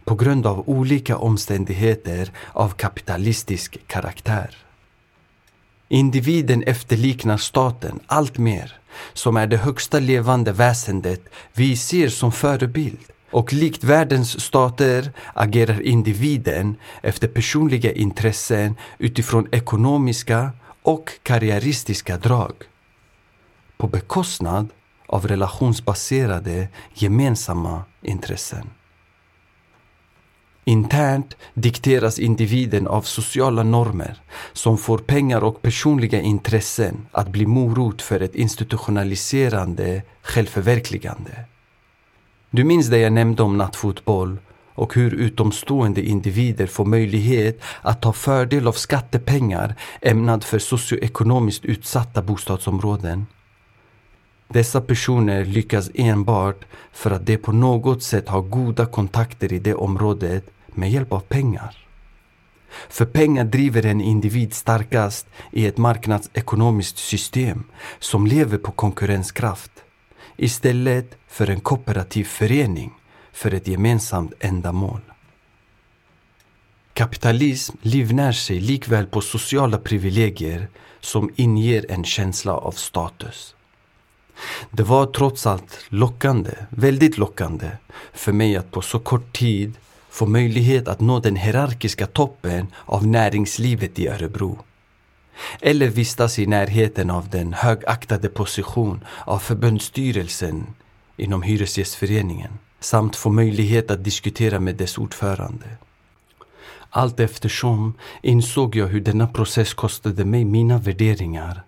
på 0.04 0.16
grund 0.16 0.46
av 0.46 0.70
olika 0.70 1.18
omständigheter 1.18 2.32
av 2.52 2.70
kapitalistisk 2.70 3.88
karaktär. 3.88 4.58
Individen 5.88 6.64
efterliknar 6.64 7.38
staten 7.38 8.00
allt 8.06 8.38
mer, 8.38 8.78
som 9.14 9.38
är 9.38 9.48
det 9.48 9.58
högsta 9.58 10.00
levande 10.00 10.52
väsendet 10.52 11.30
vi 11.54 11.78
ser 11.78 12.10
som 12.10 12.32
förebild. 12.32 13.00
Och 13.32 13.54
likt 13.54 13.84
världens 13.84 14.42
stater 14.42 15.12
agerar 15.34 15.82
individen 15.82 16.76
efter 17.02 17.28
personliga 17.28 17.92
intressen 17.92 18.76
utifrån 18.98 19.48
ekonomiska 19.52 20.52
och 20.84 21.12
karriäristiska 21.24 22.18
drag. 22.18 22.54
På 23.78 23.88
bekostnad 23.88 24.68
av 25.08 25.28
relationsbaserade 25.28 26.68
gemensamma 26.94 27.84
intressen. 28.02 28.70
Internt 30.66 31.38
dikteras 31.54 32.20
individen 32.20 32.88
av 32.88 33.02
sociala 33.02 33.64
normer 33.64 34.22
som 34.54 34.78
får 34.78 34.98
pengar 34.98 35.44
och 35.44 35.62
personliga 35.62 36.22
intressen 36.22 37.08
att 37.12 37.28
bli 37.28 37.46
morot 37.46 38.02
för 38.02 38.20
ett 38.20 38.36
institutionaliserande 38.36 40.02
självförverkligande. 40.22 41.46
Du 42.52 42.64
minns 42.64 42.88
det 42.88 42.98
jag 42.98 43.14
nämnde 43.14 43.44
om 43.44 43.58
nattfotboll 43.58 44.38
och 44.76 44.96
hur 44.96 45.14
utomstående 45.14 46.02
individer 46.02 46.68
får 46.68 46.86
möjlighet 46.86 47.62
att 47.82 48.02
ta 48.02 48.14
fördel 48.14 48.68
av 48.68 48.74
skattepengar 48.74 49.76
ämnad 50.02 50.44
för 50.44 50.60
socioekonomiskt 50.60 51.66
utsatta 51.66 52.22
bostadsområden. 52.22 53.26
Dessa 54.48 54.82
personer 54.82 55.46
lyckas 55.46 55.90
enbart 55.94 56.66
för 56.92 57.12
att 57.12 57.26
de 57.26 57.38
på 57.38 57.52
något 57.52 58.04
sätt 58.04 58.30
har 58.30 58.42
goda 58.42 58.86
kontakter 58.86 59.54
i 59.54 59.60
det 59.60 59.76
området 59.76 60.50
med 60.68 60.92
hjälp 60.92 61.14
av 61.14 61.20
pengar. 61.20 61.78
För 62.90 63.06
pengar 63.06 63.44
driver 63.44 63.86
en 63.86 64.02
individ 64.02 64.54
starkast 64.54 65.28
i 65.52 65.66
ett 65.66 65.78
marknadsekonomiskt 65.78 66.98
system 66.98 67.64
som 68.00 68.28
lever 68.28 68.58
på 68.58 68.72
konkurrenskraft 68.72 69.72
istället 70.38 71.18
för 71.28 71.50
en 71.50 71.60
kooperativ 71.60 72.24
förening 72.26 72.94
för 73.32 73.54
ett 73.54 73.68
gemensamt 73.68 74.34
ändamål. 74.40 75.02
Kapitalism 76.94 77.78
livnär 77.82 78.32
sig 78.32 78.60
likväl 78.60 79.06
på 79.06 79.22
sociala 79.22 79.78
privilegier 79.78 80.68
som 81.00 81.30
inger 81.36 81.92
en 81.92 82.04
känsla 82.04 82.54
av 82.54 82.72
status. 82.72 83.56
Det 84.72 84.84
var 84.84 85.06
trots 85.06 85.48
allt 85.48 85.80
lockande, 85.90 86.52
väldigt 86.70 87.18
lockande 87.18 87.72
för 88.14 88.32
mig 88.32 88.56
att 88.56 88.72
på 88.72 88.82
så 88.82 89.00
kort 89.00 89.38
tid 89.38 89.74
få 90.10 90.26
möjlighet 90.26 90.88
att 90.88 91.00
nå 91.00 91.20
den 91.20 91.36
hierarkiska 91.36 92.08
toppen 92.08 92.68
av 92.86 93.08
näringslivet 93.08 94.00
i 94.00 94.08
Örebro. 94.08 94.60
Eller 95.62 95.88
vistas 95.88 96.40
i 96.40 96.46
närheten 96.46 97.10
av 97.10 97.30
den 97.30 97.54
högaktade 97.54 98.30
position 98.30 99.04
av 99.26 99.40
förbundsstyrelsen 99.40 100.66
inom 101.18 101.42
Hyresgästföreningen 101.42 102.52
samt 102.80 103.16
få 103.16 103.30
möjlighet 103.30 103.92
att 103.92 104.04
diskutera 104.04 104.60
med 104.60 104.76
dess 104.76 104.98
ordförande. 104.98 105.66
Allt 106.90 107.20
eftersom 107.20 107.94
insåg 108.22 108.76
jag 108.76 108.88
hur 108.88 109.02
denna 109.02 109.28
process 109.28 109.74
kostade 109.74 110.26
mig 110.26 110.46
mina 110.46 110.78
värderingar 110.78 111.64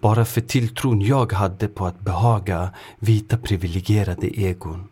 bara 0.00 0.24
för 0.24 0.40
tilltron 0.40 1.00
jag 1.00 1.32
hade 1.32 1.68
på 1.68 1.86
att 1.86 2.00
behaga 2.00 2.70
vita 2.98 3.38
privilegierade 3.38 4.40
egon. 4.40 4.88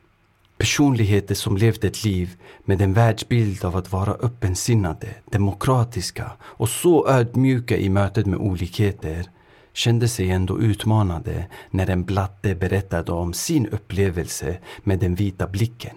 Personligheter 0.58 1.34
som 1.34 1.56
levt 1.56 1.84
ett 1.84 2.04
liv 2.04 2.36
med 2.64 2.82
en 2.82 2.92
världsbild 2.92 3.64
av 3.64 3.76
att 3.76 3.92
vara 3.92 4.12
öppensinnade, 4.12 5.08
demokratiska 5.30 6.32
och 6.40 6.68
så 6.68 7.08
ödmjuka 7.08 7.76
i 7.76 7.88
mötet 7.88 8.26
med 8.26 8.38
olikheter 8.38 9.30
kände 9.72 10.08
sig 10.08 10.30
ändå 10.30 10.60
utmanade 10.60 11.46
när 11.70 11.90
en 11.90 12.04
blatte 12.04 12.54
berättade 12.54 13.12
om 13.12 13.32
sin 13.32 13.66
upplevelse 13.66 14.58
med 14.82 14.98
den 14.98 15.14
vita 15.14 15.46
blicken. 15.46 15.96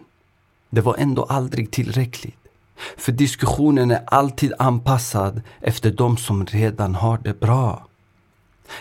Det 0.69 0.81
var 0.81 0.95
ändå 0.97 1.23
aldrig 1.23 1.71
tillräckligt. 1.71 2.35
För 2.97 3.11
diskussionen 3.11 3.91
är 3.91 4.03
alltid 4.05 4.53
anpassad 4.59 5.41
efter 5.61 5.91
de 5.91 6.17
som 6.17 6.45
redan 6.45 6.95
har 6.95 7.17
det 7.17 7.39
bra. 7.39 7.88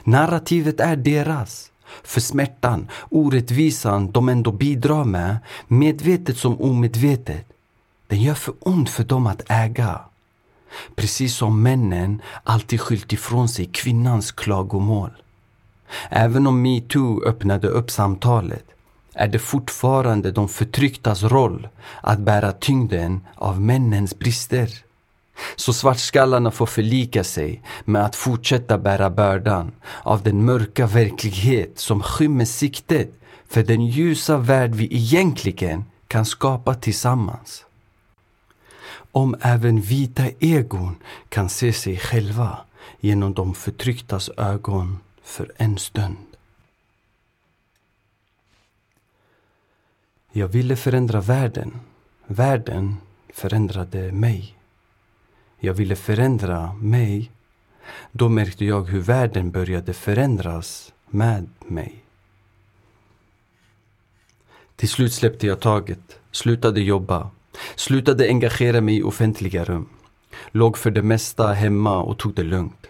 Narrativet 0.04 0.80
är 0.80 0.96
deras. 0.96 1.70
För 2.04 2.20
smärtan, 2.20 2.88
orättvisan 3.10 4.10
de 4.10 4.28
ändå 4.28 4.52
bidrar 4.52 5.04
med, 5.04 5.38
medvetet 5.68 6.38
som 6.38 6.60
omedvetet, 6.60 7.46
den 8.06 8.22
gör 8.22 8.34
för 8.34 8.54
ont 8.60 8.90
för 8.90 9.04
dem 9.04 9.26
att 9.26 9.42
äga. 9.48 10.00
Precis 10.94 11.36
som 11.36 11.62
männen 11.62 12.22
alltid 12.44 12.80
skyllt 12.80 13.12
ifrån 13.12 13.48
sig 13.48 13.66
kvinnans 13.66 14.32
klagomål. 14.32 15.10
Även 16.10 16.46
om 16.46 16.62
metoo 16.62 17.22
öppnade 17.24 17.68
upp 17.68 17.90
samtalet 17.90 18.64
är 19.14 19.28
det 19.28 19.38
fortfarande 19.38 20.30
de 20.30 20.48
förtrycktas 20.48 21.22
roll 21.22 21.68
att 22.00 22.18
bära 22.18 22.52
tyngden 22.52 23.20
av 23.34 23.60
männens 23.60 24.18
brister. 24.18 24.68
Så 25.56 25.72
svartskallarna 25.72 26.50
får 26.50 26.66
förlika 26.66 27.24
sig 27.24 27.62
med 27.84 28.04
att 28.04 28.16
fortsätta 28.16 28.78
bära 28.78 29.10
bördan 29.10 29.72
av 30.02 30.22
den 30.22 30.44
mörka 30.44 30.86
verklighet 30.86 31.78
som 31.78 32.02
skymmer 32.02 32.44
siktet 32.44 33.10
för 33.48 33.62
den 33.62 33.86
ljusa 33.86 34.36
värld 34.36 34.74
vi 34.74 34.84
egentligen 34.84 35.84
kan 36.08 36.26
skapa 36.26 36.74
tillsammans. 36.74 37.64
Om 39.12 39.36
även 39.40 39.80
vita 39.80 40.24
egon 40.38 40.96
kan 41.28 41.48
se 41.48 41.72
sig 41.72 41.96
själva 41.98 42.58
genom 43.00 43.34
de 43.34 43.54
förtrycktas 43.54 44.30
ögon 44.36 44.98
för 45.22 45.52
en 45.56 45.78
stund. 45.78 46.16
Jag 50.32 50.48
ville 50.48 50.76
förändra 50.76 51.20
världen. 51.20 51.80
Världen 52.26 52.96
förändrade 53.34 54.12
mig. 54.12 54.57
Jag 55.60 55.74
ville 55.74 55.96
förändra 55.96 56.72
mig. 56.72 57.30
Då 58.12 58.28
märkte 58.28 58.64
jag 58.64 58.82
hur 58.82 59.00
världen 59.00 59.50
började 59.50 59.92
förändras 59.94 60.92
med 61.10 61.48
mig. 61.66 62.04
Till 64.76 64.88
slut 64.88 65.12
släppte 65.12 65.46
jag 65.46 65.60
taget, 65.60 66.20
slutade 66.30 66.80
jobba, 66.80 67.30
slutade 67.74 68.28
engagera 68.28 68.80
mig 68.80 68.96
i 68.96 69.02
offentliga 69.02 69.64
rum. 69.64 69.88
Låg 70.50 70.78
för 70.78 70.90
det 70.90 71.02
mesta 71.02 71.52
hemma 71.52 72.02
och 72.02 72.18
tog 72.18 72.34
det 72.34 72.42
lugnt. 72.42 72.86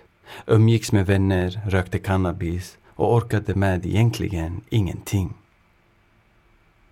Umgicks 0.47 0.93
med 0.93 1.07
vänner, 1.07 1.61
rökte 1.66 1.99
cannabis 1.99 2.79
och 2.87 3.14
orkade 3.14 3.55
med 3.55 3.87
egentligen 3.87 4.61
ingenting. 4.69 5.35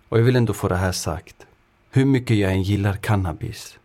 Och 0.09 0.19
jag 0.19 0.23
vill 0.23 0.35
ändå 0.35 0.53
få 0.53 0.67
det 0.67 0.75
här 0.75 0.91
sagt. 0.91 1.35
Hur 1.91 2.05
mycket 2.05 2.37
jag 2.37 2.51
än 2.51 2.63
gillar 2.63 2.93
cannabis 2.93 3.79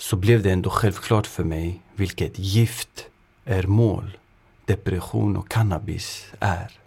så 0.00 0.16
blev 0.16 0.42
det 0.42 0.50
ändå 0.50 0.70
självklart 0.70 1.26
för 1.26 1.44
mig 1.44 1.82
vilket 1.94 2.38
gift 2.38 3.06
är 3.44 3.62
mål, 3.62 4.18
depression 4.64 5.36
och 5.36 5.48
cannabis 5.48 6.26
är. 6.40 6.78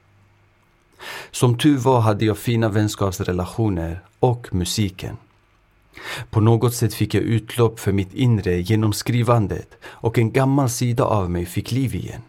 Som 1.31 1.57
tur 1.57 1.77
var 1.77 1.99
hade 1.99 2.25
jag 2.25 2.37
fina 2.37 2.69
vänskapsrelationer 2.69 3.99
och 4.19 4.47
musiken. 4.53 5.17
På 6.29 6.41
något 6.41 6.73
sätt 6.73 6.93
fick 6.93 7.13
jag 7.13 7.23
utlopp 7.23 7.79
för 7.79 7.91
mitt 7.91 8.13
inre 8.13 8.61
genom 8.61 8.93
skrivandet 8.93 9.69
och 9.85 10.17
en 10.17 10.31
gammal 10.31 10.69
sida 10.69 11.03
av 11.03 11.31
mig 11.31 11.45
fick 11.45 11.71
liv 11.71 11.95
igen. 11.95 12.21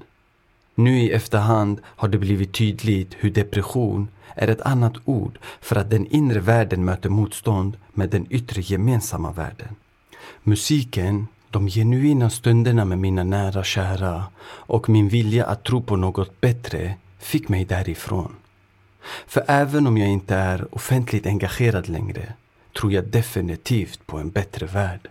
Nu 0.74 0.98
i 0.98 1.10
efterhand 1.10 1.80
har 1.84 2.08
det 2.08 2.18
blivit 2.18 2.54
tydligt 2.54 3.14
hur 3.18 3.30
depression 3.30 4.08
är 4.34 4.48
ett 4.48 4.60
annat 4.60 4.94
ord 5.04 5.38
för 5.60 5.76
att 5.76 5.90
den 5.90 6.06
inre 6.06 6.40
världen 6.40 6.84
möter 6.84 7.08
motstånd 7.08 7.76
med 7.92 8.10
den 8.10 8.26
yttre 8.30 8.60
gemensamma 8.60 9.32
världen. 9.32 9.76
Musiken, 10.42 11.26
de 11.50 11.68
genuina 11.68 12.30
stunderna 12.30 12.84
med 12.84 12.98
mina 12.98 13.24
nära 13.24 13.58
och 13.58 13.64
kära 13.64 14.24
och 14.44 14.88
min 14.88 15.08
vilja 15.08 15.46
att 15.46 15.64
tro 15.64 15.82
på 15.82 15.96
något 15.96 16.40
bättre 16.40 16.94
fick 17.18 17.48
mig 17.48 17.64
därifrån. 17.64 18.34
För 19.26 19.44
även 19.48 19.86
om 19.86 19.98
jag 19.98 20.08
inte 20.08 20.34
är 20.34 20.74
offentligt 20.74 21.26
engagerad 21.26 21.88
längre 21.88 22.32
tror 22.78 22.92
jag 22.92 23.04
definitivt 23.04 24.06
på 24.06 24.18
en 24.18 24.30
bättre 24.30 24.66
värld. 24.66 25.08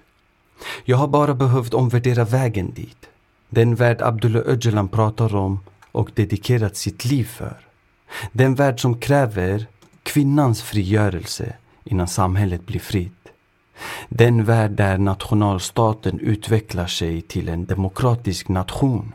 Jag 0.83 0.97
har 0.97 1.07
bara 1.07 1.33
behövt 1.33 1.73
omvärdera 1.73 2.25
vägen 2.25 2.73
dit. 2.73 3.09
Den 3.49 3.75
värld 3.75 4.01
Abdullah 4.01 4.43
Öcalan 4.45 4.87
pratar 4.87 5.35
om 5.35 5.59
och 5.91 6.11
dedikerat 6.13 6.75
sitt 6.75 7.05
liv 7.05 7.25
för. 7.25 7.57
Den 8.31 8.55
värld 8.55 8.79
som 8.79 8.99
kräver 8.99 9.65
kvinnans 10.03 10.63
frigörelse 10.63 11.53
innan 11.83 12.07
samhället 12.07 12.65
blir 12.65 12.79
fritt. 12.79 13.22
Den 14.15 14.43
värld 14.43 14.71
där 14.71 14.97
nationalstaten 14.97 16.19
utvecklar 16.19 16.87
sig 16.87 17.21
till 17.21 17.49
en 17.49 17.65
demokratisk 17.65 18.47
nation 18.47 19.13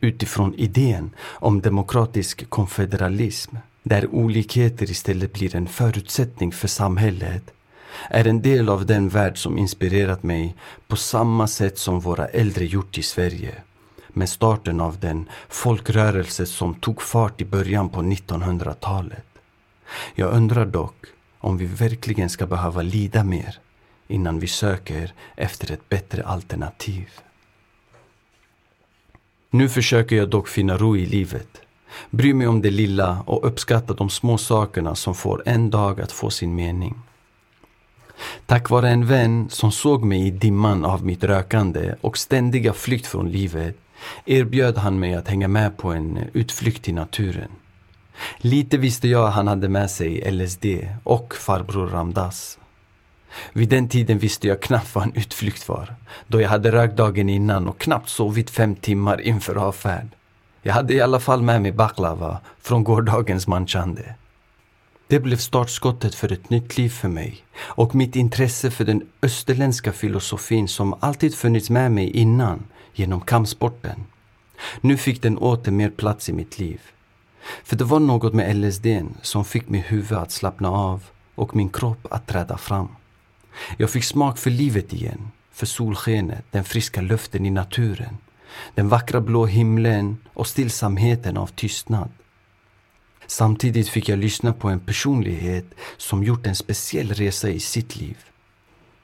utifrån 0.00 0.54
idén 0.54 1.10
om 1.20 1.60
demokratisk 1.60 2.50
konfederalism 2.50 3.56
där 3.82 4.14
olikheter 4.14 4.90
istället 4.90 5.32
blir 5.32 5.56
en 5.56 5.66
förutsättning 5.66 6.52
för 6.52 6.68
samhället 6.68 7.42
är 8.10 8.26
en 8.26 8.42
del 8.42 8.68
av 8.68 8.86
den 8.86 9.08
värld 9.08 9.38
som 9.38 9.58
inspirerat 9.58 10.22
mig 10.22 10.54
på 10.86 10.96
samma 10.96 11.46
sätt 11.46 11.78
som 11.78 12.00
våra 12.00 12.26
äldre 12.26 12.64
gjort 12.64 12.98
i 12.98 13.02
Sverige 13.02 13.54
med 14.08 14.28
starten 14.28 14.80
av 14.80 15.00
den 15.00 15.28
folkrörelse 15.48 16.46
som 16.46 16.74
tog 16.74 17.02
fart 17.02 17.40
i 17.40 17.44
början 17.44 17.88
på 17.88 18.00
1900-talet. 18.00 19.26
Jag 20.14 20.32
undrar 20.32 20.66
dock 20.66 21.06
om 21.38 21.56
vi 21.58 21.66
verkligen 21.66 22.30
ska 22.30 22.46
behöva 22.46 22.82
lida 22.82 23.24
mer 23.24 23.58
innan 24.08 24.38
vi 24.38 24.46
söker 24.46 25.12
efter 25.36 25.72
ett 25.72 25.88
bättre 25.88 26.24
alternativ. 26.24 27.10
Nu 29.50 29.68
försöker 29.68 30.16
jag 30.16 30.30
dock 30.30 30.48
finna 30.48 30.76
ro 30.76 30.96
i 30.96 31.06
livet. 31.06 31.48
Bry 32.10 32.34
mig 32.34 32.46
om 32.46 32.62
det 32.62 32.70
lilla 32.70 33.22
och 33.26 33.46
uppskatta 33.46 33.94
de 33.94 34.10
små 34.10 34.38
sakerna 34.38 34.94
som 34.94 35.14
får 35.14 35.42
en 35.46 35.70
dag 35.70 36.00
att 36.00 36.12
få 36.12 36.30
sin 36.30 36.54
mening. 36.54 36.94
Tack 38.46 38.70
vare 38.70 38.88
en 38.90 39.06
vän 39.06 39.46
som 39.50 39.72
såg 39.72 40.04
mig 40.04 40.26
i 40.26 40.30
dimman 40.30 40.84
av 40.84 41.04
mitt 41.04 41.24
rökande 41.24 41.94
och 42.00 42.18
ständiga 42.18 42.72
flykt 42.72 43.06
från 43.06 43.30
livet 43.30 43.76
erbjöd 44.24 44.78
han 44.78 44.98
mig 44.98 45.14
att 45.14 45.28
hänga 45.28 45.48
med 45.48 45.76
på 45.76 45.92
en 45.92 46.18
utflykt 46.32 46.82
till 46.82 46.94
naturen. 46.94 47.50
Lite 48.38 48.78
visste 48.78 49.08
jag 49.08 49.28
att 49.28 49.34
han 49.34 49.48
hade 49.48 49.68
med 49.68 49.90
sig 49.90 50.32
LSD 50.32 50.66
och 51.04 51.34
farbror 51.34 51.86
Ramdas. 51.86 52.58
Vid 53.52 53.68
den 53.68 53.88
tiden 53.88 54.18
visste 54.18 54.48
jag 54.48 54.62
knappt 54.62 54.94
vad 54.94 55.04
en 55.04 55.14
utflykt 55.14 55.68
var, 55.68 55.94
då 56.26 56.40
jag 56.40 56.48
hade 56.48 56.72
rökt 56.72 56.96
dagen 56.96 57.28
innan 57.28 57.68
och 57.68 57.78
knappt 57.78 58.08
sovit 58.08 58.50
fem 58.50 58.76
timmar 58.76 59.20
inför 59.20 59.56
avfärd. 59.56 60.08
Jag 60.62 60.74
hade 60.74 60.94
i 60.94 61.00
alla 61.00 61.20
fall 61.20 61.42
med 61.42 61.62
mig 61.62 61.72
baklava 61.72 62.40
från 62.60 62.84
gårdagens 62.84 63.46
manchande. 63.46 64.14
Det 65.08 65.20
blev 65.20 65.36
startskottet 65.36 66.14
för 66.14 66.32
ett 66.32 66.50
nytt 66.50 66.78
liv 66.78 66.88
för 66.88 67.08
mig 67.08 67.44
och 67.58 67.94
mitt 67.94 68.16
intresse 68.16 68.70
för 68.70 68.84
den 68.84 69.06
österländska 69.22 69.92
filosofin 69.92 70.68
som 70.68 70.94
alltid 71.00 71.34
funnits 71.34 71.70
med 71.70 71.92
mig 71.92 72.10
innan 72.10 72.64
genom 72.94 73.20
kampsporten. 73.20 74.04
Nu 74.80 74.96
fick 74.96 75.22
den 75.22 75.38
åter 75.38 75.72
mer 75.72 75.90
plats 75.90 76.28
i 76.28 76.32
mitt 76.32 76.58
liv. 76.58 76.80
För 77.64 77.76
det 77.76 77.84
var 77.84 78.00
något 78.00 78.34
med 78.34 78.56
LSD 78.56 78.86
som 79.22 79.44
fick 79.44 79.68
mitt 79.68 79.92
huvud 79.92 80.18
att 80.18 80.32
slappna 80.32 80.70
av 80.70 81.04
och 81.34 81.56
min 81.56 81.68
kropp 81.68 82.06
att 82.10 82.26
träda 82.26 82.56
fram. 82.56 82.88
Jag 83.76 83.90
fick 83.90 84.04
smak 84.04 84.38
för 84.38 84.50
livet 84.50 84.92
igen, 84.92 85.28
för 85.52 85.66
solskenet, 85.66 86.44
den 86.50 86.64
friska 86.64 87.00
luften 87.00 87.46
i 87.46 87.50
naturen, 87.50 88.18
den 88.74 88.88
vackra 88.88 89.20
blå 89.20 89.46
himlen 89.46 90.16
och 90.34 90.46
stillsamheten 90.46 91.36
av 91.36 91.46
tystnad. 91.46 92.10
Samtidigt 93.26 93.88
fick 93.88 94.08
jag 94.08 94.18
lyssna 94.18 94.52
på 94.52 94.68
en 94.68 94.80
personlighet 94.80 95.66
som 95.96 96.24
gjort 96.24 96.46
en 96.46 96.54
speciell 96.54 97.14
resa 97.14 97.48
i 97.48 97.60
sitt 97.60 97.96
liv. 97.96 98.16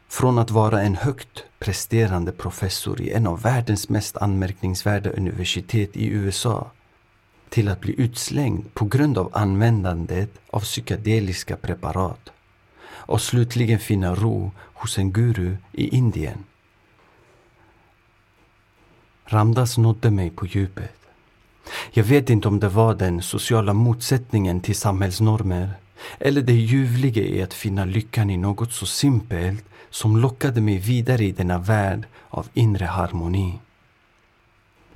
Från 0.09 0.39
att 0.39 0.51
vara 0.51 0.83
en 0.83 0.95
högt 0.95 1.45
presterande 1.59 2.33
professor 2.33 3.01
i 3.01 3.13
en 3.13 3.27
av 3.27 3.43
världens 3.43 3.89
mest 3.89 4.17
anmärkningsvärda 4.17 5.11
universitet 5.11 5.97
i 5.97 6.07
USA 6.07 6.71
till 7.49 7.69
att 7.69 7.81
bli 7.81 8.01
utslängd 8.01 8.75
på 8.75 8.85
grund 8.85 9.19
av 9.19 9.31
användandet 9.33 10.31
av 10.51 10.61
psykedeliska 10.61 11.57
preparat 11.57 12.33
och 13.07 13.21
slutligen 13.21 13.79
finna 13.79 14.15
ro 14.15 14.51
hos 14.59 14.99
en 14.99 15.13
guru 15.13 15.57
i 15.73 15.97
Indien. 15.97 16.45
Ramdas 19.25 19.79
nådde 19.79 20.11
mig 20.11 20.31
på 20.31 20.47
djupet. 20.47 20.97
Jag 21.91 22.05
vet 22.05 22.31
inte 22.31 22.49
om 22.49 22.61
det 22.61 22.69
var 22.69 22.95
den 22.95 23.23
sociala 23.23 23.73
motsättningen 23.73 24.61
till 24.61 24.77
samhällsnormer 24.77 25.71
eller 26.19 26.43
det 26.43 26.53
ljuvliga 26.53 27.23
i 27.23 27.43
att 27.43 27.55
finna 27.55 27.85
lyckan 27.85 28.31
i 28.31 28.37
något 28.37 28.73
så 28.73 28.87
simpelt 28.87 29.65
som 29.91 30.17
lockade 30.17 30.61
mig 30.61 30.79
vidare 30.79 31.25
i 31.25 31.33
denna 31.33 31.59
värld 31.59 32.07
av 32.29 32.49
inre 32.55 32.85
harmoni. 32.85 33.59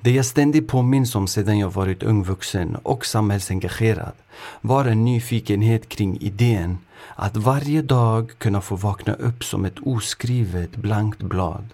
Det 0.06 0.12
jag 0.12 0.26
ständigt 0.26 0.68
påminns 0.68 1.14
om 1.14 1.26
sedan 1.26 1.58
jag 1.58 1.70
varit 1.70 2.02
ung 2.02 2.24
vuxen 2.24 2.76
och 2.76 3.06
samhällsengagerad 3.06 4.12
var 4.60 4.84
en 4.84 5.04
nyfikenhet 5.04 5.88
kring 5.88 6.20
idén 6.20 6.78
att 7.14 7.36
varje 7.36 7.82
dag 7.82 8.32
kunna 8.38 8.60
få 8.60 8.76
vakna 8.76 9.14
upp 9.14 9.44
som 9.44 9.64
ett 9.64 9.78
oskrivet 9.82 10.76
blankt 10.76 11.22
blad. 11.22 11.68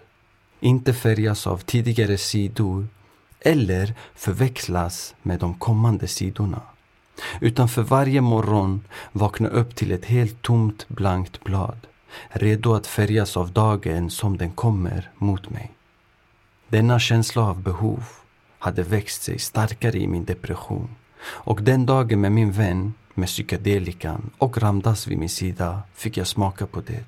Inte 0.61 0.95
färgas 0.95 1.47
av 1.47 1.59
tidigare 1.59 2.19
sidor 2.19 2.87
eller 3.41 3.95
förväxlas 4.15 5.15
med 5.23 5.39
de 5.41 5.55
kommande 5.55 6.09
sidorna. 6.09 6.61
Utan 7.41 7.69
för 7.69 7.83
varje 7.83 8.21
morgon 8.21 8.81
vakna 9.13 9.49
upp 9.49 9.77
till 9.77 9.93
ett 9.93 10.05
helt 10.05 10.43
tomt 10.43 10.89
blankt 10.89 11.45
blad. 11.45 11.87
Redo 12.29 12.75
att 12.75 12.87
färgas 12.87 13.37
av 13.37 13.53
dagen 13.53 14.11
som 14.11 14.37
den 14.37 14.51
kommer 14.51 15.11
mot 15.19 15.51
mig. 15.51 15.71
Denna 16.69 16.99
känsla 16.99 17.43
av 17.43 17.63
behov 17.63 18.05
hade 18.63 18.83
växt 18.83 19.23
sig 19.23 19.39
starkare 19.39 19.99
i 19.99 20.07
min 20.07 20.25
depression. 20.25 20.89
Och 21.25 21.63
den 21.63 21.87
dagen 21.87 22.21
med 22.21 22.33
min 22.33 22.53
vän 22.53 22.95
med 23.15 23.29
psykedelikan 23.29 24.31
och 24.39 24.59
Ramdas 24.59 25.07
vid 25.07 25.19
min 25.19 25.29
sida 25.29 25.83
fick 25.95 26.17
jag 26.17 26.27
smaka 26.27 26.67
på 26.67 26.81
det. 26.81 27.05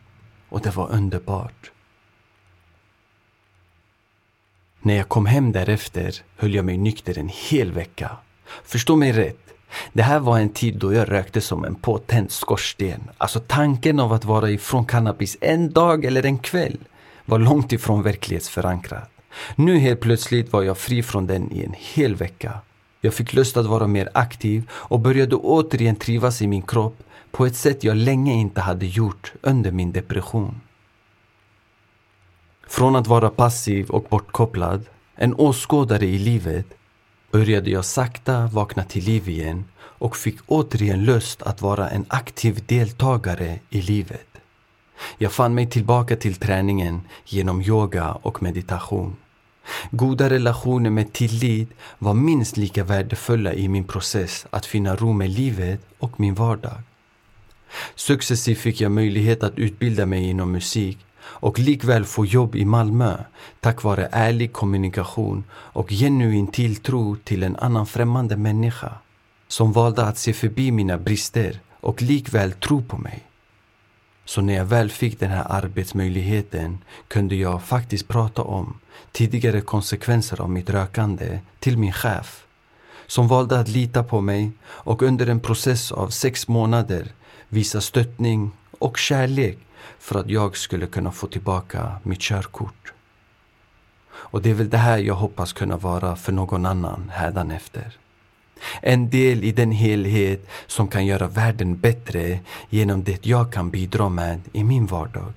Och 0.48 0.60
det 0.60 0.76
var 0.76 0.92
underbart. 0.92 1.70
När 4.80 4.94
jag 4.94 5.08
kom 5.08 5.26
hem 5.26 5.52
därefter 5.52 6.14
höll 6.36 6.54
jag 6.54 6.64
mig 6.64 6.78
nykter 6.78 7.18
en 7.18 7.30
hel 7.50 7.72
vecka. 7.72 8.10
Förstå 8.64 8.96
mig 8.96 9.12
rätt. 9.12 9.54
Det 9.92 10.02
här 10.02 10.20
var 10.20 10.38
en 10.38 10.48
tid 10.48 10.78
då 10.78 10.92
jag 10.92 11.10
rökte 11.10 11.40
som 11.40 11.64
en 11.64 11.74
påtänd 11.74 12.30
skorsten. 12.30 13.10
Alltså 13.18 13.40
tanken 13.40 14.00
av 14.00 14.12
att 14.12 14.24
vara 14.24 14.50
ifrån 14.50 14.86
cannabis 14.86 15.36
en 15.40 15.72
dag 15.72 16.04
eller 16.04 16.26
en 16.26 16.38
kväll 16.38 16.78
var 17.24 17.38
långt 17.38 17.72
ifrån 17.72 18.02
verklighetsförankrad. 18.02 19.13
Nu 19.56 19.78
helt 19.78 20.00
plötsligt 20.00 20.52
var 20.52 20.62
jag 20.62 20.78
fri 20.78 21.02
från 21.02 21.26
den 21.26 21.52
i 21.52 21.64
en 21.64 21.74
hel 21.78 22.14
vecka. 22.14 22.60
Jag 23.00 23.14
fick 23.14 23.32
lust 23.32 23.56
att 23.56 23.66
vara 23.66 23.86
mer 23.86 24.08
aktiv 24.14 24.70
och 24.70 25.00
började 25.00 25.36
återigen 25.36 25.96
trivas 25.96 26.42
i 26.42 26.46
min 26.46 26.62
kropp 26.62 27.02
på 27.30 27.46
ett 27.46 27.56
sätt 27.56 27.84
jag 27.84 27.96
länge 27.96 28.32
inte 28.32 28.60
hade 28.60 28.86
gjort 28.86 29.32
under 29.40 29.70
min 29.70 29.92
depression. 29.92 30.60
Från 32.68 32.96
att 32.96 33.06
vara 33.06 33.30
passiv 33.30 33.90
och 33.90 34.06
bortkopplad, 34.10 34.86
en 35.14 35.34
åskådare 35.34 36.06
i 36.06 36.18
livet, 36.18 36.66
började 37.30 37.70
jag 37.70 37.84
sakta 37.84 38.46
vakna 38.46 38.84
till 38.84 39.04
liv 39.04 39.28
igen 39.28 39.64
och 39.76 40.16
fick 40.16 40.38
återigen 40.46 41.04
lust 41.04 41.42
att 41.42 41.62
vara 41.62 41.90
en 41.90 42.04
aktiv 42.08 42.64
deltagare 42.66 43.58
i 43.70 43.82
livet. 43.82 44.26
Jag 45.18 45.32
fann 45.32 45.54
mig 45.54 45.70
tillbaka 45.70 46.16
till 46.16 46.34
träningen 46.34 47.00
genom 47.24 47.62
yoga 47.62 48.12
och 48.12 48.42
meditation. 48.42 49.16
Goda 49.90 50.30
relationer 50.30 50.90
med 50.90 51.12
tillit 51.12 51.70
var 51.98 52.14
minst 52.14 52.56
lika 52.56 52.84
värdefulla 52.84 53.54
i 53.54 53.68
min 53.68 53.84
process 53.84 54.46
att 54.50 54.66
finna 54.66 54.96
ro 54.96 55.12
med 55.12 55.30
livet 55.30 55.80
och 55.98 56.20
min 56.20 56.34
vardag. 56.34 56.82
Successivt 57.94 58.58
fick 58.58 58.80
jag 58.80 58.92
möjlighet 58.92 59.42
att 59.42 59.58
utbilda 59.58 60.06
mig 60.06 60.24
inom 60.24 60.52
musik 60.52 60.98
och 61.22 61.58
likväl 61.58 62.04
få 62.04 62.26
jobb 62.26 62.56
i 62.56 62.64
Malmö 62.64 63.16
tack 63.60 63.82
vare 63.82 64.08
ärlig 64.12 64.52
kommunikation 64.52 65.44
och 65.50 65.90
genuin 65.90 66.46
tilltro 66.46 67.16
till 67.24 67.42
en 67.42 67.56
annan 67.56 67.86
främmande 67.86 68.36
människa 68.36 68.92
som 69.48 69.72
valde 69.72 70.02
att 70.02 70.18
se 70.18 70.32
förbi 70.32 70.70
mina 70.70 70.98
brister 70.98 71.60
och 71.80 72.02
likväl 72.02 72.52
tro 72.52 72.82
på 72.82 72.98
mig. 72.98 73.22
Så 74.24 74.40
när 74.40 74.54
jag 74.54 74.64
väl 74.64 74.90
fick 74.90 75.20
den 75.20 75.30
här 75.30 75.46
arbetsmöjligheten 75.48 76.78
kunde 77.08 77.36
jag 77.36 77.62
faktiskt 77.62 78.08
prata 78.08 78.42
om 78.42 78.78
tidigare 79.12 79.60
konsekvenser 79.60 80.40
av 80.40 80.50
mitt 80.50 80.70
rökande 80.70 81.40
till 81.58 81.78
min 81.78 81.92
chef 81.92 82.44
som 83.06 83.28
valde 83.28 83.60
att 83.60 83.68
lita 83.68 84.02
på 84.02 84.20
mig 84.20 84.52
och 84.64 85.02
under 85.02 85.26
en 85.26 85.40
process 85.40 85.92
av 85.92 86.08
sex 86.08 86.48
månader 86.48 87.12
visa 87.48 87.80
stöttning 87.80 88.50
och 88.78 88.98
kärlek 88.98 89.58
för 89.98 90.20
att 90.20 90.30
jag 90.30 90.56
skulle 90.56 90.86
kunna 90.86 91.12
få 91.12 91.26
tillbaka 91.26 91.92
mitt 92.02 92.20
körkort. 92.20 92.92
Och 94.12 94.42
det 94.42 94.50
är 94.50 94.54
väl 94.54 94.70
det 94.70 94.78
här 94.78 94.98
jag 94.98 95.14
hoppas 95.14 95.52
kunna 95.52 95.76
vara 95.76 96.16
för 96.16 96.32
någon 96.32 96.66
annan 96.66 97.10
hädanefter. 97.14 97.96
En 98.82 99.10
del 99.10 99.44
i 99.44 99.52
den 99.52 99.72
helhet 99.72 100.48
som 100.66 100.88
kan 100.88 101.06
göra 101.06 101.28
världen 101.28 101.78
bättre 101.78 102.38
genom 102.70 103.04
det 103.04 103.26
jag 103.26 103.52
kan 103.52 103.70
bidra 103.70 104.08
med 104.08 104.40
i 104.52 104.64
min 104.64 104.86
vardag. 104.86 105.32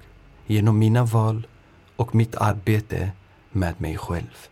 Genom 0.48 0.80
mina 0.80 1.06
val 1.06 1.48
och 1.96 2.16
mitt 2.16 2.36
arbete 2.36 3.12
med 3.60 3.82
mig 3.82 3.98
själv. 3.98 4.48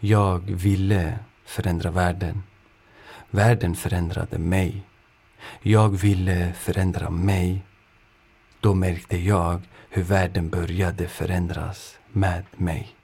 Jag 0.00 0.38
ville 0.38 1.18
förändra 1.44 1.90
världen. 1.90 2.42
Världen 3.30 3.74
förändrade 3.74 4.38
mig. 4.38 4.82
Jag 5.62 5.88
ville 5.88 6.52
förändra 6.52 7.10
mig. 7.10 7.62
Då 8.60 8.74
märkte 8.74 9.16
jag 9.16 9.60
hur 9.90 10.02
världen 10.02 10.48
började 10.48 11.08
förändras 11.08 11.98
med 12.08 12.44
mig. 12.56 12.96